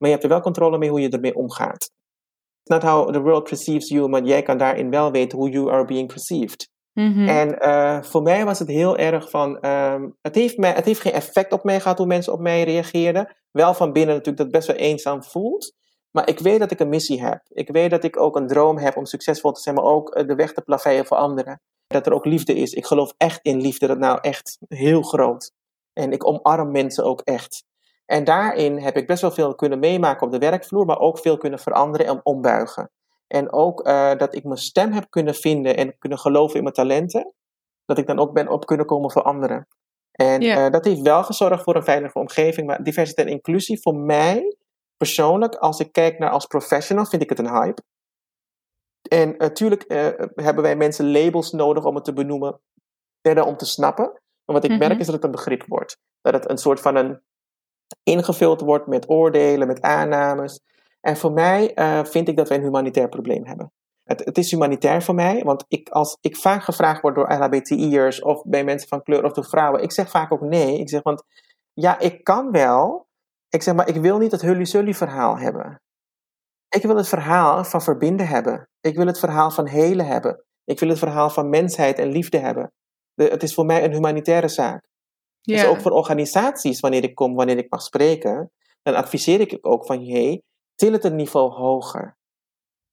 maar 0.02 0.10
je 0.10 0.16
hebt 0.16 0.24
er 0.24 0.30
wel 0.30 0.42
controle 0.42 0.78
mee 0.78 0.90
hoe 0.90 1.02
je 1.02 1.10
ermee 1.10 1.36
omgaat. 1.36 1.92
It's 2.64 2.82
not 2.82 2.84
how 2.84 3.14
the 3.14 3.22
world 3.22 3.44
perceives 3.44 3.88
you, 3.88 4.10
maar 4.10 4.24
jij 4.24 4.42
kan 4.42 4.58
daarin 4.58 4.90
wel 4.90 5.12
weten 5.12 5.38
hoe 5.38 5.50
you 5.50 5.72
are 5.72 5.86
being 5.86 6.08
perceived. 6.08 6.70
Mm-hmm. 6.94 7.28
En 7.28 7.56
uh, 7.60 8.02
voor 8.02 8.22
mij 8.22 8.46
was 8.46 8.60
het 8.60 8.68
heel 8.68 8.98
erg 8.98 9.30
van. 9.30 9.66
Um, 9.66 10.18
het, 10.22 10.36
heeft 10.36 10.58
mij, 10.58 10.72
het 10.72 10.86
heeft 10.86 11.02
geen 11.02 11.14
effect 11.14 11.52
op 11.52 11.64
mij 11.64 11.80
gehad 11.80 11.98
hoe 11.98 12.08
mensen 12.08 12.34
op 12.34 12.40
mij 12.40 12.64
reageerden. 12.64 13.36
Wel 13.52 13.74
van 13.74 13.92
binnen 13.92 14.16
natuurlijk 14.16 14.38
dat 14.38 14.46
het 14.46 14.56
best 14.56 14.68
wel 14.68 14.90
eenzaam 14.90 15.24
voelt. 15.24 15.74
Maar 16.12 16.30
ik 16.30 16.40
weet 16.40 16.60
dat 16.60 16.72
ik 16.72 16.80
een 16.80 16.90
missie 16.90 17.22
heb. 17.22 17.42
Ik 17.48 17.70
weet 17.70 17.90
dat 17.90 18.04
ik 18.04 18.20
ook 18.20 18.36
een 18.36 18.48
droom 18.48 18.78
heb 18.78 18.98
om 18.98 19.06
succesvol 19.06 19.52
te 19.52 19.62
zijn, 19.62 19.76
maar 19.76 19.84
ook 19.84 20.28
de 20.28 20.36
weg 20.36 20.54
te 20.54 20.62
plaveien 20.62 21.06
voor 21.06 21.18
anderen. 21.18 21.62
Dat 21.88 22.06
er 22.06 22.14
ook 22.14 22.26
liefde 22.26 22.54
is. 22.54 22.74
Ik 22.74 22.86
geloof 22.86 23.14
echt 23.18 23.40
in 23.42 23.62
liefde, 23.62 23.88
dat 23.88 24.00
nou 24.00 24.18
echt 24.22 24.58
heel 24.68 25.02
groot. 25.02 25.52
En 25.94 26.12
ik 26.12 26.28
omarm 26.28 26.72
mensen 26.72 27.04
ook 27.04 27.22
echt. 27.22 27.64
En 28.12 28.24
daarin 28.24 28.78
heb 28.78 28.97
ik 28.97 29.08
best 29.08 29.21
wel 29.21 29.32
veel 29.32 29.56
kunnen 29.56 29.80
meemaken 29.80 30.26
op 30.26 30.32
de 30.32 30.38
werkvloer, 30.38 30.86
maar 30.86 31.00
ook 31.00 31.19
veel 31.19 31.38
kunnen 31.38 31.60
veranderen 31.60 32.08
en 32.08 32.19
ombuigen. 32.24 32.91
En 33.28 33.52
ook 33.52 33.88
uh, 33.88 34.15
dat 34.15 34.36
ik 34.36 34.43
mijn 34.43 34.58
stem 34.58 34.91
heb 34.91 35.06
kunnen 35.10 35.36
vinden 35.36 35.78
en 35.78 35.97
kunnen 35.97 36.19
geloven 36.19 36.56
in 36.56 36.63
mijn 36.63 36.76
talenten. 36.76 37.34
Dat 37.86 37.97
ik 37.97 38.08
dan 38.08 38.19
ook 38.19 38.34
ben 38.34 38.47
op 38.47 38.65
kunnen 38.65 38.86
komen 38.86 39.12
voor 39.12 39.21
anderen. 39.21 39.67
En 40.12 40.43
uh, 40.43 40.69
dat 40.69 40.86
heeft 40.86 41.02
wel 41.02 41.24
gezorgd 41.24 41.63
voor 41.63 41.76
een 41.76 41.84
veilige 41.84 42.19
omgeving. 42.19 42.67
Maar 42.67 42.84
diversiteit 42.84 43.28
en 43.28 43.34
inclusie 43.34 43.82
voor 43.82 43.95
mij 43.95 44.56
persoonlijk, 44.97 45.56
als 45.56 45.80
ik 45.80 45.91
kijk 45.91 46.19
naar 46.19 46.30
als 46.30 46.45
professional, 46.45 47.06
vind 47.06 47.21
ik 47.21 47.30
het 47.30 47.39
een 47.39 47.54
hype. 47.54 47.82
En 49.10 49.36
natuurlijk 49.38 49.84
uh, 49.88 50.08
hebben 50.36 50.63
wij 50.63 50.76
mensen 50.76 51.12
labels 51.12 51.52
nodig 51.52 51.86
om 51.86 51.95
het 51.95 52.04
te 52.04 52.13
benoemen 52.13 52.60
en 53.21 53.43
om 53.43 53.58
te 53.58 53.65
snappen. 53.65 54.06
Maar 54.45 54.56
wat 54.56 54.63
ik 54.63 54.69
Mhm. 54.69 54.80
merk 54.80 55.00
is 55.00 55.06
dat 55.06 55.15
het 55.15 55.24
een 55.24 55.32
begrip 55.32 55.63
wordt. 55.67 55.97
Dat 56.21 56.34
het 56.34 56.50
een 56.50 56.58
soort 56.58 56.80
van 56.80 56.95
een 56.95 57.21
ingevuld 58.04 58.62
wordt 58.62 58.88
met 58.88 59.10
oordelen, 59.10 59.67
met 59.67 59.82
aannames. 59.82 60.60
En 61.01 61.17
voor 61.17 61.32
mij 61.32 61.71
uh, 61.75 62.04
vind 62.04 62.27
ik 62.27 62.38
dat 62.38 62.49
wij 62.49 62.58
een 62.58 62.63
humanitair 62.63 63.10
probleem 63.10 63.45
hebben. 63.45 63.71
Het, 64.04 64.25
het, 64.25 64.38
is 64.38 64.51
humanitair 64.51 65.01
voor 65.01 65.15
mij, 65.15 65.43
want 65.43 65.65
ik, 65.67 65.89
als 65.89 66.17
ik 66.21 66.38
vaak 66.38 66.63
gevraagd 66.63 67.01
word 67.01 67.15
door 67.15 67.34
LHBTI'ers 67.34 68.21
of 68.21 68.43
bij 68.43 68.63
mensen 68.63 68.88
van 68.88 69.04
kleur 69.04 69.23
of 69.23 69.32
door 69.32 69.45
vrouwen, 69.45 69.84
ik 69.84 69.91
zeg 69.91 70.10
vaak 70.10 70.32
ook 70.32 70.41
nee. 70.41 70.80
Ik 70.80 70.89
zeg, 70.89 71.01
want 71.01 71.23
ja, 71.73 71.99
ik 71.99 72.23
kan 72.23 72.51
wel. 72.51 73.08
Ik 73.49 73.62
zeg, 73.62 73.75
maar 73.75 73.88
ik 73.88 73.95
wil 73.95 74.17
niet 74.17 74.32
het 74.32 74.41
hully-sully 74.41 74.93
verhaal 74.93 75.38
hebben. 75.38 75.82
Ik 76.69 76.82
wil 76.82 76.95
het 76.95 77.08
verhaal 77.08 77.63
van 77.63 77.82
verbinden 77.82 78.27
hebben. 78.27 78.69
Ik 78.82 78.95
wil 78.95 79.06
het 79.06 79.19
verhaal 79.19 79.51
van 79.51 79.67
helen 79.67 80.06
hebben. 80.06 80.43
Ik 80.63 80.80
wil 80.80 80.89
het 80.89 80.99
verhaal 80.99 81.30
van 81.30 81.49
mensheid 81.49 81.99
en 81.99 82.08
liefde 82.08 82.38
hebben. 82.38 82.71
De, 83.13 83.23
het 83.23 83.43
is 83.43 83.54
voor 83.54 83.65
mij 83.65 83.84
een 83.84 83.93
humanitaire 83.93 84.47
zaak. 84.47 84.88
Ja. 85.41 85.56
Dus 85.56 85.65
ook 85.65 85.82
voor 85.82 85.91
organisaties, 85.91 86.80
wanneer 86.80 87.04
ik 87.04 87.15
kom, 87.15 87.36
wanneer 87.36 87.58
ik 87.58 87.69
mag 87.71 87.82
spreken, 87.82 88.51
dan 88.82 88.95
adviseer 88.95 89.39
ik 89.39 89.58
ook 89.62 89.86
van, 89.86 90.06
hey, 90.06 90.41
til 90.75 90.91
het 90.91 91.04
een 91.04 91.15
niveau 91.15 91.51
hoger. 91.51 92.17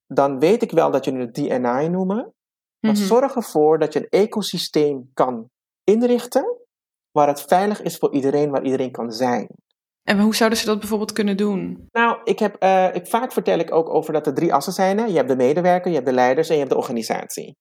Dan 0.07 0.39
weet 0.39 0.63
ik 0.63 0.71
wel 0.71 0.91
dat 0.91 1.05
jullie 1.05 1.21
het 1.21 1.35
D&I 1.35 1.89
noemen, 1.89 2.33
maar 2.81 2.93
Mhm. 2.93 2.95
zorg 3.05 3.35
ervoor 3.35 3.79
dat 3.79 3.93
je 3.93 3.99
een 3.99 4.21
ecosysteem 4.21 5.11
kan 5.15 5.49
inrichten 5.85 6.57
waar 7.11 7.29
het 7.29 7.43
veilig 7.43 7.83
is 7.83 7.97
voor 7.97 8.13
iedereen, 8.13 8.51
waar 8.51 8.65
iedereen 8.65 8.91
kan 8.91 9.13
zijn. 9.13 9.49
En 10.03 10.21
hoe 10.21 10.35
zouden 10.35 10.59
ze 10.59 10.67
dat 10.67 10.79
bijvoorbeeld 10.79 11.13
kunnen 11.13 11.37
doen? 11.37 11.89
Nou, 11.93 12.21
ik 12.25 12.39
heb, 12.39 12.63
uh, 12.63 12.95
ik, 12.95 13.07
vaak 13.07 13.33
vertel 13.33 13.59
ik 13.59 13.73
ook 13.73 13.89
over 13.95 14.13
dat 14.13 14.27
er 14.27 14.35
drie 14.35 14.55
assen 14.55 14.73
zijn. 14.73 14.99
Hè? 14.99 15.05
Je 15.05 15.17
hebt 15.17 15.29
de 15.29 15.37
medewerker, 15.37 15.89
je 15.89 15.95
hebt 15.95 16.09
de 16.09 16.15
leiders 16.15 16.49
en 16.49 16.55
je 16.55 16.61
hebt 16.61 16.73
de 16.73 16.79
organisatie. 16.79 17.57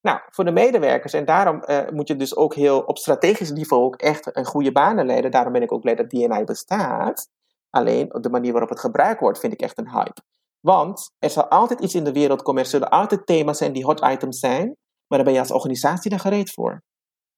Nou, 0.00 0.20
voor 0.26 0.44
de 0.44 0.52
medewerkers, 0.52 1.12
en 1.12 1.24
daarom 1.24 1.62
uh, 1.66 1.88
moet 1.88 2.08
je 2.08 2.16
dus 2.16 2.36
ook 2.36 2.54
heel 2.54 2.80
op 2.80 2.98
strategisch 2.98 3.50
niveau 3.50 3.82
ook 3.82 3.96
echt 3.96 4.36
een 4.36 4.44
goede 4.44 4.72
banen 4.72 5.06
leiden. 5.06 5.30
Daarom 5.30 5.52
ben 5.52 5.62
ik 5.62 5.72
ook 5.72 5.80
blij 5.80 5.94
dat 5.94 6.10
DNI 6.10 6.44
bestaat. 6.44 7.28
Alleen 7.70 8.08
de 8.20 8.30
manier 8.30 8.52
waarop 8.52 8.70
het 8.70 8.80
gebruikt 8.80 9.20
wordt, 9.20 9.38
vind 9.38 9.52
ik 9.52 9.60
echt 9.60 9.78
een 9.78 9.90
hype. 9.90 10.22
Want 10.60 11.10
er 11.18 11.30
zal 11.30 11.48
altijd 11.48 11.80
iets 11.80 11.94
in 11.94 12.04
de 12.04 12.12
wereld 12.12 12.42
komen, 12.42 12.62
er 12.62 12.68
zullen 12.68 12.90
altijd 12.90 13.26
thema's 13.26 13.58
zijn 13.58 13.72
die 13.72 13.84
hot 13.84 14.00
items 14.00 14.38
zijn, 14.38 14.66
maar 15.06 15.18
daar 15.18 15.24
ben 15.24 15.32
je 15.32 15.38
als 15.38 15.50
organisatie 15.50 16.10
daar 16.10 16.20
gereed 16.20 16.52
voor. 16.52 16.82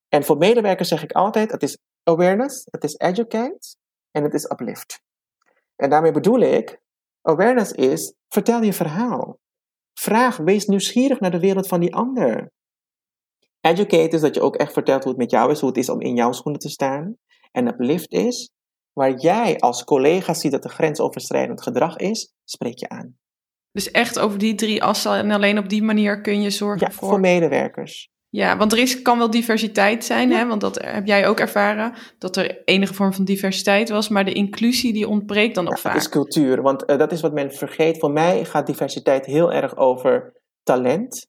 En 0.08 0.24
voor 0.24 0.36
medewerkers 0.36 0.88
zeg 0.88 1.02
ik 1.02 1.12
altijd: 1.12 1.50
het 1.50 1.62
is 1.62 1.78
awareness, 2.02 2.66
het 2.70 2.84
is 2.84 2.94
educate 2.98 3.76
en 4.10 4.22
het 4.22 4.34
is 4.34 4.50
uplift. 4.50 5.02
En 5.76 5.90
daarmee 5.90 6.12
bedoel 6.12 6.40
ik: 6.40 6.80
awareness 7.20 7.72
is 7.72 8.14
vertel 8.28 8.62
je 8.62 8.72
verhaal. 8.72 9.38
Vraag, 9.94 10.36
wees 10.36 10.66
nieuwsgierig 10.66 11.20
naar 11.20 11.30
de 11.30 11.40
wereld 11.40 11.66
van 11.66 11.80
die 11.80 11.94
ander. 11.94 12.50
Educate 13.62 14.14
is 14.14 14.20
dat 14.20 14.34
je 14.34 14.40
ook 14.40 14.56
echt 14.56 14.72
vertelt 14.72 15.02
hoe 15.02 15.12
het 15.12 15.20
met 15.20 15.30
jou 15.30 15.50
is, 15.50 15.60
hoe 15.60 15.68
het 15.68 15.78
is 15.78 15.88
om 15.88 16.00
in 16.00 16.14
jouw 16.14 16.32
schoenen 16.32 16.60
te 16.60 16.68
staan. 16.68 17.16
En 17.52 17.66
uplift 17.66 18.12
is 18.12 18.50
waar 18.92 19.14
jij 19.16 19.58
als 19.58 19.84
collega 19.84 20.34
ziet 20.34 20.52
dat 20.52 20.64
er 20.64 20.70
grensoverschrijdend 20.70 21.62
gedrag 21.62 21.96
is, 21.96 22.32
spreek 22.44 22.78
je 22.78 22.88
aan. 22.88 23.16
Dus 23.72 23.90
echt 23.90 24.18
over 24.18 24.38
die 24.38 24.54
drie 24.54 24.82
assen 24.82 25.12
en 25.12 25.30
alleen 25.30 25.58
op 25.58 25.68
die 25.68 25.82
manier 25.82 26.20
kun 26.20 26.42
je 26.42 26.50
zorgen 26.50 26.86
ja, 26.86 26.92
voor... 26.92 27.08
voor 27.08 27.20
medewerkers. 27.20 28.10
Ja, 28.28 28.56
want 28.56 28.72
er 28.72 28.78
is, 28.78 29.02
kan 29.02 29.18
wel 29.18 29.30
diversiteit 29.30 30.04
zijn, 30.04 30.30
hè? 30.30 30.46
want 30.46 30.60
dat 30.60 30.82
heb 30.82 31.06
jij 31.06 31.26
ook 31.26 31.40
ervaren, 31.40 31.94
dat 32.18 32.36
er 32.36 32.64
enige 32.64 32.94
vorm 32.94 33.12
van 33.12 33.24
diversiteit 33.24 33.88
was, 33.88 34.08
maar 34.08 34.24
de 34.24 34.32
inclusie 34.32 34.92
die 34.92 35.08
ontbreekt 35.08 35.54
dan 35.54 35.64
nog 35.64 35.80
vaak. 35.80 35.92
Het 35.92 36.02
is 36.02 36.08
cultuur, 36.08 36.62
want 36.62 36.90
uh, 36.90 36.98
dat 36.98 37.12
is 37.12 37.20
wat 37.20 37.32
men 37.32 37.52
vergeet. 37.52 37.98
Voor 37.98 38.12
mij 38.12 38.44
gaat 38.44 38.66
diversiteit 38.66 39.26
heel 39.26 39.52
erg 39.52 39.76
over 39.76 40.32
talent, 40.62 41.26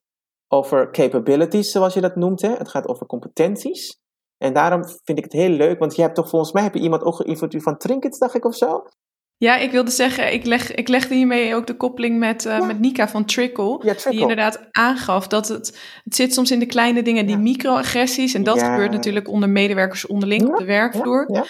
over 0.53 0.91
capabilities, 0.91 1.71
zoals 1.71 1.93
je 1.93 2.01
dat 2.01 2.15
noemt. 2.15 2.41
Hè? 2.41 2.49
Het 2.49 2.69
gaat 2.69 2.87
over 2.87 3.05
competenties. 3.05 4.01
En 4.37 4.53
daarom 4.53 4.83
vind 5.03 5.17
ik 5.17 5.23
het 5.23 5.33
heel 5.33 5.49
leuk, 5.49 5.79
want 5.79 5.95
je 5.95 6.01
hebt 6.01 6.15
toch 6.15 6.29
volgens 6.29 6.51
mij 6.51 6.63
heb 6.63 6.73
je 6.73 6.79
iemand 6.79 7.03
ook 7.03 7.15
geïnvloed 7.15 7.63
van 7.63 7.77
Trinkets, 7.77 8.19
dacht 8.19 8.35
ik 8.35 8.45
of 8.45 8.55
zo. 8.55 8.83
Ja, 9.37 9.57
ik 9.57 9.71
wilde 9.71 9.91
zeggen, 9.91 10.33
ik, 10.33 10.45
leg, 10.45 10.73
ik 10.73 10.87
legde 10.87 11.15
hiermee 11.15 11.55
ook 11.55 11.67
de 11.67 11.77
koppeling 11.77 12.19
met, 12.19 12.45
uh, 12.45 12.65
met 12.67 12.79
Nika 12.79 13.07
van 13.07 13.25
Trickle, 13.25 13.69
ja, 13.69 13.77
Trickle. 13.79 14.11
Die 14.11 14.19
inderdaad 14.19 14.67
aangaf 14.71 15.27
dat 15.27 15.47
het, 15.47 15.79
het 16.03 16.15
zit 16.15 16.33
soms 16.33 16.51
in 16.51 16.59
de 16.59 16.65
kleine 16.65 17.01
dingen, 17.01 17.25
die 17.25 17.37
microagressies. 17.37 18.33
En 18.33 18.43
dat 18.43 18.61
gebeurt 18.61 18.91
natuurlijk 18.91 19.27
onder 19.27 19.49
medewerkers 19.49 20.07
onderling 20.07 20.47
op 20.47 20.57
de 20.57 20.65
werkvloer. 20.65 21.45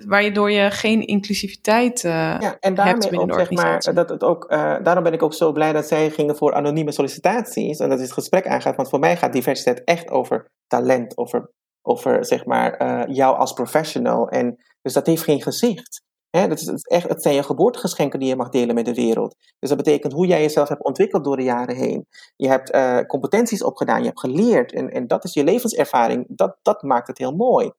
Waardoor 0.00 0.50
je 0.50 0.70
geen 0.70 1.06
inclusiviteit 1.06 2.04
uh, 2.04 2.12
ja, 2.12 2.56
en 2.60 2.74
daarmee 2.74 2.94
hebt 2.94 3.10
binnen 3.10 3.30
ook, 3.30 3.38
de 3.38 3.44
Zeg 3.44 3.50
maar, 3.50 3.94
dat 3.94 4.08
het 4.08 4.22
ook, 4.22 4.52
uh, 4.52 4.76
daarom 4.82 5.04
ben 5.04 5.12
ik 5.12 5.22
ook 5.22 5.34
zo 5.34 5.52
blij 5.52 5.72
dat 5.72 5.88
zij 5.88 6.10
gingen 6.10 6.36
voor 6.36 6.54
anonieme 6.54 6.92
sollicitaties. 6.92 7.78
En 7.78 7.88
dat 7.88 7.98
is 7.98 8.04
het 8.04 8.14
gesprek 8.14 8.46
aangaat. 8.46 8.76
Want 8.76 8.88
voor 8.88 8.98
mij 8.98 9.16
gaat 9.16 9.32
diversiteit 9.32 9.84
echt 9.84 10.10
over 10.10 10.50
talent, 10.66 11.16
over, 11.16 11.50
over 11.82 12.24
zeg 12.24 12.44
maar, 12.44 13.10
jou 13.10 13.36
als 13.36 13.52
professional. 13.52 14.28
En, 14.28 14.56
dus 14.82 14.92
dat 14.92 15.06
heeft 15.06 15.22
geen 15.22 15.42
gezicht. 15.42 16.02
Hè, 16.30 16.48
dat, 16.48 16.60
is, 16.60 16.68
echt, 16.68 17.08
het 17.08 17.22
zijn 17.22 17.34
je 17.34 17.42
geboortegeschenken 17.42 18.18
die 18.18 18.28
je 18.28 18.36
mag 18.36 18.48
delen 18.48 18.74
met 18.74 18.84
de 18.84 18.94
wereld. 18.94 19.36
Dus 19.58 19.68
dat 19.68 19.78
betekent 19.78 20.12
hoe 20.12 20.26
jij 20.26 20.40
jezelf 20.40 20.68
hebt 20.68 20.84
ontwikkeld 20.84 21.24
door 21.24 21.36
de 21.36 21.42
jaren 21.42 21.76
heen. 21.76 22.06
Je 22.36 22.48
hebt 22.48 22.70
competenties 23.06 23.64
opgedaan, 23.64 24.00
je 24.00 24.06
hebt 24.06 24.20
geleerd. 24.20 24.72
En, 24.72 24.90
en 24.90 25.06
dat 25.06 25.24
is 25.24 25.34
je 25.34 25.44
levenservaring. 25.44 26.24
Dat, 26.28 26.56
dat 26.62 26.82
maakt 26.82 27.06
het 27.06 27.18
heel 27.18 27.32
mooi. 27.36 27.72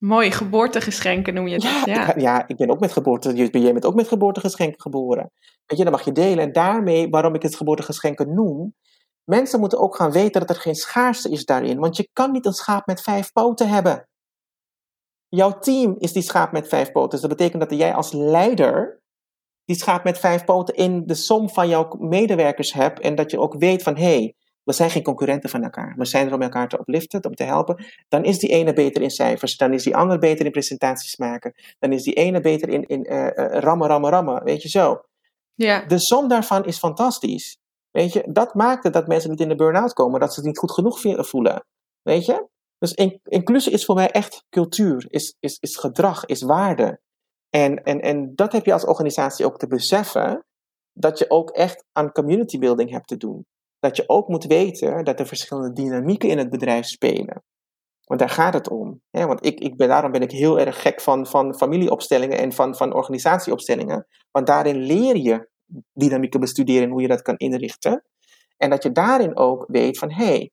Mooi, 0.00 0.30
geboortegeschenken 0.30 1.34
noem 1.34 1.46
je 1.46 1.54
het. 1.54 1.62
Ja, 1.62 1.82
ja. 1.84 2.14
Ik, 2.14 2.20
ja, 2.20 2.48
ik 2.48 2.56
ben 2.56 2.70
ook 2.70 2.80
met 2.80 2.92
geboorte. 2.92 3.34
Jij 3.34 3.72
bent 3.72 3.84
ook 3.84 3.94
met 3.94 4.08
geboortegeschenken 4.08 4.80
geboren. 4.80 5.30
Weet 5.66 5.78
je, 5.78 5.84
dan 5.84 5.92
mag 5.92 6.04
je 6.04 6.12
delen. 6.12 6.44
En 6.44 6.52
daarmee, 6.52 7.08
waarom 7.08 7.34
ik 7.34 7.42
het 7.42 7.56
geboortegeschenken 7.56 8.34
noem. 8.34 8.74
Mensen 9.24 9.60
moeten 9.60 9.78
ook 9.78 9.96
gaan 9.96 10.12
weten 10.12 10.40
dat 10.40 10.50
er 10.56 10.62
geen 10.62 10.74
schaarste 10.74 11.30
is 11.30 11.44
daarin. 11.44 11.78
Want 11.78 11.96
je 11.96 12.08
kan 12.12 12.32
niet 12.32 12.46
een 12.46 12.52
schaap 12.52 12.86
met 12.86 13.02
vijf 13.02 13.32
poten 13.32 13.68
hebben. 13.68 14.08
Jouw 15.28 15.58
team 15.58 15.94
is 15.98 16.12
die 16.12 16.22
schaap 16.22 16.52
met 16.52 16.68
vijf 16.68 16.92
poten. 16.92 17.10
Dus 17.10 17.20
dat 17.20 17.30
betekent 17.36 17.68
dat 17.68 17.78
jij 17.78 17.94
als 17.94 18.12
leider 18.12 19.00
die 19.64 19.76
schaap 19.76 20.04
met 20.04 20.18
vijf 20.18 20.44
poten 20.44 20.74
in 20.74 21.06
de 21.06 21.14
som 21.14 21.50
van 21.50 21.68
jouw 21.68 21.96
medewerkers 21.98 22.72
hebt. 22.72 23.00
En 23.00 23.14
dat 23.14 23.30
je 23.30 23.38
ook 23.38 23.54
weet 23.58 23.82
van, 23.82 23.96
hé, 23.96 24.02
hey, 24.02 24.34
we 24.64 24.72
zijn 24.72 24.90
geen 24.90 25.02
concurrenten 25.02 25.50
van 25.50 25.62
elkaar. 25.62 25.94
We 25.96 26.04
zijn 26.04 26.26
er 26.26 26.34
om 26.34 26.42
elkaar 26.42 26.68
te 26.68 26.78
opliften, 26.78 27.24
om 27.24 27.34
te 27.34 27.44
helpen. 27.44 27.84
Dan 28.08 28.24
is 28.24 28.38
die 28.38 28.50
ene 28.50 28.72
beter 28.72 29.02
in 29.02 29.10
cijfers. 29.10 29.56
Dan 29.56 29.72
is 29.72 29.82
die 29.82 29.96
ander 29.96 30.18
beter 30.18 30.44
in 30.46 30.50
presentaties 30.50 31.16
maken. 31.16 31.54
Dan 31.78 31.92
is 31.92 32.02
die 32.02 32.14
ene 32.14 32.40
beter 32.40 32.68
in, 32.68 32.86
in 32.86 33.12
uh, 33.12 33.26
rammen, 33.36 33.88
rammen, 33.88 34.10
rammen. 34.10 34.44
Weet 34.44 34.62
je 34.62 34.68
zo. 34.68 35.00
Ja. 35.54 35.84
De 35.86 35.98
som 35.98 36.28
daarvan 36.28 36.64
is 36.64 36.78
fantastisch. 36.78 37.58
Weet 37.90 38.12
je, 38.12 38.24
dat 38.32 38.54
maakt 38.54 38.92
dat 38.92 39.06
mensen 39.06 39.30
niet 39.30 39.40
in 39.40 39.48
de 39.48 39.54
burn-out 39.54 39.92
komen. 39.92 40.20
Dat 40.20 40.34
ze 40.34 40.40
het 40.40 40.48
niet 40.48 40.58
goed 40.58 40.72
genoeg 40.72 41.00
voelen. 41.28 41.64
Weet 42.02 42.26
je? 42.26 42.48
Dus 42.78 42.94
inclusie 43.24 43.72
is 43.72 43.84
voor 43.84 43.94
mij 43.94 44.10
echt 44.10 44.44
cultuur, 44.50 45.06
is, 45.08 45.36
is, 45.40 45.58
is 45.58 45.76
gedrag, 45.76 46.24
is 46.24 46.42
waarde. 46.42 47.00
En, 47.48 47.82
en, 47.82 48.00
en 48.00 48.34
dat 48.34 48.52
heb 48.52 48.64
je 48.64 48.72
als 48.72 48.84
organisatie 48.84 49.44
ook 49.44 49.58
te 49.58 49.66
beseffen, 49.66 50.44
dat 50.92 51.18
je 51.18 51.30
ook 51.30 51.50
echt 51.50 51.84
aan 51.92 52.12
community 52.12 52.58
building 52.58 52.90
hebt 52.90 53.06
te 53.06 53.16
doen. 53.16 53.46
Dat 53.80 53.96
je 53.96 54.04
ook 54.08 54.28
moet 54.28 54.44
weten 54.44 55.04
dat 55.04 55.20
er 55.20 55.26
verschillende 55.26 55.72
dynamieken 55.72 56.28
in 56.28 56.38
het 56.38 56.50
bedrijf 56.50 56.86
spelen. 56.86 57.42
Want 58.04 58.20
daar 58.20 58.30
gaat 58.30 58.54
het 58.54 58.68
om. 58.68 59.00
Hè? 59.10 59.26
Want 59.26 59.46
ik, 59.46 59.60
ik 59.60 59.76
ben, 59.76 59.88
daarom 59.88 60.12
ben 60.12 60.22
ik 60.22 60.30
heel 60.30 60.58
erg 60.58 60.82
gek 60.82 61.00
van, 61.00 61.26
van 61.26 61.54
familieopstellingen 61.54 62.38
en 62.38 62.52
van, 62.52 62.76
van 62.76 62.94
organisatieopstellingen. 62.94 64.06
Want 64.30 64.46
daarin 64.46 64.76
leer 64.76 65.16
je 65.16 65.48
dynamieken 65.92 66.40
bestuderen 66.40 66.82
en 66.82 66.90
hoe 66.90 67.02
je 67.02 67.08
dat 67.08 67.22
kan 67.22 67.36
inrichten. 67.36 68.04
En 68.56 68.70
dat 68.70 68.82
je 68.82 68.92
daarin 68.92 69.36
ook 69.36 69.64
weet 69.68 69.98
van, 69.98 70.10
hé, 70.10 70.24
hey, 70.24 70.50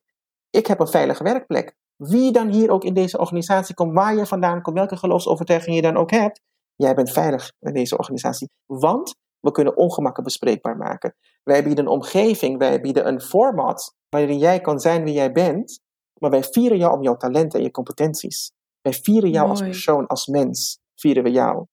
ik 0.50 0.68
heb 0.68 0.80
een 0.80 0.88
veilige 0.88 1.24
werkplek 1.24 1.76
wie 1.98 2.32
dan 2.32 2.50
hier 2.50 2.70
ook 2.70 2.84
in 2.84 2.94
deze 2.94 3.18
organisatie 3.18 3.76
komt, 3.76 3.94
waar 3.94 4.16
je 4.16 4.26
vandaan 4.26 4.62
komt, 4.62 4.78
welke 4.78 4.98
geloofsovertuiging 4.98 5.76
je 5.76 5.82
dan 5.82 5.98
ook 5.98 6.12
hebt, 6.12 6.42
jij 6.76 6.94
bent 6.94 7.12
veilig 7.12 7.52
in 7.60 7.74
deze 7.74 7.98
organisatie. 7.98 8.50
Want 8.66 9.16
we 9.40 9.52
kunnen 9.52 9.78
ongemakken 9.78 10.24
bespreekbaar 10.24 10.78
maken. 10.78 11.16
Wij 11.44 11.64
bieden 11.64 11.86
een 11.86 11.92
omgeving, 11.92 12.58
wij 12.58 12.82
bieden 12.82 13.08
een 13.08 13.22
format 13.22 13.96
waarin 14.10 14.38
jij 14.38 14.62
kan 14.62 14.80
zijn 14.80 15.04
wie 15.04 15.14
jij 15.14 15.32
bent, 15.32 15.80
maar 16.20 16.30
wij 16.30 16.44
vieren 16.44 16.78
jou 16.78 16.94
om 16.94 17.04
jouw 17.04 17.18
talenten 17.18 17.60
en 17.60 17.66
je 17.66 17.72
competenties. 17.72 18.52
Wij 18.82 18.94
vieren 18.94 19.30
jou 19.30 19.50
als 19.50 19.62
persoon, 19.62 20.08
als 20.08 20.28
mens, 20.28 20.80
vieren 20.96 21.24
we 21.24 21.32
jou. 21.32 21.66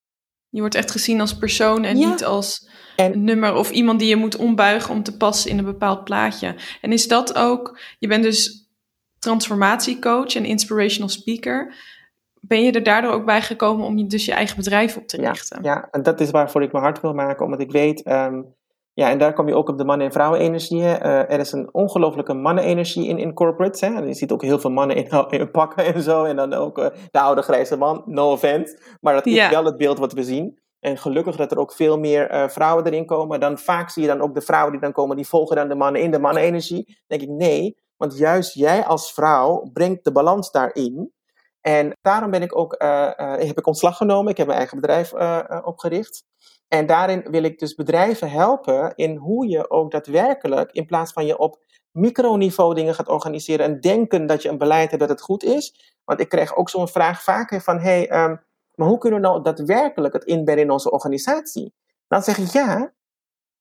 Je 0.49 0.61
wordt 0.61 0.75
echt 0.75 0.91
gezien 0.91 1.21
als 1.21 1.37
persoon 1.37 1.85
en 1.85 1.97
niet 1.97 2.25
als 2.25 2.69
een 2.97 3.25
nummer 3.25 3.55
of 3.55 3.71
iemand 3.71 3.99
die 3.99 4.09
je 4.09 4.17
moet 4.17 4.37
ombuigen 4.37 4.95
om 4.95 5.03
te 5.03 5.17
passen 5.17 5.51
in 5.51 5.59
een 5.59 5.65
bepaald 5.65 6.05
plaatje. 6.05 6.57
En 6.81 6.93
is 6.93 7.09
dat 7.09 7.35
ook, 7.35 7.81
je 7.99 8.09
bent 8.09 8.23
dus 8.23 8.69
transformatiecoach 9.19 10.35
en 10.35 10.45
inspirational 10.45 11.09
speaker. 11.09 11.75
Ben 12.47 12.63
je 12.63 12.73
er 12.73 12.83
daardoor 12.83 13.13
ook 13.13 13.25
bij 13.25 13.43
gekomen 13.43 13.87
om 13.87 13.99
je 13.99 14.07
dus 14.07 14.25
je 14.25 14.33
eigen 14.33 14.57
bedrijf 14.57 14.97
op 14.97 15.07
te 15.07 15.17
richten? 15.17 15.63
Ja, 15.63 15.89
en 15.91 16.03
dat 16.03 16.21
is 16.21 16.31
waarvoor 16.31 16.63
ik 16.63 16.73
me 16.73 16.79
hard 16.79 17.01
wil 17.01 17.15
maken, 17.15 17.45
omdat 17.45 17.61
ik 17.61 17.71
weet, 17.71 18.03
ehm, 18.03 18.43
ja, 18.93 19.11
en 19.11 19.19
daar 19.19 19.33
kom 19.33 19.49
je 19.49 19.55
ook 19.55 19.69
op 19.69 19.79
de 19.79 19.85
mannen- 19.85 20.07
en 20.07 20.13
vrouwenenergie. 20.13 20.81
Uh, 20.81 21.31
er 21.31 21.41
is 21.41 21.53
een 21.53 21.69
ongelofelijke 21.73 22.35
mannenenergie 22.35 23.09
in, 23.09 23.19
in 23.19 23.35
corporates. 23.35 23.81
Hè? 23.81 23.95
En 23.95 24.07
je 24.07 24.15
ziet 24.15 24.33
ook 24.33 24.43
heel 24.43 24.59
veel 24.59 24.71
mannen 24.71 24.97
in, 24.97 25.09
in 25.41 25.51
pakken 25.51 25.95
en 25.95 26.03
zo. 26.03 26.25
En 26.25 26.37
dan 26.37 26.53
ook 26.53 26.79
uh, 26.79 26.87
de 27.11 27.21
oude 27.21 27.43
grijze 27.43 27.77
man, 27.77 28.03
no 28.07 28.31
offense. 28.31 28.79
Maar 29.01 29.15
dat 29.15 29.27
is 29.27 29.49
wel 29.49 29.65
het 29.65 29.77
beeld 29.77 29.99
wat 29.99 30.13
we 30.13 30.23
zien. 30.23 30.59
En 30.81 30.99
gelukkig 30.99 31.37
dat 31.37 31.53
er 31.53 31.59
ook 31.59 31.73
veel 31.73 31.99
meer 31.99 32.33
uh, 32.33 32.49
vrouwen 32.49 32.87
erin 32.87 33.07
komen. 33.07 33.41
Dan 33.41 33.59
vaak 33.59 33.91
zie 33.91 34.03
je 34.03 34.09
dan 34.09 34.21
ook 34.21 34.35
de 34.35 34.41
vrouwen 34.41 34.73
die 34.73 34.81
dan 34.81 34.93
komen, 34.93 35.17
die 35.17 35.29
volgen 35.29 35.57
dan 35.57 35.69
de 35.69 35.75
mannen 35.75 36.03
in 36.03 36.11
de 36.11 36.19
mannenenergie. 36.19 36.85
Dan 36.87 37.19
denk 37.19 37.23
ik, 37.23 37.29
nee, 37.29 37.77
want 37.97 38.19
juist 38.19 38.55
jij 38.55 38.85
als 38.85 39.13
vrouw 39.13 39.71
brengt 39.73 40.05
de 40.05 40.13
balans 40.13 40.51
daarin. 40.51 41.13
En 41.67 41.93
daarom 42.01 42.31
ben 42.31 42.43
ik 42.43 42.57
ook, 42.57 42.83
uh, 42.83 43.11
uh, 43.17 43.35
heb 43.35 43.59
ik 43.59 43.67
ontslag 43.67 43.97
genomen. 43.97 44.31
Ik 44.31 44.37
heb 44.37 44.47
mijn 44.47 44.59
eigen 44.59 44.81
bedrijf 44.81 45.13
uh, 45.13 45.61
opgericht. 45.65 46.25
En 46.69 46.87
daarin 46.87 47.27
wil 47.31 47.43
ik 47.43 47.59
dus 47.59 47.75
bedrijven 47.75 48.31
helpen 48.31 48.93
in 48.95 49.17
hoe 49.17 49.49
je 49.49 49.71
ook 49.71 49.91
daadwerkelijk, 49.91 50.73
in 50.73 50.87
plaats 50.87 51.13
van 51.13 51.27
je 51.27 51.39
op 51.39 51.63
microniveau 51.91 52.75
dingen 52.75 52.95
gaat 52.95 53.09
organiseren 53.09 53.67
en 53.67 53.81
denken 53.81 54.27
dat 54.27 54.43
je 54.43 54.49
een 54.49 54.59
beleid 54.59 54.89
hebt 54.91 55.01
dat 55.01 55.11
het 55.11 55.21
goed 55.21 55.43
is. 55.43 55.95
Want 56.05 56.21
ik 56.21 56.29
krijg 56.29 56.57
ook 56.57 56.71
zo'n 56.71 56.89
vraag 56.89 57.23
vaker 57.23 57.61
van, 57.61 57.79
hey, 57.79 58.25
um, 58.25 58.43
maar 58.75 58.89
hoe 58.89 58.99
kunnen 58.99 59.21
we 59.21 59.27
nou 59.27 59.43
daadwerkelijk 59.43 60.15
het 60.15 60.25
inbedden 60.25 60.65
in 60.65 60.71
onze 60.71 60.91
organisatie? 60.91 61.75
Dan 62.09 62.23
zeg 62.23 62.39
ik 62.39 62.47
ja, 62.47 62.93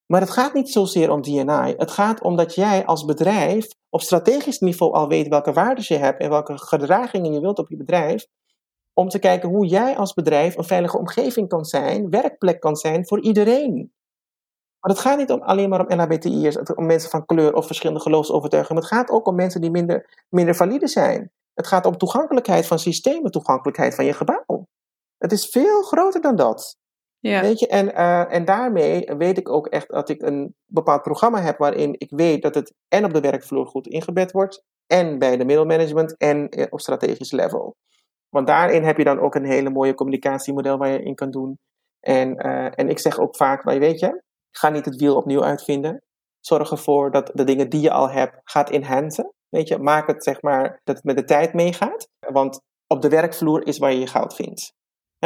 maar 0.05 0.21
het 0.21 0.29
gaat 0.29 0.53
niet 0.53 0.69
zozeer 0.69 1.11
om 1.11 1.21
DNA. 1.21 1.73
Het 1.77 1.91
gaat 1.91 2.21
om 2.21 2.35
dat 2.35 2.55
jij 2.55 2.85
als 2.85 3.05
bedrijf 3.05 3.67
op 3.89 4.01
strategisch 4.01 4.59
niveau 4.59 4.93
al 4.93 5.07
weet 5.07 5.27
welke 5.27 5.53
waarden 5.53 5.83
je 5.87 5.97
hebt 5.97 6.19
en 6.19 6.29
welke 6.29 6.57
gedragingen 6.57 7.33
je 7.33 7.39
wilt 7.39 7.59
op 7.59 7.69
je 7.69 7.77
bedrijf. 7.77 8.27
Om 8.93 9.09
te 9.09 9.19
kijken 9.19 9.49
hoe 9.49 9.65
jij 9.65 9.97
als 9.97 10.13
bedrijf 10.13 10.57
een 10.57 10.63
veilige 10.63 10.97
omgeving 10.97 11.47
kan 11.47 11.65
zijn, 11.65 12.09
werkplek 12.09 12.59
kan 12.59 12.75
zijn 12.75 13.07
voor 13.07 13.21
iedereen. 13.21 13.93
Maar 14.79 14.91
het 14.91 14.99
gaat 14.99 15.17
niet 15.17 15.31
om, 15.31 15.41
alleen 15.41 15.69
maar 15.69 15.87
om 15.87 15.99
LHBTI'ers, 15.99 16.57
om 16.57 16.85
mensen 16.85 17.09
van 17.09 17.25
kleur 17.25 17.53
of 17.53 17.65
verschillende 17.65 18.01
geloofsovertuigingen. 18.01 18.81
Het 18.81 18.91
gaat 18.91 19.09
ook 19.09 19.27
om 19.27 19.35
mensen 19.35 19.61
die 19.61 19.71
minder, 19.71 20.25
minder 20.29 20.55
valide 20.55 20.87
zijn. 20.87 21.31
Het 21.53 21.67
gaat 21.67 21.85
om 21.85 21.97
toegankelijkheid 21.97 22.67
van 22.67 22.79
systemen, 22.79 23.31
toegankelijkheid 23.31 23.95
van 23.95 24.05
je 24.05 24.13
gebouw. 24.13 24.67
Het 25.17 25.31
is 25.31 25.45
veel 25.45 25.81
groter 25.81 26.21
dan 26.21 26.35
dat. 26.35 26.77
Ja. 27.29 27.41
Weet 27.41 27.59
je, 27.59 27.67
en, 27.67 27.87
uh, 27.87 28.33
en 28.33 28.45
daarmee 28.45 29.05
weet 29.17 29.37
ik 29.37 29.49
ook 29.49 29.67
echt 29.67 29.89
dat 29.89 30.09
ik 30.09 30.21
een 30.21 30.55
bepaald 30.65 31.01
programma 31.01 31.41
heb 31.41 31.57
waarin 31.57 31.95
ik 31.97 32.09
weet 32.09 32.41
dat 32.41 32.55
het 32.55 32.73
en 32.87 33.05
op 33.05 33.13
de 33.13 33.19
werkvloer 33.19 33.65
goed 33.65 33.87
ingebed 33.87 34.31
wordt, 34.31 34.63
en 34.87 35.19
bij 35.19 35.37
de 35.37 35.45
middelmanagement 35.45 36.17
en 36.17 36.49
eh, 36.49 36.65
op 36.69 36.79
strategisch 36.79 37.31
level. 37.31 37.75
Want 38.29 38.47
daarin 38.47 38.83
heb 38.83 38.97
je 38.97 39.03
dan 39.03 39.19
ook 39.19 39.35
een 39.35 39.45
hele 39.45 39.69
mooie 39.69 39.93
communicatiemodel 39.93 40.77
waar 40.77 40.91
je 40.91 41.03
in 41.03 41.15
kan 41.15 41.31
doen. 41.31 41.59
En, 41.99 42.47
uh, 42.47 42.79
en 42.79 42.89
ik 42.89 42.99
zeg 42.99 43.19
ook 43.19 43.35
vaak, 43.35 43.63
weet 43.63 43.99
je, 43.99 44.23
ga 44.51 44.69
niet 44.69 44.85
het 44.85 44.95
wiel 44.95 45.15
opnieuw 45.15 45.43
uitvinden. 45.43 46.03
Zorg 46.39 46.71
ervoor 46.71 47.11
dat 47.11 47.31
de 47.33 47.43
dingen 47.43 47.69
die 47.69 47.81
je 47.81 47.91
al 47.91 48.09
hebt 48.09 48.41
gaat 48.43 48.69
enhancen. 48.69 49.33
Weet 49.49 49.67
je, 49.67 49.77
maak 49.77 50.07
het 50.07 50.23
zeg 50.23 50.41
maar 50.41 50.81
dat 50.83 50.95
het 50.95 51.03
met 51.03 51.17
de 51.17 51.23
tijd 51.23 51.53
meegaat. 51.53 52.09
Want 52.19 52.61
op 52.87 53.01
de 53.01 53.09
werkvloer 53.09 53.67
is 53.67 53.77
waar 53.77 53.91
je 53.91 53.99
je 53.99 54.07
goud 54.07 54.35
vindt 54.35 54.73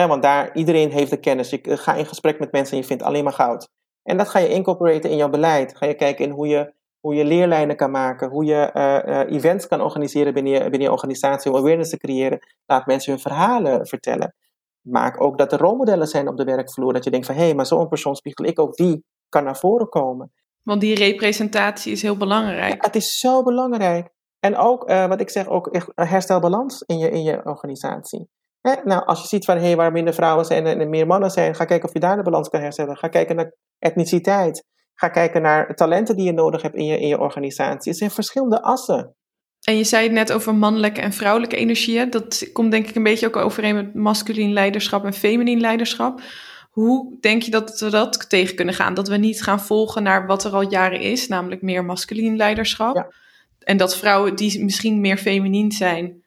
want 0.05 0.21
daar, 0.21 0.55
iedereen 0.55 0.91
heeft 0.91 1.09
de 1.09 1.19
kennis. 1.19 1.49
Je 1.49 1.77
ga 1.77 1.93
in 1.93 2.05
gesprek 2.05 2.39
met 2.39 2.51
mensen 2.51 2.73
en 2.75 2.81
je 2.81 2.87
vindt 2.87 3.03
alleen 3.03 3.23
maar 3.23 3.33
goud. 3.33 3.69
En 4.03 4.17
dat 4.17 4.29
ga 4.29 4.39
je 4.39 4.49
incorporeren 4.49 5.09
in 5.09 5.17
jouw 5.17 5.29
beleid. 5.29 5.77
Ga 5.77 5.85
je 5.85 5.93
kijken 5.93 6.25
in 6.25 6.31
hoe 6.31 6.47
je, 6.47 6.73
hoe 6.99 7.15
je 7.15 7.25
leerlijnen 7.25 7.75
kan 7.75 7.91
maken, 7.91 8.29
hoe 8.29 8.45
je 8.45 8.71
uh, 8.73 9.35
events 9.35 9.67
kan 9.67 9.81
organiseren 9.81 10.33
binnen 10.33 10.53
je, 10.53 10.59
binnen 10.59 10.81
je 10.81 10.91
organisatie 10.91 11.51
om 11.51 11.57
awareness 11.57 11.89
te 11.89 11.97
creëren. 11.97 12.39
Laat 12.65 12.85
mensen 12.85 13.11
hun 13.11 13.21
verhalen 13.21 13.87
vertellen. 13.87 14.35
Maak 14.81 15.21
ook 15.21 15.37
dat 15.37 15.51
er 15.51 15.59
rolmodellen 15.59 16.07
zijn 16.07 16.27
op 16.27 16.37
de 16.37 16.43
werkvloer. 16.43 16.93
Dat 16.93 17.03
je 17.03 17.11
denkt 17.11 17.25
van, 17.25 17.35
hé, 17.35 17.43
hey, 17.43 17.55
maar 17.55 17.65
zo'n 17.65 17.87
persoon 17.87 18.15
spiegel 18.15 18.45
ik 18.45 18.59
ook, 18.59 18.75
die 18.75 19.05
kan 19.29 19.43
naar 19.43 19.57
voren 19.57 19.89
komen. 19.89 20.31
Want 20.63 20.81
die 20.81 20.95
representatie 20.95 21.91
is 21.91 22.01
heel 22.01 22.17
belangrijk. 22.17 22.73
Ja, 22.73 22.87
het 22.87 22.95
is 22.95 23.17
zo 23.17 23.43
belangrijk. 23.43 24.09
En 24.39 24.57
ook, 24.57 24.87
eh, 24.87 25.07
wat 25.07 25.21
ik 25.21 25.29
zeg, 25.29 25.47
ook 25.47 25.91
herstelbalans 25.95 26.81
in 26.81 26.97
je, 26.97 27.09
in 27.09 27.23
je 27.23 27.45
organisatie. 27.45 28.29
Hè? 28.61 28.73
Nou, 28.83 29.05
als 29.05 29.21
je 29.21 29.27
ziet 29.27 29.45
van, 29.45 29.57
hey, 29.57 29.75
waar 29.75 29.91
minder 29.91 30.13
vrouwen 30.13 30.45
zijn 30.45 30.65
en, 30.65 30.89
meer 30.89 31.07
mannen 31.07 31.31
zijn, 31.31 31.55
ga 31.55 31.65
kijken 31.65 31.87
of 31.87 31.93
je 31.93 31.99
daar 31.99 32.15
de 32.15 32.23
balans 32.23 32.49
kan 32.49 32.61
herstellen. 32.61 32.97
Ga 32.97 33.07
kijken 33.07 33.35
naar 33.35 33.53
etniciteit. 33.79 34.65
Ga 34.93 35.09
kijken 35.09 35.41
naar 35.41 35.75
talenten 35.75 36.15
die 36.15 36.25
je 36.25 36.31
nodig 36.31 36.61
hebt 36.61 36.75
in 36.75 36.85
je, 36.85 36.99
in 36.99 37.07
je 37.07 37.19
organisatie. 37.19 37.91
Het 37.91 37.99
zijn 37.99 38.11
verschillende 38.11 38.61
assen. 38.61 39.15
En 39.61 39.77
je 39.77 39.83
zei 39.83 40.03
het 40.03 40.11
net 40.11 40.31
over 40.31 40.55
mannelijke 40.55 41.01
en 41.01 41.13
vrouwelijke 41.13 41.55
energieën. 41.55 42.09
Dat 42.09 42.49
komt 42.53 42.71
denk 42.71 42.87
ik 42.87 42.95
een 42.95 43.03
beetje 43.03 43.27
ook 43.27 43.35
overeen 43.35 43.75
met 43.75 43.93
masculien 43.93 44.53
leiderschap 44.53 45.05
en 45.05 45.13
feminien 45.13 45.59
leiderschap. 45.59 46.21
Hoe 46.69 47.17
denk 47.19 47.41
je 47.41 47.51
dat 47.51 47.79
we 47.79 47.89
dat 47.89 48.29
tegen 48.29 48.55
kunnen 48.55 48.73
gaan? 48.73 48.93
Dat 48.93 49.07
we 49.07 49.17
niet 49.17 49.43
gaan 49.43 49.59
volgen 49.59 50.03
naar 50.03 50.27
wat 50.27 50.43
er 50.43 50.51
al 50.51 50.69
jaren 50.69 50.99
is, 50.99 51.27
namelijk 51.27 51.61
meer 51.61 51.85
masculien 51.85 52.35
leiderschap. 52.35 52.95
Ja. 52.95 53.11
En 53.59 53.77
dat 53.77 53.97
vrouwen 53.97 54.35
die 54.35 54.63
misschien 54.63 55.01
meer 55.01 55.17
feminien 55.17 55.71
zijn, 55.71 56.23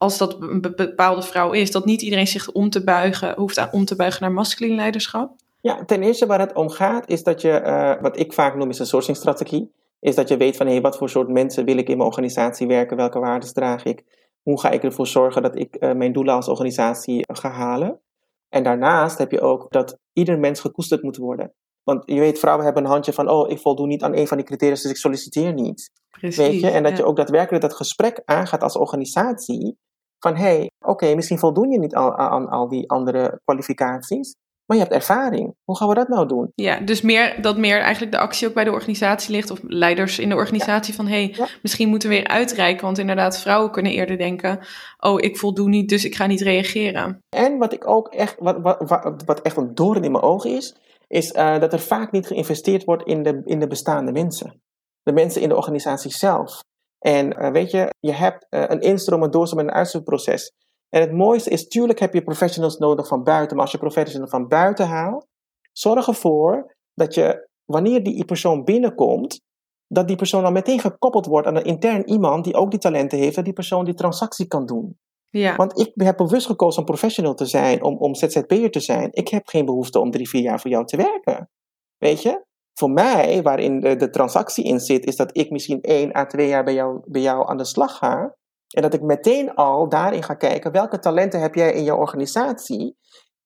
als 0.00 0.18
dat 0.18 0.36
een 0.40 0.60
bepaalde 0.60 1.22
vrouw 1.22 1.52
is, 1.52 1.70
dat 1.70 1.84
niet 1.84 2.02
iedereen 2.02 2.26
zich 2.26 2.52
om 2.52 2.70
te 2.70 2.84
buigen, 2.84 3.34
hoeft 3.36 3.68
om 3.70 3.84
te 3.84 3.96
buigen 3.96 4.22
naar 4.22 4.32
masculien 4.32 4.74
leiderschap? 4.74 5.32
Ja, 5.60 5.84
ten 5.84 6.02
eerste 6.02 6.26
waar 6.26 6.40
het 6.40 6.54
om 6.54 6.68
gaat, 6.68 7.08
is 7.08 7.22
dat 7.22 7.40
je, 7.40 7.62
uh, 7.64 8.02
wat 8.02 8.18
ik 8.18 8.32
vaak 8.32 8.56
noem 8.56 8.70
is 8.70 8.78
een 8.78 8.86
sourcing-strategie. 8.86 9.72
Is 9.98 10.14
dat 10.14 10.28
je 10.28 10.36
weet 10.36 10.56
van, 10.56 10.66
hé, 10.66 10.72
hey, 10.72 10.80
wat 10.80 10.96
voor 10.96 11.08
soort 11.08 11.28
mensen 11.28 11.64
wil 11.64 11.76
ik 11.76 11.88
in 11.88 11.96
mijn 11.96 12.08
organisatie 12.08 12.66
werken? 12.66 12.96
Welke 12.96 13.18
waarden 13.18 13.52
draag 13.52 13.84
ik? 13.84 14.04
Hoe 14.42 14.60
ga 14.60 14.70
ik 14.70 14.82
ervoor 14.82 15.06
zorgen 15.06 15.42
dat 15.42 15.58
ik 15.58 15.76
uh, 15.80 15.92
mijn 15.92 16.12
doelen 16.12 16.34
als 16.34 16.48
organisatie 16.48 17.24
ga 17.32 17.50
halen? 17.50 18.00
En 18.48 18.62
daarnaast 18.62 19.18
heb 19.18 19.30
je 19.30 19.40
ook 19.40 19.72
dat 19.72 19.98
ieder 20.12 20.38
mens 20.38 20.60
gekoesterd 20.60 21.02
moet 21.02 21.16
worden. 21.16 21.52
Want 21.82 22.02
je 22.06 22.20
weet, 22.20 22.38
vrouwen 22.38 22.64
hebben 22.64 22.84
een 22.84 22.90
handje 22.90 23.12
van, 23.12 23.28
oh, 23.28 23.50
ik 23.50 23.58
voldoen 23.58 23.88
niet 23.88 24.02
aan 24.02 24.16
een 24.16 24.28
van 24.28 24.36
die 24.36 24.46
criteria, 24.46 24.74
dus 24.74 24.84
ik 24.84 24.96
solliciteer 24.96 25.52
niet. 25.52 25.90
Precies, 26.10 26.36
weet 26.36 26.60
je? 26.60 26.70
En 26.70 26.82
dat 26.82 26.96
je 26.96 27.04
ook 27.04 27.16
daadwerkelijk 27.16 27.62
dat 27.62 27.74
gesprek 27.74 28.22
aangaat 28.24 28.62
als 28.62 28.76
organisatie. 28.76 29.78
Van, 30.20 30.36
hé, 30.36 30.42
hey, 30.42 30.70
oké, 30.80 31.14
misschien 31.14 31.38
voldoen 31.38 31.70
je 31.70 31.78
niet 31.78 31.94
aan, 31.94 32.14
aan 32.14 32.48
al 32.48 32.68
die 32.68 32.90
andere 32.90 33.40
kwalificaties. 33.44 34.34
Maar 34.66 34.78
je 34.78 34.84
hebt 34.84 34.94
ervaring. 34.94 35.54
Hoe 35.64 35.76
gaan 35.76 35.88
we 35.88 35.94
dat 35.94 36.08
nou 36.08 36.28
doen? 36.28 36.52
Ja, 36.54 36.80
dus 36.80 37.00
meer, 37.00 37.42
dat 37.42 37.58
meer 37.58 37.80
eigenlijk 37.80 38.12
de 38.12 38.18
actie 38.18 38.48
ook 38.48 38.54
bij 38.54 38.64
de 38.64 38.72
organisatie 38.72 39.32
ligt. 39.32 39.50
Of 39.50 39.58
leiders 39.62 40.18
in 40.18 40.28
de 40.28 40.34
organisatie 40.34 40.94
van... 40.94 41.06
hé, 41.06 41.24
hey, 41.24 41.48
misschien 41.62 41.88
moeten 41.88 42.08
we 42.08 42.14
weer 42.14 42.26
uitreiken. 42.26 42.84
Want 42.84 42.98
inderdaad, 42.98 43.40
vrouwen 43.40 43.70
kunnen 43.70 43.92
eerder 43.92 44.18
denken... 44.18 44.58
oh, 44.98 45.20
ik 45.20 45.38
voldoen 45.38 45.70
niet, 45.70 45.88
dus 45.88 46.04
ik 46.04 46.14
ga 46.14 46.26
niet 46.26 46.40
reageren. 46.40 47.18
En 47.28 47.58
wat 47.58 47.72
ik 47.72 47.88
ook 47.88 48.08
echt... 48.08 48.36
wat, 48.38 48.56
wat, 48.60 49.22
wat 49.24 49.40
echt 49.40 49.56
een 49.56 49.74
doorn 49.74 50.04
in 50.04 50.12
mijn 50.12 50.24
ogen 50.24 50.50
is... 50.50 50.76
is 51.06 51.32
uh, 51.32 51.58
dat 51.58 51.72
er 51.72 51.80
vaak 51.80 52.12
niet 52.12 52.26
geïnvesteerd 52.26 52.84
wordt 52.84 53.06
in 53.06 53.22
de, 53.22 53.42
in 53.44 53.58
de 53.58 53.66
bestaande 53.66 54.12
mensen. 54.12 54.60
De 55.02 55.12
mensen 55.12 55.42
in 55.42 55.48
de 55.48 55.56
organisatie 55.56 56.10
zelf. 56.10 56.60
En 57.00 57.42
uh, 57.42 57.50
weet 57.50 57.70
je, 57.70 57.94
je 58.00 58.12
hebt 58.12 58.46
uh, 58.50 58.64
een 58.66 58.80
instroom, 58.80 59.22
een 59.22 59.30
doorstroom 59.30 59.62
en 59.62 59.68
een 59.68 59.74
uitstroomproces. 59.74 60.52
En 60.88 61.00
het 61.00 61.12
mooiste 61.12 61.50
is, 61.50 61.68
tuurlijk 61.68 61.98
heb 61.98 62.14
je 62.14 62.22
professionals 62.22 62.78
nodig 62.78 63.08
van 63.08 63.22
buiten, 63.22 63.56
maar 63.56 63.64
als 63.64 63.74
je 63.74 63.78
professionals 63.78 64.30
van 64.30 64.48
buiten 64.48 64.86
haalt, 64.86 65.26
zorg 65.72 66.06
ervoor 66.06 66.76
dat 66.94 67.14
je, 67.14 67.48
wanneer 67.64 68.02
die 68.02 68.24
persoon 68.24 68.64
binnenkomt, 68.64 69.40
dat 69.86 70.08
die 70.08 70.16
persoon 70.16 70.42
dan 70.42 70.52
meteen 70.52 70.80
gekoppeld 70.80 71.26
wordt 71.26 71.46
aan 71.46 71.56
een 71.56 71.64
intern 71.64 72.08
iemand 72.08 72.44
die 72.44 72.54
ook 72.54 72.70
die 72.70 72.80
talenten 72.80 73.18
heeft, 73.18 73.34
dat 73.34 73.44
die 73.44 73.52
persoon 73.52 73.84
die 73.84 73.94
transactie 73.94 74.46
kan 74.46 74.66
doen. 74.66 74.98
Ja. 75.30 75.56
Want 75.56 75.78
ik 75.78 75.92
heb 75.94 76.16
bewust 76.16 76.46
gekozen 76.46 76.80
om 76.80 76.86
professional 76.86 77.34
te 77.34 77.46
zijn, 77.46 77.82
om, 77.82 77.96
om 77.96 78.14
ZZP'er 78.14 78.70
te 78.70 78.80
zijn. 78.80 79.08
Ik 79.12 79.28
heb 79.28 79.48
geen 79.48 79.64
behoefte 79.64 79.98
om 79.98 80.10
drie, 80.10 80.28
vier 80.28 80.42
jaar 80.42 80.60
voor 80.60 80.70
jou 80.70 80.86
te 80.86 80.96
werken. 80.96 81.50
Weet 81.96 82.22
je? 82.22 82.44
Voor 82.80 82.90
mij, 82.90 83.42
waarin 83.42 83.80
de, 83.80 83.96
de 83.96 84.10
transactie 84.10 84.64
in 84.64 84.80
zit, 84.80 85.04
is 85.04 85.16
dat 85.16 85.36
ik 85.36 85.50
misschien 85.50 85.80
één 85.80 86.16
à 86.16 86.26
twee 86.26 86.48
jaar 86.48 86.64
bij 86.64 86.74
jou, 86.74 87.00
bij 87.04 87.20
jou 87.20 87.48
aan 87.48 87.56
de 87.56 87.64
slag 87.64 87.96
ga. 87.96 88.34
En 88.74 88.82
dat 88.82 88.94
ik 88.94 89.02
meteen 89.02 89.54
al 89.54 89.88
daarin 89.88 90.22
ga 90.22 90.34
kijken, 90.34 90.72
welke 90.72 90.98
talenten 90.98 91.40
heb 91.40 91.54
jij 91.54 91.72
in 91.72 91.84
je 91.84 91.94
organisatie? 91.94 92.96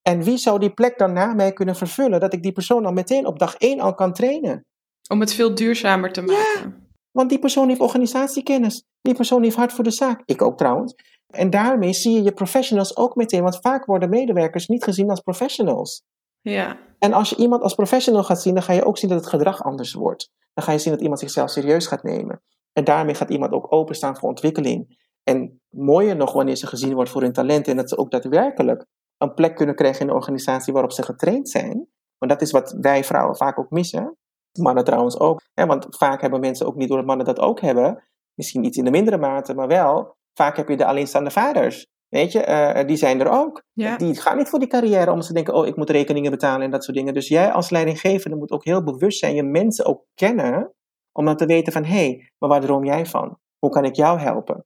En 0.02 0.22
wie 0.22 0.36
zou 0.36 0.58
die 0.58 0.74
plek 0.74 0.98
dan 0.98 1.12
na 1.12 1.34
mij 1.34 1.52
kunnen 1.52 1.76
vervullen? 1.76 2.20
Dat 2.20 2.32
ik 2.32 2.42
die 2.42 2.52
persoon 2.52 2.86
al 2.86 2.92
meteen 2.92 3.26
op 3.26 3.38
dag 3.38 3.54
één 3.56 3.80
al 3.80 3.94
kan 3.94 4.12
trainen. 4.12 4.64
Om 5.10 5.20
het 5.20 5.34
veel 5.34 5.54
duurzamer 5.54 6.12
te 6.12 6.22
maken. 6.22 6.60
Ja, 6.62 6.72
want 7.10 7.28
die 7.28 7.38
persoon 7.38 7.68
heeft 7.68 7.80
organisatiekennis. 7.80 8.84
Die 9.00 9.14
persoon 9.14 9.42
heeft 9.42 9.56
hart 9.56 9.72
voor 9.72 9.84
de 9.84 9.90
zaak. 9.90 10.22
Ik 10.24 10.42
ook 10.42 10.58
trouwens. 10.58 10.94
En 11.26 11.50
daarmee 11.50 11.92
zie 11.92 12.12
je 12.12 12.22
je 12.22 12.32
professionals 12.32 12.96
ook 12.96 13.14
meteen. 13.14 13.42
Want 13.42 13.58
vaak 13.60 13.84
worden 13.84 14.08
medewerkers 14.08 14.66
niet 14.66 14.84
gezien 14.84 15.10
als 15.10 15.20
professionals. 15.20 16.02
Ja. 16.50 16.78
En 16.98 17.12
als 17.12 17.30
je 17.30 17.36
iemand 17.36 17.62
als 17.62 17.74
professional 17.74 18.24
gaat 18.24 18.42
zien, 18.42 18.54
dan 18.54 18.62
ga 18.62 18.72
je 18.72 18.84
ook 18.84 18.98
zien 18.98 19.10
dat 19.10 19.18
het 19.18 19.28
gedrag 19.28 19.62
anders 19.62 19.92
wordt. 19.92 20.30
Dan 20.54 20.64
ga 20.64 20.72
je 20.72 20.78
zien 20.78 20.92
dat 20.92 21.02
iemand 21.02 21.20
zichzelf 21.20 21.50
serieus 21.50 21.86
gaat 21.86 22.02
nemen. 22.02 22.42
En 22.72 22.84
daarmee 22.84 23.14
gaat 23.14 23.30
iemand 23.30 23.52
ook 23.52 23.72
openstaan 23.72 24.16
voor 24.16 24.28
ontwikkeling. 24.28 25.08
En 25.22 25.60
mooier 25.68 26.16
nog 26.16 26.32
wanneer 26.32 26.56
ze 26.56 26.66
gezien 26.66 26.94
wordt 26.94 27.10
voor 27.10 27.22
hun 27.22 27.32
talent 27.32 27.68
en 27.68 27.76
dat 27.76 27.88
ze 27.88 27.96
ook 27.96 28.10
daadwerkelijk 28.10 28.86
een 29.18 29.34
plek 29.34 29.56
kunnen 29.56 29.74
krijgen 29.74 30.00
in 30.00 30.06
de 30.06 30.12
organisatie 30.12 30.72
waarop 30.72 30.92
ze 30.92 31.02
getraind 31.02 31.48
zijn. 31.48 31.88
Want 32.18 32.32
dat 32.32 32.42
is 32.42 32.50
wat 32.50 32.76
wij 32.80 33.04
vrouwen 33.04 33.36
vaak 33.36 33.58
ook 33.58 33.70
missen. 33.70 34.16
Mannen 34.58 34.84
trouwens 34.84 35.18
ook. 35.18 35.40
Want 35.54 35.86
vaak 35.90 36.20
hebben 36.20 36.40
mensen 36.40 36.66
ook 36.66 36.76
niet 36.76 36.88
door 36.88 36.96
dat 36.96 37.06
mannen 37.06 37.26
dat 37.26 37.40
ook 37.40 37.60
hebben. 37.60 38.04
Misschien 38.34 38.64
iets 38.64 38.76
in 38.76 38.84
de 38.84 38.90
mindere 38.90 39.18
mate, 39.18 39.54
maar 39.54 39.68
wel. 39.68 40.16
Vaak 40.32 40.56
heb 40.56 40.68
je 40.68 40.76
de 40.76 40.86
alleenstaande 40.86 41.30
vaders. 41.30 41.86
Weet 42.14 42.32
je, 42.32 42.46
uh, 42.46 42.86
die 42.86 42.96
zijn 42.96 43.20
er 43.20 43.28
ook. 43.28 43.62
Die 43.74 44.20
gaan 44.20 44.36
niet 44.36 44.48
voor 44.48 44.58
die 44.58 44.68
carrière 44.68 45.10
om 45.10 45.20
te 45.20 45.32
denken, 45.32 45.54
oh, 45.54 45.66
ik 45.66 45.76
moet 45.76 45.90
rekeningen 45.90 46.30
betalen 46.30 46.62
en 46.62 46.70
dat 46.70 46.84
soort 46.84 46.96
dingen. 46.96 47.14
Dus 47.14 47.28
jij 47.28 47.52
als 47.52 47.70
leidinggevende 47.70 48.36
moet 48.36 48.50
ook 48.50 48.64
heel 48.64 48.84
bewust 48.84 49.18
zijn, 49.18 49.34
je 49.34 49.42
mensen 49.42 49.84
ook 49.84 50.04
kennen, 50.14 50.72
om 51.12 51.24
dan 51.24 51.36
te 51.36 51.46
weten 51.46 51.72
van, 51.72 51.84
hé, 51.84 51.94
hey, 51.94 52.30
maar 52.38 52.48
waar 52.48 52.60
droom 52.60 52.84
jij 52.84 53.06
van? 53.06 53.38
Hoe 53.58 53.70
kan 53.70 53.84
ik 53.84 53.94
jou 53.94 54.18
helpen? 54.18 54.64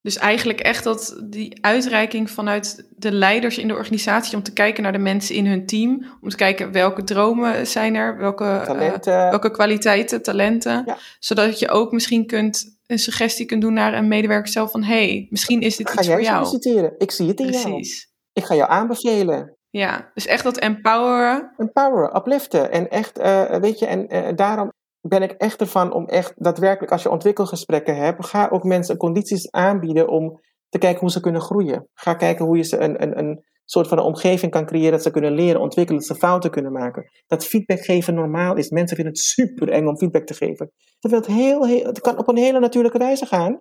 Dus 0.00 0.16
eigenlijk 0.16 0.60
echt 0.60 0.84
dat 0.84 1.22
die 1.24 1.64
uitreiking 1.64 2.30
vanuit 2.30 2.88
de 2.96 3.12
leiders 3.12 3.58
in 3.58 3.68
de 3.68 3.74
organisatie 3.74 4.36
om 4.36 4.42
te 4.42 4.52
kijken 4.52 4.82
naar 4.82 4.92
de 4.92 4.98
mensen 4.98 5.34
in 5.34 5.46
hun 5.46 5.66
team, 5.66 6.04
om 6.20 6.28
te 6.28 6.36
kijken 6.36 6.72
welke 6.72 7.04
dromen 7.04 7.66
zijn 7.66 7.94
er, 7.94 8.16
welke, 8.18 8.64
uh, 9.04 9.30
welke 9.30 9.50
kwaliteiten, 9.50 10.22
talenten, 10.22 10.96
zodat 11.18 11.58
je 11.58 11.68
ook 11.68 11.92
misschien 11.92 12.26
kunt 12.26 12.77
een 12.88 12.98
suggestie 12.98 13.46
kunt 13.46 13.62
doen 13.62 13.72
naar 13.72 13.94
een 13.94 14.08
medewerker 14.08 14.52
zelf 14.52 14.70
van 14.70 14.82
hey, 14.82 15.26
misschien 15.30 15.60
is 15.60 15.76
dit 15.76 15.94
iets 15.94 16.06
voor 16.06 16.22
jou. 16.22 16.44
solliciteren? 16.44 16.94
Ik 16.98 17.10
zie 17.10 17.28
het 17.28 17.40
in 17.40 17.46
Precies. 17.46 17.64
jou. 17.64 17.82
Ik 18.32 18.44
ga 18.44 18.54
jou 18.54 18.70
aanbevelen. 18.70 19.56
Ja, 19.70 20.10
dus 20.14 20.26
echt 20.26 20.44
dat 20.44 20.58
empoweren. 20.58 21.54
Empoweren, 21.56 22.16
upliften. 22.16 22.70
En 22.70 22.88
echt, 22.88 23.18
uh, 23.18 23.56
weet 23.56 23.78
je, 23.78 23.86
en 23.86 24.14
uh, 24.14 24.28
daarom 24.34 24.72
ben 25.00 25.22
ik 25.22 25.30
echt 25.30 25.60
ervan 25.60 25.92
om 25.92 26.06
echt 26.06 26.32
daadwerkelijk, 26.36 26.92
als 26.92 27.02
je 27.02 27.10
ontwikkelgesprekken 27.10 27.96
hebt, 27.96 28.26
ga 28.26 28.48
ook 28.48 28.64
mensen 28.64 28.96
condities 28.96 29.50
aanbieden 29.50 30.08
om 30.08 30.40
te 30.68 30.78
kijken 30.78 31.00
hoe 31.00 31.10
ze 31.10 31.20
kunnen 31.20 31.40
groeien. 31.40 31.88
Ga 31.94 32.14
kijken 32.14 32.44
hoe 32.44 32.56
je 32.56 32.62
ze 32.62 32.78
een, 32.78 33.02
een, 33.02 33.18
een 33.18 33.44
soort 33.70 33.88
van 33.88 33.98
een 33.98 34.04
omgeving 34.04 34.52
kan 34.52 34.66
creëren 34.66 34.92
dat 34.92 35.02
ze 35.02 35.10
kunnen 35.10 35.32
leren, 35.32 35.60
ontwikkelen, 35.60 36.00
dat 36.00 36.08
ze 36.08 36.14
fouten 36.14 36.50
kunnen 36.50 36.72
maken. 36.72 37.10
Dat 37.26 37.44
feedback 37.44 37.80
geven 37.80 38.14
normaal 38.14 38.56
is. 38.56 38.70
Mensen 38.70 38.96
vinden 38.96 39.14
het 39.14 39.22
super 39.22 39.68
eng 39.68 39.86
om 39.86 39.98
feedback 39.98 40.26
te 40.26 40.34
geven. 40.34 40.72
Het, 40.98 41.26
heel, 41.26 41.66
heel, 41.66 41.84
het 41.84 42.00
kan 42.00 42.18
op 42.18 42.28
een 42.28 42.36
hele 42.36 42.58
natuurlijke 42.58 42.98
wijze 42.98 43.26
gaan. 43.26 43.60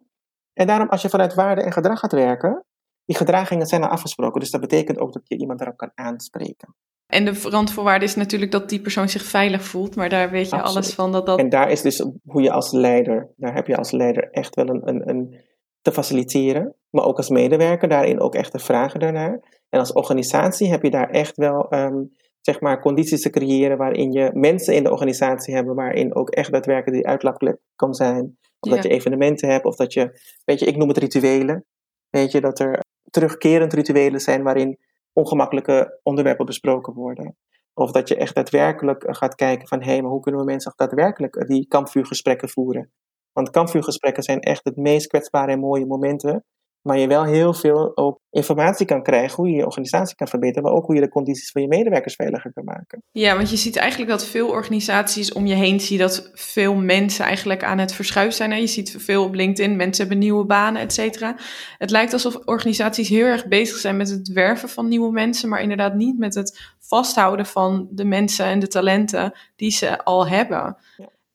En 0.54 0.68
daarom, 0.68 0.90
als 0.90 1.02
je 1.02 1.10
vanuit 1.10 1.34
waarde 1.34 1.62
en 1.62 1.72
gedrag 1.72 2.00
gaat 2.00 2.12
werken, 2.12 2.66
die 3.06 3.16
gedragingen 3.16 3.68
zijn 3.68 3.84
al 3.84 3.90
afgesproken. 3.90 4.40
Dus 4.40 4.52
dat 4.52 4.62
betekent 4.62 5.00
ook 5.00 5.14
dat 5.14 5.22
je 5.24 5.38
iemand 5.38 5.60
daarop 5.60 5.78
kan 5.78 5.92
aanspreken. 5.96 6.76
En 7.08 7.26
de 7.26 7.40
randvoorwaarde 7.44 8.06
is 8.06 8.16
natuurlijk 8.16 8.52
dat 8.52 8.70
die 8.70 8.82
persoon 8.82 9.10
zich 9.10 9.24
veilig 9.24 9.64
voelt, 9.64 9.96
maar 9.96 10.10
daar 10.10 10.30
weet 10.30 10.50
je 10.50 10.62
alles 10.62 10.94
van. 10.94 11.12
Dat 11.12 11.26
dat... 11.26 11.40
En 11.40 11.50
daar 11.50 11.70
is 11.70 11.82
dus 11.82 12.06
hoe 12.24 12.42
je 12.42 12.52
als 12.52 12.72
leider, 12.72 13.34
daar 13.36 13.54
heb 13.54 13.68
je 13.68 13.78
als 13.78 13.92
leider 13.92 14.30
echt 14.32 14.56
wel 14.56 14.68
een, 14.68 14.88
een, 14.88 15.10
een 15.10 15.46
te 15.82 15.92
faciliteren, 15.92 16.76
maar 16.90 17.06
ook 17.06 17.18
als 17.18 17.30
medewerker 17.30 17.88
daarin 17.88 18.20
ook 18.20 18.36
echt 18.36 18.52
te 18.52 18.60
vragen 18.60 19.00
daarnaar. 19.00 19.57
En 19.70 19.80
als 19.80 19.94
organisatie 19.94 20.70
heb 20.70 20.84
je 20.84 20.90
daar 20.90 21.10
echt 21.10 21.38
wel, 21.38 21.74
um, 21.74 22.12
zeg 22.42 22.60
maar, 22.60 22.82
condities 22.82 23.22
te 23.22 23.30
creëren 23.30 23.78
waarin 23.78 24.12
je 24.12 24.32
mensen 24.34 24.76
in 24.76 24.84
de 24.84 24.92
organisatie 24.92 25.56
hebben, 25.56 25.76
waarin 25.76 26.16
ook 26.16 26.30
echt 26.30 26.52
daadwerkelijk 26.52 26.98
die 26.98 27.08
uitlaatklep 27.08 27.60
kan 27.76 27.94
zijn. 27.94 28.38
Of 28.60 28.72
dat 28.72 28.84
je 28.84 28.90
evenementen 28.90 29.50
hebt, 29.50 29.66
of 29.66 29.76
dat 29.76 29.94
je, 29.94 30.20
weet 30.46 30.60
je, 30.60 30.66
ik 30.66 30.78
noem 30.78 30.88
het 30.88 30.98
rituelen. 30.98 31.66
Weet 32.10 32.32
je, 32.32 32.42
dat 32.42 32.60
er 32.60 32.84
terugkerend 33.10 33.74
rituelen 33.74 34.20
zijn 34.20 34.44
waarin 34.44 34.78
ongemakkelijke 35.14 36.00
onderwerpen 36.04 36.46
besproken 36.46 36.94
worden. 36.94 37.36
Of 37.74 37.92
dat 37.92 38.08
je 38.08 38.16
echt 38.16 38.36
daadwerkelijk 38.36 39.04
gaat 39.08 39.36
kijken 39.36 39.68
van 39.68 39.82
hé, 39.82 39.92
hey, 39.92 40.02
maar 40.02 40.12
hoe 40.12 40.22
kunnen 40.22 40.42
we 40.42 40.48
mensen 40.48 40.74
daadwerkelijk 40.76 41.48
die 41.48 41.68
kampvuurgesprekken 41.68 42.50
voeren? 42.50 42.92
Want 43.32 43.50
kampvuurgesprekken 43.50 44.24
zijn 44.24 44.40
echt 44.40 44.64
het 44.64 44.76
meest 44.76 45.08
kwetsbare 45.08 45.52
en 45.52 45.60
mooie 45.60 45.86
momenten 45.86 46.46
maar 46.88 46.98
je 46.98 47.08
wel 47.08 47.24
heel 47.24 47.54
veel 47.54 47.92
ook 47.98 48.20
informatie 48.30 48.86
kan 48.86 49.04
krijgen 49.04 49.36
hoe 49.36 49.50
je 49.50 49.56
je 49.56 49.66
organisatie 49.66 50.16
kan 50.16 50.28
verbeteren, 50.28 50.64
maar 50.64 50.72
ook 50.72 50.86
hoe 50.86 50.96
je 50.96 51.02
de 51.02 51.10
condities 51.10 51.52
van 51.52 51.62
je 51.62 51.68
medewerkers 51.68 52.16
veiliger 52.16 52.54
kan 52.54 52.64
maken. 52.64 53.04
Ja, 53.12 53.36
want 53.36 53.50
je 53.50 53.58
ziet 53.58 53.76
eigenlijk 53.76 54.12
dat 54.12 54.26
veel 54.26 54.50
organisaties 54.50 55.34
om 55.34 55.46
je 55.46 55.54
heen 55.54 55.80
zien 55.80 55.98
dat 55.98 56.30
veel 56.34 56.76
mensen 56.76 57.26
eigenlijk 57.26 57.64
aan 57.64 57.78
het 57.78 57.94
verschuiven 57.94 58.36
zijn. 58.36 58.60
Je 58.60 58.68
ziet 58.68 58.96
veel 58.98 59.24
op 59.24 59.34
LinkedIn, 59.34 59.76
mensen 59.76 60.08
hebben 60.08 60.24
nieuwe 60.24 60.46
banen, 60.46 60.82
et 60.82 60.94
cetera. 60.94 61.36
Het 61.78 61.90
lijkt 61.90 62.14
alsof 62.14 62.36
organisaties 62.46 63.10
heel 63.10 63.26
erg 63.26 63.48
bezig 63.48 63.78
zijn 63.78 63.98
met 63.98 64.10
het 64.10 64.28
werven 64.28 64.70
van 64.70 64.88
nieuwe 64.88 65.12
mensen, 65.12 65.50
maar 65.50 65.62
inderdaad 65.62 65.94
niet 65.94 66.18
met 66.18 66.36
het 66.36 66.76
vasthouden 66.80 67.46
van 67.46 67.88
de 67.92 68.06
mensen 68.06 68.46
en 68.46 68.60
de 68.60 68.68
talenten 68.68 69.34
die 69.56 69.72
ze 69.72 70.04
al 70.04 70.28
hebben. 70.28 70.78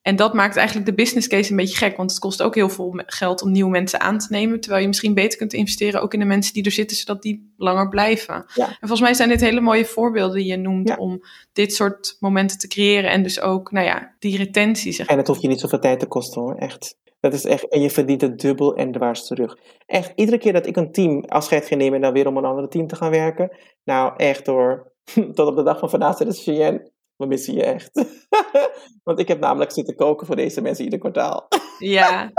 En 0.02 0.16
dat 0.16 0.34
maakt 0.34 0.56
eigenlijk 0.56 0.86
de 0.86 0.94
business 0.94 1.28
case 1.28 1.50
een 1.50 1.56
beetje 1.56 1.76
gek, 1.76 1.96
want 1.96 2.10
het 2.10 2.20
kost 2.20 2.42
ook 2.42 2.54
heel 2.54 2.68
veel 2.68 3.02
geld 3.06 3.42
om 3.42 3.52
nieuwe 3.52 3.70
mensen 3.70 4.00
aan 4.00 4.18
te 4.18 4.26
nemen, 4.30 4.60
terwijl 4.60 4.82
je 4.82 4.88
misschien 4.88 5.14
beter 5.14 5.38
kunt 5.38 5.52
investeren 5.52 6.02
ook 6.02 6.14
in 6.14 6.20
de 6.20 6.24
mensen 6.24 6.54
die 6.54 6.64
er 6.64 6.70
zitten, 6.70 6.96
zodat 6.96 7.22
die 7.22 7.52
langer 7.56 7.88
blijven. 7.88 8.44
Ja. 8.54 8.66
En 8.66 8.76
volgens 8.78 9.00
mij 9.00 9.14
zijn 9.14 9.28
dit 9.28 9.40
hele 9.40 9.60
mooie 9.60 9.84
voorbeelden 9.84 10.36
die 10.36 10.46
je 10.46 10.56
noemt 10.56 10.96
om 10.96 11.22
dit 11.52 11.74
soort 11.74 12.16
momenten 12.20 12.58
te 12.58 12.68
creëren 12.68 13.10
en 13.10 13.22
dus 13.22 13.40
ook, 13.40 13.70
nou 13.70 13.86
ja, 13.86 14.14
die 14.18 14.36
retentie. 14.36 14.92
Zeg. 14.92 15.06
En 15.06 15.16
het 15.16 15.26
hoeft 15.26 15.42
je 15.42 15.48
niet 15.48 15.60
zoveel 15.60 15.78
tijd 15.78 16.00
te 16.00 16.06
kosten 16.06 16.40
hoor, 16.42 16.54
echt. 16.54 17.00
Dat 17.20 17.32
is 17.32 17.44
echt, 17.44 17.68
en 17.68 17.80
je 17.80 17.90
verdient 17.90 18.20
het 18.20 18.40
dubbel 18.40 18.76
en 18.76 18.92
dwars 18.92 19.26
terug. 19.26 19.58
Echt, 19.86 20.12
iedere 20.14 20.38
keer 20.38 20.52
dat 20.52 20.66
ik 20.66 20.76
een 20.76 20.92
team 20.92 21.24
afscheid 21.24 21.66
ga 21.66 21.76
nemen 21.76 21.94
en 21.94 22.00
dan 22.00 22.12
weer 22.12 22.26
om 22.26 22.36
een 22.36 22.44
ander 22.44 22.68
team 22.68 22.86
te 22.86 22.96
gaan 22.96 23.10
werken. 23.10 23.56
Nou, 23.84 24.12
echt 24.16 24.46
hoor. 24.46 24.92
Tot 25.34 25.46
op 25.46 25.56
de 25.56 25.62
dag 25.62 25.78
van 25.78 25.90
vandaag 25.90 26.16
zit 26.16 26.26
het 26.26 26.42
Cheyenne. 26.42 26.90
We 27.16 27.26
missen 27.26 27.54
je 27.54 27.64
echt. 27.64 27.90
Want 29.04 29.18
ik 29.18 29.28
heb 29.28 29.40
namelijk 29.40 29.72
zitten 29.72 29.96
koken 29.96 30.26
voor 30.26 30.36
deze 30.36 30.60
mensen 30.60 30.84
ieder 30.84 30.98
kwartaal. 30.98 31.48
Ja, 31.78 32.32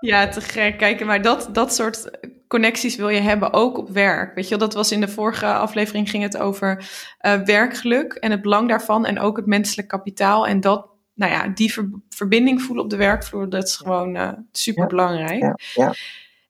ja 0.00 0.28
te 0.28 0.40
gek. 0.40 0.78
Kijk, 0.78 1.04
maar 1.04 1.22
dat, 1.22 1.48
dat 1.52 1.74
soort 1.74 2.10
connecties 2.46 2.96
wil 2.96 3.08
je 3.08 3.20
hebben 3.20 3.52
ook 3.52 3.78
op 3.78 3.88
werk. 3.88 4.34
Weet 4.34 4.44
je 4.44 4.50
wel, 4.50 4.68
dat 4.68 4.74
was 4.74 4.92
in 4.92 5.00
de 5.00 5.08
vorige 5.08 5.46
aflevering 5.46 6.10
ging 6.10 6.22
het 6.22 6.36
over 6.36 6.90
uh, 7.20 7.34
werkgeluk 7.34 8.12
en 8.12 8.30
het 8.30 8.42
belang 8.42 8.68
daarvan 8.68 9.06
en 9.06 9.18
ook 9.18 9.36
het 9.36 9.46
menselijk 9.46 9.88
kapitaal. 9.88 10.46
En 10.46 10.60
dat, 10.60 10.88
nou 11.14 11.32
ja, 11.32 11.48
die 11.48 11.74
verbinding 12.08 12.62
voelen 12.62 12.84
op 12.84 12.90
de 12.90 12.96
werkvloer, 12.96 13.48
dat 13.48 13.64
is 13.64 13.76
gewoon 13.76 14.16
uh, 14.16 14.32
super 14.50 14.86
belangrijk. 14.86 15.40
Ja, 15.40 15.56
ja. 15.74 15.94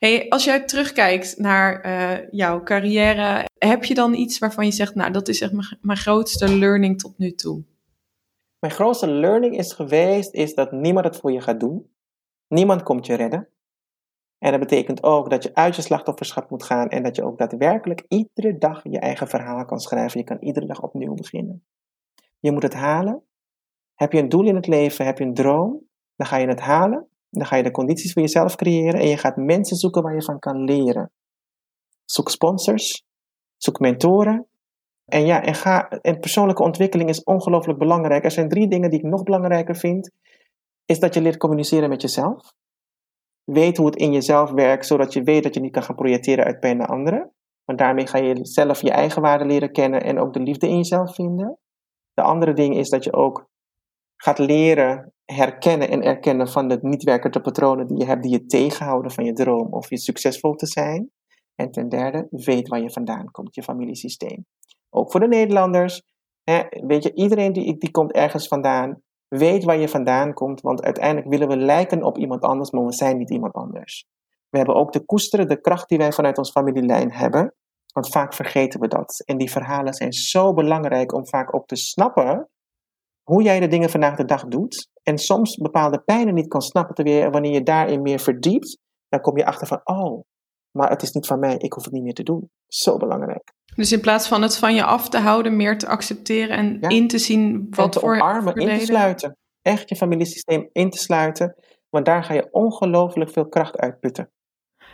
Hey, 0.02 0.28
als 0.28 0.44
jij 0.44 0.64
terugkijkt 0.64 1.38
naar 1.38 1.86
uh, 1.86 2.30
jouw 2.30 2.62
carrière, 2.62 3.48
heb 3.58 3.84
je 3.84 3.94
dan 3.94 4.14
iets 4.14 4.38
waarvan 4.38 4.64
je 4.64 4.72
zegt, 4.72 4.94
nou, 4.94 5.12
dat 5.12 5.28
is 5.28 5.40
echt 5.40 5.52
mijn, 5.52 5.78
mijn 5.80 5.98
grootste 5.98 6.56
learning 6.58 6.98
tot 6.98 7.18
nu 7.18 7.34
toe? 7.34 7.64
Mijn 8.58 8.72
grootste 8.72 9.06
learning 9.10 9.56
is 9.56 9.72
geweest, 9.72 10.34
is 10.34 10.54
dat 10.54 10.72
niemand 10.72 11.06
het 11.06 11.16
voor 11.16 11.32
je 11.32 11.40
gaat 11.40 11.60
doen. 11.60 11.90
Niemand 12.48 12.82
komt 12.82 13.06
je 13.06 13.14
redden. 13.14 13.48
En 14.38 14.50
dat 14.50 14.60
betekent 14.60 15.02
ook 15.02 15.30
dat 15.30 15.42
je 15.42 15.54
uit 15.54 15.76
je 15.76 15.82
slachtofferschap 15.82 16.50
moet 16.50 16.62
gaan 16.62 16.88
en 16.88 17.02
dat 17.02 17.16
je 17.16 17.24
ook 17.24 17.38
daadwerkelijk 17.38 18.04
iedere 18.08 18.58
dag 18.58 18.82
je 18.82 18.98
eigen 18.98 19.28
verhaal 19.28 19.64
kan 19.64 19.80
schrijven. 19.80 20.18
Je 20.18 20.26
kan 20.26 20.38
iedere 20.40 20.66
dag 20.66 20.82
opnieuw 20.82 21.14
beginnen. 21.14 21.64
Je 22.38 22.52
moet 22.52 22.62
het 22.62 22.74
halen. 22.74 23.22
Heb 23.94 24.12
je 24.12 24.18
een 24.18 24.28
doel 24.28 24.46
in 24.46 24.54
het 24.54 24.66
leven, 24.66 25.04
heb 25.04 25.18
je 25.18 25.24
een 25.24 25.34
droom, 25.34 25.80
dan 26.16 26.26
ga 26.26 26.36
je 26.36 26.46
het 26.46 26.60
halen. 26.60 27.06
Dan 27.36 27.46
ga 27.46 27.56
je 27.56 27.62
de 27.62 27.70
condities 27.70 28.12
voor 28.12 28.22
jezelf 28.22 28.56
creëren 28.56 29.00
en 29.00 29.08
je 29.08 29.16
gaat 29.16 29.36
mensen 29.36 29.76
zoeken 29.76 30.02
waar 30.02 30.14
je 30.14 30.22
van 30.22 30.38
kan 30.38 30.64
leren. 30.64 31.12
Zoek 32.04 32.30
sponsors, 32.30 33.04
zoek 33.56 33.80
mentoren. 33.80 34.46
En 35.04 35.26
ja, 35.26 35.42
en, 35.42 35.54
ga, 35.54 35.88
en 35.88 36.18
persoonlijke 36.18 36.62
ontwikkeling 36.62 37.08
is 37.08 37.22
ongelooflijk 37.22 37.78
belangrijk. 37.78 38.24
Er 38.24 38.30
zijn 38.30 38.48
drie 38.48 38.68
dingen 38.68 38.90
die 38.90 38.98
ik 38.98 39.04
nog 39.04 39.22
belangrijker 39.22 39.76
vind. 39.76 40.10
Is 40.84 41.00
dat 41.00 41.14
je 41.14 41.22
leert 41.22 41.36
communiceren 41.36 41.88
met 41.88 42.02
jezelf. 42.02 42.52
Weet 43.44 43.76
hoe 43.76 43.86
het 43.86 43.96
in 43.96 44.12
jezelf 44.12 44.50
werkt, 44.50 44.86
zodat 44.86 45.12
je 45.12 45.22
weet 45.22 45.42
dat 45.42 45.54
je 45.54 45.60
niet 45.60 45.72
kan 45.72 45.82
gaan 45.82 45.96
projecteren 45.96 46.44
uit 46.44 46.60
bij 46.60 46.70
een 46.70 46.84
anderen. 46.84 47.32
Want 47.64 47.78
daarmee 47.78 48.06
ga 48.06 48.18
je 48.18 48.38
zelf 48.42 48.82
je 48.82 48.90
eigen 48.90 49.22
waarde 49.22 49.44
leren 49.44 49.72
kennen 49.72 50.02
en 50.02 50.18
ook 50.18 50.32
de 50.32 50.40
liefde 50.40 50.68
in 50.68 50.76
jezelf 50.76 51.14
vinden. 51.14 51.58
De 52.14 52.22
andere 52.22 52.52
ding 52.52 52.76
is 52.76 52.88
dat 52.88 53.04
je 53.04 53.12
ook 53.12 53.50
gaat 54.16 54.38
leren 54.38 55.12
herkennen 55.32 55.90
en 55.90 56.02
erkennen 56.02 56.48
van 56.48 56.68
de 56.68 56.78
niet 56.80 57.02
werkende 57.02 57.40
patronen 57.40 57.86
die 57.86 57.98
je 57.98 58.04
hebt, 58.04 58.22
die 58.22 58.32
je 58.32 58.46
tegenhouden 58.46 59.10
van 59.10 59.24
je 59.24 59.32
droom 59.32 59.72
of 59.72 59.90
je 59.90 59.98
succesvol 59.98 60.54
te 60.54 60.66
zijn. 60.66 61.10
En 61.54 61.70
ten 61.70 61.88
derde, 61.88 62.26
weet 62.30 62.68
waar 62.68 62.80
je 62.80 62.90
vandaan 62.90 63.30
komt, 63.30 63.54
je 63.54 63.62
familiesysteem. 63.62 64.46
Ook 64.90 65.10
voor 65.10 65.20
de 65.20 65.28
Nederlanders. 65.28 66.02
Hè, 66.44 66.62
weet 66.68 67.02
je, 67.02 67.14
iedereen 67.14 67.52
die, 67.52 67.78
die 67.78 67.90
komt 67.90 68.12
ergens 68.12 68.48
vandaan. 68.48 69.02
Weet 69.28 69.64
waar 69.64 69.78
je 69.78 69.88
vandaan 69.88 70.32
komt, 70.32 70.60
want 70.60 70.82
uiteindelijk 70.82 71.28
willen 71.28 71.48
we 71.48 71.56
lijken 71.56 72.02
op 72.02 72.18
iemand 72.18 72.42
anders, 72.42 72.70
maar 72.70 72.84
we 72.84 72.92
zijn 72.92 73.16
niet 73.16 73.30
iemand 73.30 73.52
anders. 73.52 74.06
We 74.48 74.56
hebben 74.56 74.76
ook 74.76 74.92
de 74.92 75.04
koesteren, 75.04 75.48
de 75.48 75.60
kracht 75.60 75.88
die 75.88 75.98
wij 75.98 76.12
vanuit 76.12 76.38
ons 76.38 76.50
familielijn 76.50 77.12
hebben. 77.12 77.54
Want 77.92 78.08
vaak 78.08 78.34
vergeten 78.34 78.80
we 78.80 78.88
dat. 78.88 79.22
En 79.24 79.38
die 79.38 79.50
verhalen 79.50 79.94
zijn 79.94 80.12
zo 80.12 80.54
belangrijk 80.54 81.14
om 81.14 81.26
vaak 81.26 81.54
ook 81.54 81.66
te 81.66 81.76
snappen 81.76 82.48
hoe 83.32 83.42
jij 83.42 83.60
de 83.60 83.68
dingen 83.68 83.90
vandaag 83.90 84.16
de 84.16 84.24
dag 84.24 84.44
doet. 84.44 84.88
En 85.02 85.18
soms 85.18 85.56
bepaalde 85.56 86.00
pijnen 86.00 86.34
niet 86.34 86.48
kan 86.48 86.62
snappen, 86.62 86.94
terwijl 86.94 87.30
wanneer 87.30 87.52
je 87.52 87.62
daarin 87.62 88.02
meer 88.02 88.20
verdiept, 88.20 88.78
dan 89.08 89.20
kom 89.20 89.36
je 89.36 89.46
achter 89.46 89.66
van, 89.66 89.80
oh, 89.84 90.20
maar 90.70 90.90
het 90.90 91.02
is 91.02 91.12
niet 91.12 91.26
van 91.26 91.38
mij, 91.38 91.56
ik 91.56 91.72
hoef 91.72 91.84
het 91.84 91.92
niet 91.92 92.02
meer 92.02 92.14
te 92.14 92.22
doen. 92.22 92.50
Zo 92.66 92.96
belangrijk. 92.96 93.52
Dus 93.74 93.92
in 93.92 94.00
plaats 94.00 94.28
van 94.28 94.42
het 94.42 94.56
van 94.56 94.74
je 94.74 94.84
af 94.84 95.08
te 95.08 95.18
houden, 95.18 95.56
meer 95.56 95.78
te 95.78 95.86
accepteren 95.86 96.56
en 96.56 96.80
in 96.80 97.08
te 97.08 97.18
zien 97.18 97.66
wat 97.70 97.84
en 97.84 97.90
te 97.90 98.00
voor 98.00 98.14
omarmen, 98.14 98.54
in 98.54 98.78
te 98.78 98.84
sluiten. 98.84 99.36
Echt 99.62 99.88
je 99.88 99.96
familiesysteem 99.96 100.68
in 100.72 100.90
te 100.90 100.98
sluiten, 100.98 101.54
want 101.90 102.04
daar 102.04 102.24
ga 102.24 102.34
je 102.34 102.48
ongelooflijk 102.50 103.30
veel 103.30 103.48
kracht 103.48 103.76
uitputten. 103.76 104.30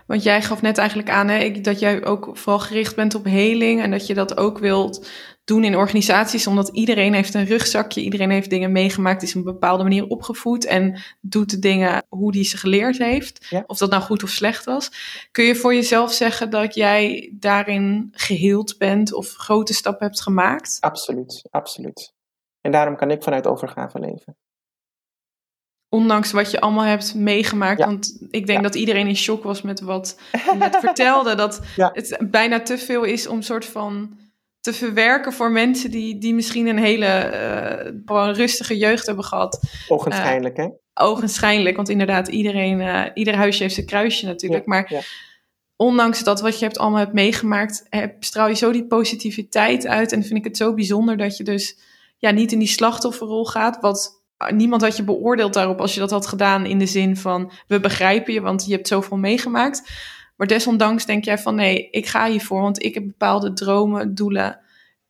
Want 0.07 0.22
jij 0.22 0.43
gaf 0.43 0.62
net 0.62 0.78
eigenlijk 0.78 1.11
aan 1.11 1.28
hè, 1.28 1.51
dat 1.51 1.78
jij 1.78 2.05
ook 2.05 2.30
vooral 2.32 2.59
gericht 2.59 2.97
bent 2.97 3.14
op 3.14 3.24
heling 3.24 3.82
en 3.82 3.91
dat 3.91 4.07
je 4.07 4.14
dat 4.14 4.36
ook 4.36 4.59
wilt 4.59 5.09
doen 5.49 5.64
in 5.64 5.76
organisaties, 5.76 6.46
omdat 6.46 6.68
iedereen 6.68 7.14
heeft 7.14 7.34
een 7.34 7.44
rugzakje, 7.44 8.01
iedereen 8.01 8.30
heeft 8.30 8.51
dingen 8.51 8.72
meegemaakt, 8.72 9.22
is 9.22 9.30
op 9.30 9.36
een 9.36 9.53
bepaalde 9.53 9.82
manier 9.82 10.07
opgevoed 10.07 10.64
en 10.64 11.01
doet 11.20 11.51
de 11.51 11.59
dingen 11.59 12.05
hoe 12.09 12.32
die 12.32 12.44
ze 12.44 12.57
geleerd 12.57 12.99
heeft. 12.99 13.46
Ja. 13.51 13.64
Of 13.66 13.78
dat 13.78 13.90
nou 13.90 14.03
goed 14.03 14.22
of 14.22 14.30
slecht 14.30 14.64
was. 14.64 14.90
Kun 15.30 15.44
je 15.44 15.55
voor 15.57 15.74
jezelf 15.74 16.12
zeggen 16.12 16.51
dat 16.51 16.74
jij 16.74 17.32
daarin 17.34 18.09
geheeld 18.12 18.78
bent 18.78 19.12
of 19.12 19.34
grote 19.34 19.74
stappen 19.74 20.07
hebt 20.07 20.20
gemaakt? 20.22 20.76
Absoluut, 20.80 21.42
absoluut. 21.51 22.12
En 22.61 22.72
daarom 22.72 22.96
kan 22.96 23.11
ik 23.11 23.22
vanuit 23.22 23.46
overgave 23.46 23.99
leven. 24.01 24.36
Ondanks 25.88 26.32
wat 26.32 26.51
je 26.51 26.61
allemaal 26.61 26.84
hebt 26.84 27.14
meegemaakt. 27.14 27.78
Ja. 27.78 27.86
Want 27.86 28.16
ik 28.30 28.46
denk 28.46 28.59
Ja. 28.59 28.64
dat 28.64 28.74
iedereen 28.74 29.07
in 29.07 29.16
shock 29.16 29.42
was 29.42 29.62
met 29.62 29.80
wat 29.80 30.18
je 30.32 30.55
net 30.59 30.76
vertelde. 30.76 31.34
Dat 31.34 31.61
het 31.76 32.18
bijna 32.30 32.61
te 32.62 32.78
veel 32.78 33.05
is 33.05 33.26
om 33.26 33.42
soort 33.42 33.64
van 33.64 34.18
te 34.61 34.72
verwerken 34.72 35.32
voor 35.32 35.50
mensen 35.50 35.90
die, 35.90 36.18
die 36.18 36.34
misschien 36.34 36.66
een 36.66 36.78
hele 36.78 37.06
eh, 37.06 37.92
gewoon 38.04 38.30
rustige 38.30 38.76
jeugd 38.76 39.06
hebben 39.06 39.24
gehad. 39.24 39.61
Ogenschijnlijk, 39.88 40.56
hè? 40.56 40.68
Ogenschijnlijk, 40.94 41.76
want 41.76 41.88
inderdaad, 41.88 42.28
iedereen, 42.28 42.80
eh, 42.80 43.04
ieder 43.14 43.34
huisje 43.34 43.62
heeft 43.62 43.74
zijn 43.74 43.86
kruisje 43.86 44.26
natuurlijk. 44.26 44.64
Ja, 44.64 44.70
maar 44.70 44.92
ja. 44.92 45.00
ondanks 45.76 46.24
dat 46.24 46.40
wat 46.40 46.59
je 46.59 46.64
hebt 46.64 46.78
allemaal 46.78 46.98
hebt 46.98 47.12
meegemaakt, 47.12 47.86
heb, 47.88 48.24
straal 48.24 48.48
je 48.48 48.54
zo 48.54 48.72
die 48.72 48.86
positiviteit 48.86 49.86
uit. 49.86 50.12
En 50.12 50.22
vind 50.22 50.38
ik 50.38 50.44
het 50.44 50.56
zo 50.56 50.74
bijzonder 50.74 51.16
dat 51.16 51.36
je 51.36 51.44
dus 51.44 51.78
ja, 52.16 52.30
niet 52.30 52.52
in 52.52 52.59
die 52.59 52.68
slachtofferrol 52.68 53.44
gaat. 53.44 53.80
Wat 53.80 54.22
niemand 54.54 54.82
had 54.82 54.96
je 54.96 55.04
beoordeeld 55.04 55.54
daarop 55.54 55.80
als 55.80 55.94
je 55.94 56.00
dat 56.00 56.11
had 56.11 56.26
gedaan 56.26 56.66
in 56.66 56.78
de 56.78 56.86
zin 56.86 57.16
van 57.16 57.50
we 57.66 57.80
begrijpen 57.80 58.32
je, 58.32 58.40
want 58.40 58.66
je 58.66 58.72
hebt 58.72 58.88
zoveel 58.88 59.16
meegemaakt. 59.16 59.82
Maar 60.39 60.47
desondanks 60.47 61.07
denk 61.07 61.24
jij 61.24 61.39
van 61.39 61.55
nee, 61.55 61.91
ik 61.91 62.07
ga 62.07 62.28
hiervoor, 62.28 62.61
want 62.61 62.82
ik 62.82 62.95
heb 62.95 63.07
bepaalde 63.07 63.53
dromen, 63.53 64.14
doelen 64.14 64.61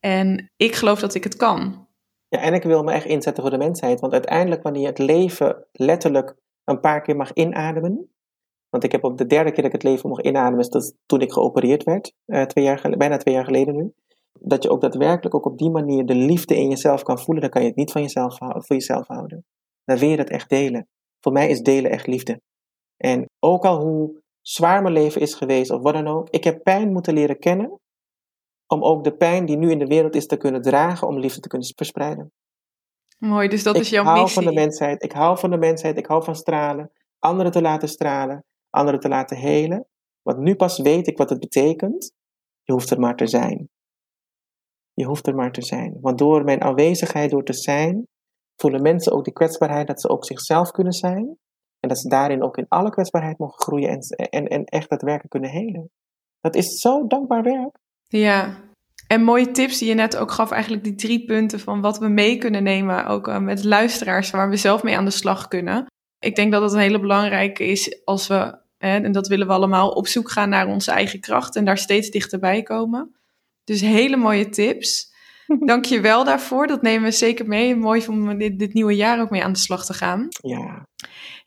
en 0.01 0.51
ik 0.57 0.74
geloof 0.74 1.01
dat 1.01 1.14
ik 1.14 1.24
het 1.24 1.37
kan. 1.37 1.87
Ja, 2.29 2.39
en 2.41 2.55
ik 2.55 2.62
wil 2.62 2.83
me 2.83 2.93
echt 2.93 3.07
inzetten 3.07 3.43
voor 3.43 3.53
de 3.53 3.59
mensheid. 3.59 4.01
Want 4.01 4.12
uiteindelijk, 4.12 4.62
wanneer 4.62 4.83
je 4.83 4.89
het 4.89 4.99
leven 4.99 5.66
letterlijk 5.72 6.37
een 6.64 6.81
paar 6.81 7.03
keer 7.03 7.16
mag 7.16 7.33
inademen. 7.33 8.11
Want 8.68 8.85
ik 8.85 8.93
heb 8.93 9.05
op 9.05 9.18
de 9.18 9.26
derde 9.26 9.51
keer 9.51 9.62
dat 9.62 9.74
ik 9.74 9.83
het 9.83 9.91
leven 9.91 10.09
mag 10.09 10.20
inademen, 10.20 10.61
is 10.61 10.68
dat 10.68 10.95
toen 11.07 11.20
ik 11.20 11.33
geopereerd 11.33 11.83
werd, 11.85 12.12
eh, 12.24 12.43
twee 12.43 12.64
jaar, 12.64 12.97
bijna 12.97 13.16
twee 13.16 13.35
jaar 13.35 13.45
geleden 13.45 13.76
nu. 13.76 13.93
Dat 14.41 14.62
je 14.62 14.70
ook 14.70 14.81
daadwerkelijk 14.81 15.35
ook 15.35 15.47
op 15.47 15.59
die 15.59 15.70
manier 15.70 16.07
de 16.07 16.14
liefde 16.14 16.57
in 16.57 16.68
jezelf 16.68 17.03
kan 17.03 17.18
voelen, 17.18 17.43
dan 17.43 17.51
kan 17.51 17.62
je 17.62 17.68
het 17.68 17.76
niet 17.76 17.93
van 17.93 18.03
jezelf, 18.03 18.37
voor 18.39 18.76
jezelf 18.76 19.07
houden. 19.07 19.45
Dan 19.85 19.99
wil 19.99 20.09
je 20.09 20.16
dat 20.16 20.31
echt 20.31 20.49
delen. 20.49 20.89
Voor 21.20 21.33
mij 21.33 21.49
is 21.49 21.61
delen 21.61 21.91
echt 21.91 22.07
liefde. 22.07 22.41
En 22.97 23.31
ook 23.39 23.64
al 23.64 23.81
hoe 23.81 24.22
zwaar 24.51 24.82
mijn 24.82 24.94
leven 24.94 25.20
is 25.20 25.34
geweest 25.34 25.70
of 25.70 25.82
wat 25.82 25.94
dan 25.94 26.07
ook, 26.07 26.30
ik 26.30 26.44
heb 26.44 26.62
pijn 26.62 26.92
moeten 26.92 27.14
leren 27.14 27.38
kennen. 27.38 27.80
Om 28.66 28.84
ook 28.84 29.05
de 29.05 29.16
pijn 29.16 29.46
die 29.46 29.57
nu 29.57 29.70
in 29.70 29.78
de 29.78 29.86
wereld 29.86 30.14
is 30.14 30.26
te 30.26 30.36
kunnen 30.36 30.62
dragen, 30.62 31.09
om 31.09 31.18
liefde 31.18 31.40
te 31.40 31.49
kunnen 31.49 31.72
verspreiden. 31.76 32.32
Mooi, 33.18 33.49
dus 33.49 33.62
dat 33.62 33.74
ik 33.74 33.80
is 33.80 33.90
jouw 33.90 34.05
hou 34.05 34.20
missie. 34.20 34.42
van 34.42 34.55
de 34.55 34.61
mensheid. 34.61 35.03
Ik 35.03 35.12
hou 35.12 35.38
van 35.38 35.51
de 35.51 35.59
mensheid. 35.59 35.99
Ik 35.99 36.07
hou 36.07 36.24
van 36.24 36.34
stralen. 36.34 36.90
Anderen 37.18 37.53
te 37.53 37.61
laten 37.61 37.88
stralen. 37.88 38.44
Anderen 38.70 39.01
te 39.01 39.09
laten 39.09 39.36
helen. 39.36 39.86
Want 40.22 40.38
nu 40.38 40.55
pas 40.55 40.78
weet 40.78 41.07
ik 41.07 41.18
wat 41.18 41.30
het 41.30 41.40
betekent. 41.40 42.12
Je 42.62 42.72
hoeft 42.72 42.90
er 42.90 43.01
maar 43.01 43.16
te 43.16 43.26
zijn. 43.26 43.68
Je 44.92 45.05
hoeft 45.05 45.26
er 45.26 45.34
maar 45.34 45.53
te 45.53 45.62
zijn. 45.62 45.99
Want 46.01 46.18
door 46.18 46.44
mijn 46.44 46.62
aanwezigheid, 46.62 47.30
door 47.30 47.44
te 47.44 47.53
zijn, 47.53 48.07
voelen 48.57 48.82
mensen 48.82 49.12
ook 49.12 49.24
die 49.24 49.32
kwetsbaarheid 49.32 49.86
dat 49.86 50.01
ze 50.01 50.09
ook 50.09 50.24
zichzelf 50.24 50.70
kunnen 50.70 50.92
zijn. 50.92 51.38
En 51.81 51.89
dat 51.89 51.99
ze 51.99 52.09
daarin 52.09 52.43
ook 52.43 52.57
in 52.57 52.66
alle 52.68 52.91
kwetsbaarheid 52.91 53.39
mogen 53.39 53.61
groeien 53.61 53.89
en, 53.89 54.01
en, 54.31 54.49
en 54.49 54.64
echt 54.64 54.91
dat 54.91 55.03
werken 55.03 55.29
kunnen 55.29 55.51
helen. 55.51 55.91
Dat 56.41 56.55
is 56.55 56.81
zo 56.81 57.07
dankbaar 57.07 57.43
werk. 57.43 57.76
Ja, 58.09 58.57
en 59.07 59.22
mooie 59.22 59.51
tips 59.51 59.79
die 59.79 59.89
je 59.89 59.95
net 59.95 60.16
ook 60.16 60.31
gaf, 60.31 60.51
eigenlijk 60.51 60.85
die 60.85 60.95
drie 60.95 61.24
punten 61.24 61.61
van 61.61 61.81
wat 61.81 61.99
we 61.99 62.09
mee 62.09 62.39
kunnen 62.39 62.62
nemen, 62.62 63.07
ook 63.07 63.29
eh, 63.29 63.39
met 63.39 63.64
luisteraars, 63.64 64.31
waar 64.31 64.51
we 64.51 64.57
zelf 64.57 64.83
mee 64.83 64.97
aan 64.97 65.05
de 65.05 65.11
slag 65.11 65.49
kunnen. 65.49 65.87
Ik 66.18 66.37
denk 66.37 66.53
dat 66.53 66.62
het 66.62 66.72
een 66.72 66.79
hele 66.79 67.01
belangrijke 67.01 67.64
is 67.64 68.05
als 68.05 68.26
we, 68.26 68.59
hè, 68.79 68.99
en 68.99 69.12
dat 69.12 69.29
willen 69.29 69.47
we 69.47 69.53
allemaal, 69.53 69.91
op 69.91 70.07
zoek 70.07 70.31
gaan 70.31 70.49
naar 70.49 70.66
onze 70.66 70.91
eigen 70.91 71.20
kracht 71.20 71.57
en 71.57 71.64
daar 71.64 71.79
steeds 71.79 72.11
dichterbij 72.11 72.62
komen. 72.62 73.16
Dus 73.64 73.81
hele 73.81 74.16
mooie 74.16 74.49
tips. 74.49 75.12
Dank 75.66 75.85
je 75.85 76.01
wel 76.01 76.24
daarvoor. 76.24 76.66
Dat 76.66 76.83
nemen 76.83 77.09
we 77.09 77.11
zeker 77.11 77.47
mee. 77.47 77.76
Mooi 77.76 78.07
om 78.07 78.39
dit, 78.39 78.59
dit 78.59 78.72
nieuwe 78.72 78.97
jaar 78.97 79.20
ook 79.20 79.31
mee 79.31 79.45
aan 79.45 79.53
de 79.53 79.59
slag 79.59 79.85
te 79.85 79.95
gaan. 79.95 80.29
Ja. 80.43 80.87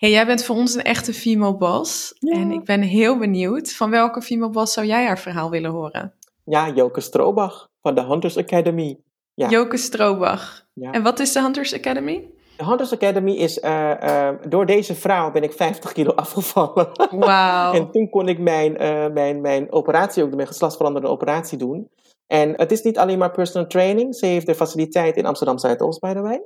Hey, 0.02 0.10
jij 0.10 0.26
bent 0.26 0.43
voor 0.43 0.56
ons 0.56 0.74
een 0.74 0.84
echte 0.84 1.14
female 1.14 1.58
boss. 1.58 2.16
Ja. 2.20 2.34
En 2.34 2.52
ik 2.52 2.64
ben 2.66 2.82
heel 2.82 3.18
benieuwd. 3.18 3.74
Van 3.74 3.89
welke 3.89 4.22
female 4.22 4.52
boss 4.52 4.74
zou 4.74 4.88
jij 4.88 5.06
haar 5.06 5.20
verhaal 5.20 5.49
willen 5.49 5.72
horen? 5.72 6.14
Ja, 6.43 6.70
Joke 6.70 7.02
Stroobach 7.02 7.70
van 7.82 7.95
de 7.95 8.04
Hunters 8.04 8.38
Academy. 8.38 8.99
Ja. 9.34 9.49
Joke 9.49 9.78
Stroobach. 9.78 10.66
Ja. 10.74 10.91
En 10.91 11.04
wat 11.04 11.20
is 11.20 11.32
de 11.32 11.41
Hunters 11.41 11.74
Academy? 11.74 12.30
De 12.58 12.66
Hunters 12.66 12.93
Academy 12.93 13.32
is, 13.32 13.60
eh, 13.60 14.28
eh, 14.28 14.36
door 14.49 14.66
deze 14.66 14.95
vrouw 14.95 15.32
ben 15.32 15.43
ik 15.43 15.54
50 15.54 15.91
kilo 15.91 16.12
afgevallen. 16.26 16.89
Wauw. 17.12 17.74
En 17.74 17.91
toen 17.91 18.10
kon 18.10 18.28
ik 18.28 18.39
mijn, 18.39 18.78
eh, 18.78 19.08
mijn, 19.08 19.41
mijn 19.41 19.72
operatie, 19.72 20.24
ook 20.24 20.36
mijn 20.36 20.47
geslachtsveranderende 20.47 21.14
operatie 21.14 21.58
doen. 21.58 21.89
En 22.28 22.54
het 22.56 22.72
is 22.72 22.82
niet 22.82 22.97
alleen 22.97 23.18
maar 23.18 23.32
personal 23.32 23.68
training. 23.68 24.16
Ze 24.16 24.26
heeft 24.26 24.45
de 24.45 24.56
faciliteit 24.56 25.18
in 25.18 25.26
Amsterdam 25.26 25.58
Zuidoost, 25.58 25.99
by 25.99 26.14
the 26.14 26.22
way. 26.22 26.41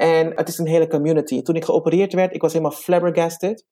En 0.00 0.32
het 0.36 0.48
is 0.48 0.58
een 0.58 0.66
hele 0.66 0.86
community. 0.86 1.42
Toen 1.42 1.54
ik 1.56 1.64
geopereerd 1.64 2.12
werd, 2.12 2.34
ik 2.34 2.40
was 2.40 2.52
helemaal 2.52 2.76
flabbergasted. 2.76 3.64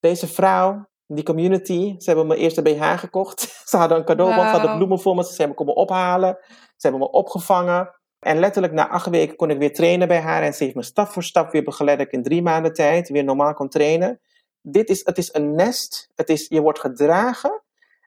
Deze 0.00 0.26
vrouw, 0.26 0.88
die 1.06 1.24
community, 1.24 1.94
ze 1.98 2.04
hebben 2.06 2.26
mijn 2.26 2.40
eerste 2.40 2.62
BH 2.62 2.98
gekocht. 2.98 3.40
Ze 3.70 3.76
hadden 3.76 3.98
een 3.98 4.04
cadeaubon, 4.04 4.44
ze 4.44 4.50
hadden 4.50 4.76
bloemen 4.76 5.00
voor 5.00 5.14
me. 5.14 5.22
Ze 5.24 5.28
hebben 5.28 5.48
me 5.48 5.54
komen 5.54 5.74
ophalen. 5.74 6.38
Ze 6.48 6.88
hebben 6.88 7.00
me 7.00 7.10
opgevangen. 7.10 7.90
En 8.18 8.38
letterlijk 8.38 8.72
na 8.72 8.88
acht 8.88 9.06
weken 9.06 9.36
kon 9.36 9.50
ik 9.50 9.58
weer 9.58 9.72
trainen 9.72 10.08
bij 10.08 10.20
haar. 10.20 10.42
En 10.42 10.54
ze 10.54 10.64
heeft 10.64 10.76
me 10.76 10.82
stap 10.82 11.08
voor 11.08 11.22
stap 11.22 11.52
weer 11.52 11.62
begeleid 11.62 12.00
ik 12.00 12.12
in 12.12 12.22
drie 12.22 12.42
maanden 12.42 12.72
tijd 12.72 13.08
weer 13.08 13.24
normaal 13.24 13.54
kon 13.54 13.68
trainen. 13.68 14.20
Dit 14.60 14.88
is, 14.88 15.04
het 15.04 15.18
is 15.18 15.34
een 15.34 15.54
nest. 15.54 16.08
Het 16.14 16.28
is, 16.28 16.46
je 16.48 16.60
wordt 16.60 16.80
gedragen. 16.80 17.62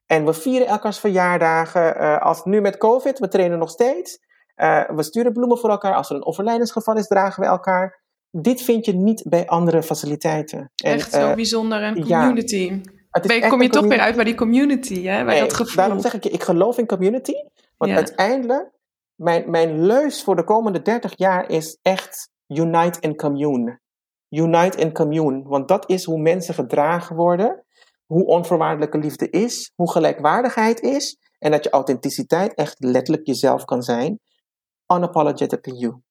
En 0.06 0.26
we 0.26 0.34
vieren 0.34 0.68
elkaars 0.68 1.00
verjaardagen. 1.00 1.96
eh, 1.96 2.22
als 2.22 2.44
nu 2.44 2.62
met 2.62 2.78
COVID, 2.78 3.20
we 3.20 3.28
trainen 3.28 3.60
nog 3.60 3.70
steeds. 3.70 4.20
Eh, 4.60 4.90
we 4.90 5.04
sturen 5.04 5.34
bloemen 5.34 5.58
voor 5.58 5.70
elkaar. 5.70 5.96
Als 5.96 6.10
er 6.10 6.16
een 6.16 6.26
overlijdensgeval 6.26 6.96
is, 6.96 7.08
dragen 7.08 7.44
we 7.44 7.50
elkaar. 7.50 8.04
Dit 8.32 8.62
vind 8.62 8.86
je 8.86 8.94
niet 8.94 9.26
bij 9.30 9.48
andere 9.48 9.84
faciliteiten. 9.84 10.72
En, 10.84 10.94
echt 10.94 11.12
zo 11.12 11.30
eh, 11.30 11.36
bijzonder. 11.36 11.84
Een 11.84 12.06
ja. 12.06 12.20
community. 12.20 12.82
Ben- 13.12 13.42
echt 13.42 13.48
kom 13.50 13.62
je 13.62 13.70
toch 13.70 13.86
weer 13.86 14.00
uit 14.00 14.16
bij 14.16 14.24
die 14.24 14.36
community, 14.36 15.04
hè? 15.04 15.24
Bij 15.24 15.34
Nee, 15.34 15.40
dat 15.40 15.54
gevoel. 15.54 15.76
Daarom 15.76 16.00
zeg 16.00 16.14
ik 16.14 16.24
je, 16.24 16.30
ik 16.30 16.44
geloof 16.44 16.78
in 16.78 16.86
community. 16.86 17.34
Want 17.78 17.92
Ja. 17.92 17.98
uiteindelijk, 17.98 18.72
mijn, 19.16 19.50
mijn 19.50 19.86
leus 19.86 20.24
voor 20.24 20.36
de 20.36 20.44
komende 20.44 20.82
30 20.82 21.14
jaar 21.16 21.50
is 21.50 21.78
echt 21.82 22.30
unite 22.48 23.02
and 23.02 23.16
commune. 23.16 23.80
Unite 24.30 24.84
and 24.84 24.94
commune. 24.94 25.44
Want 25.44 25.68
dat 25.68 25.90
is 25.90 26.04
hoe 26.04 26.20
mensen 26.22 26.54
gedragen 26.54 27.16
worden. 27.16 27.66
Hoe 28.06 28.26
onvoorwaardelijke 28.26 28.98
liefde 28.98 29.30
is. 29.30 29.72
Hoe 29.76 29.92
gelijkwaardigheid 29.92 30.82
is. 30.82 31.18
En 31.38 31.52
dat 31.52 31.64
je 31.64 31.70
authenticiteit 31.70 32.54
echt 32.54 32.76
letterlijk 32.80 33.28
jezelf 33.28 33.66
kan 33.66 33.82
zijn. 33.82 34.20
Unapologetically 34.94 35.78
you. 35.80 36.02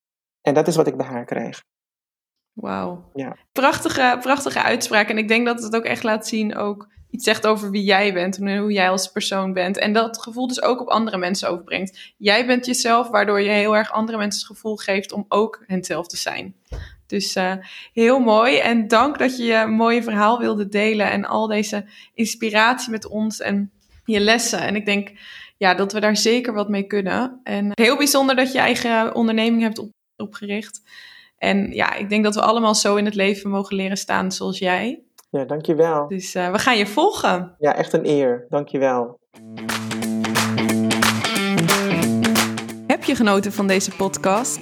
En 0.41 0.55
dat 0.55 0.69
is 0.69 0.77
wat 0.77 0.87
ik 0.87 0.97
bij 0.97 1.07
haar 1.07 1.25
krijg. 1.25 1.65
Wauw. 2.53 3.11
Ja. 3.15 3.37
Prachtige, 3.53 4.19
prachtige 4.21 4.63
uitspraak. 4.63 5.09
En 5.09 5.19
ik 5.19 5.29
denk 5.29 5.47
dat 5.47 5.63
het 5.63 5.77
ook 5.77 5.85
echt 5.85 6.03
laat 6.03 6.27
zien, 6.27 6.57
ook 6.57 6.89
iets 7.11 7.25
zegt 7.25 7.47
over 7.47 7.71
wie 7.71 7.85
jij 7.85 8.13
bent 8.13 8.39
en 8.39 8.59
hoe 8.59 8.73
jij 8.73 8.91
als 8.91 9.13
persoon 9.13 9.53
bent. 9.53 9.79
En 9.79 9.93
dat 9.93 10.23
gevoel 10.23 10.47
dus 10.47 10.63
ook 10.63 10.81
op 10.81 10.89
andere 10.89 11.17
mensen 11.17 11.49
overbrengt. 11.49 12.15
Jij 12.17 12.47
bent 12.47 12.67
jezelf, 12.67 13.09
waardoor 13.09 13.41
je 13.41 13.51
heel 13.51 13.77
erg 13.77 13.93
andere 13.93 14.19
mensen 14.19 14.41
het 14.41 14.57
gevoel 14.57 14.77
geeft 14.77 15.13
om 15.13 15.25
ook 15.29 15.65
henzelf 15.67 16.07
te 16.07 16.17
zijn. 16.17 16.55
Dus 17.07 17.35
eh, 17.35 17.55
heel 17.93 18.19
mooi. 18.19 18.59
En 18.59 18.89
dank 18.89 19.19
dat 19.19 19.37
je 19.37 19.45
je 19.45 19.67
mooie 19.67 20.03
verhaal 20.03 20.39
wilde 20.39 20.69
delen 20.69 21.11
en 21.11 21.25
al 21.25 21.47
deze 21.47 21.87
inspiratie 22.15 22.91
met 22.91 23.07
ons 23.07 23.41
en 23.41 23.73
je 24.05 24.21
lessen. 24.21 24.61
En 24.61 24.77
ik 24.77 24.87
denk 24.87 25.13
ja, 25.59 25.75
dat 25.75 25.93
we 25.93 26.01
daar 26.01 26.17
zeker 26.17 26.53
wat 26.53 26.69
mee 26.69 26.87
kunnen. 26.87 27.41
En 27.43 27.71
heel 27.73 27.97
bijzonder 27.97 28.37
dat 28.37 28.53
je 28.53 28.59
eigen 28.59 29.15
onderneming 29.15 29.63
hebt 29.63 29.79
op, 29.79 29.91
opgericht. 30.17 30.81
En 31.39 31.73
ja, 31.73 31.95
ik 31.95 32.09
denk 32.09 32.25
dat 32.25 32.35
we 32.35 32.41
allemaal 32.41 32.75
zo 32.75 32.97
in 32.97 33.05
het 33.05 33.15
leven 33.15 33.51
mogen 33.51 33.77
leren 33.77 33.97
staan 33.97 34.33
zoals 34.33 34.59
jij. 34.59 35.03
Ja, 35.31 35.45
dankjewel. 35.45 36.09
Dus 36.09 36.35
eh, 36.35 36.51
we 36.51 36.59
gaan 36.59 36.77
je 36.77 36.87
volgen. 36.87 37.55
Ja, 37.59 37.75
echt 37.75 37.93
een 37.93 38.07
eer. 38.07 38.47
Dankjewel. 38.49 39.19
Heb 42.87 43.05
je 43.05 43.15
genoten 43.15 43.53
van 43.53 43.67
deze 43.67 43.91
podcast? 43.97 44.61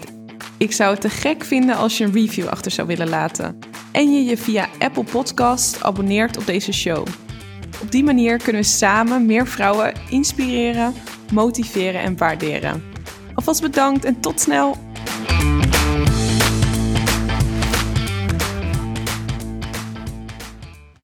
Ik 0.58 0.72
zou 0.72 0.90
het 0.90 1.00
te 1.00 1.08
gek 1.08 1.44
vinden 1.44 1.76
als 1.76 1.98
je 1.98 2.04
een 2.04 2.12
review 2.12 2.48
achter 2.48 2.70
zou 2.70 2.86
willen 2.86 3.08
laten. 3.08 3.58
En 3.92 4.12
je 4.12 4.24
je 4.24 4.36
via 4.36 4.68
Apple 4.78 5.04
Podcast 5.04 5.82
abonneert 5.82 6.36
op 6.36 6.46
deze 6.46 6.72
show. 6.72 7.06
Op 7.82 7.90
die 7.90 8.04
manier 8.04 8.38
kunnen 8.42 8.62
we 8.62 8.68
samen 8.68 9.26
meer 9.26 9.46
vrouwen 9.46 9.92
inspireren, 10.10 10.94
motiveren 11.32 12.00
en 12.00 12.16
waarderen. 12.16 12.82
Alvast 13.34 13.60
bedankt 13.60 14.04
en 14.04 14.20
tot 14.20 14.40
snel! 14.40 14.85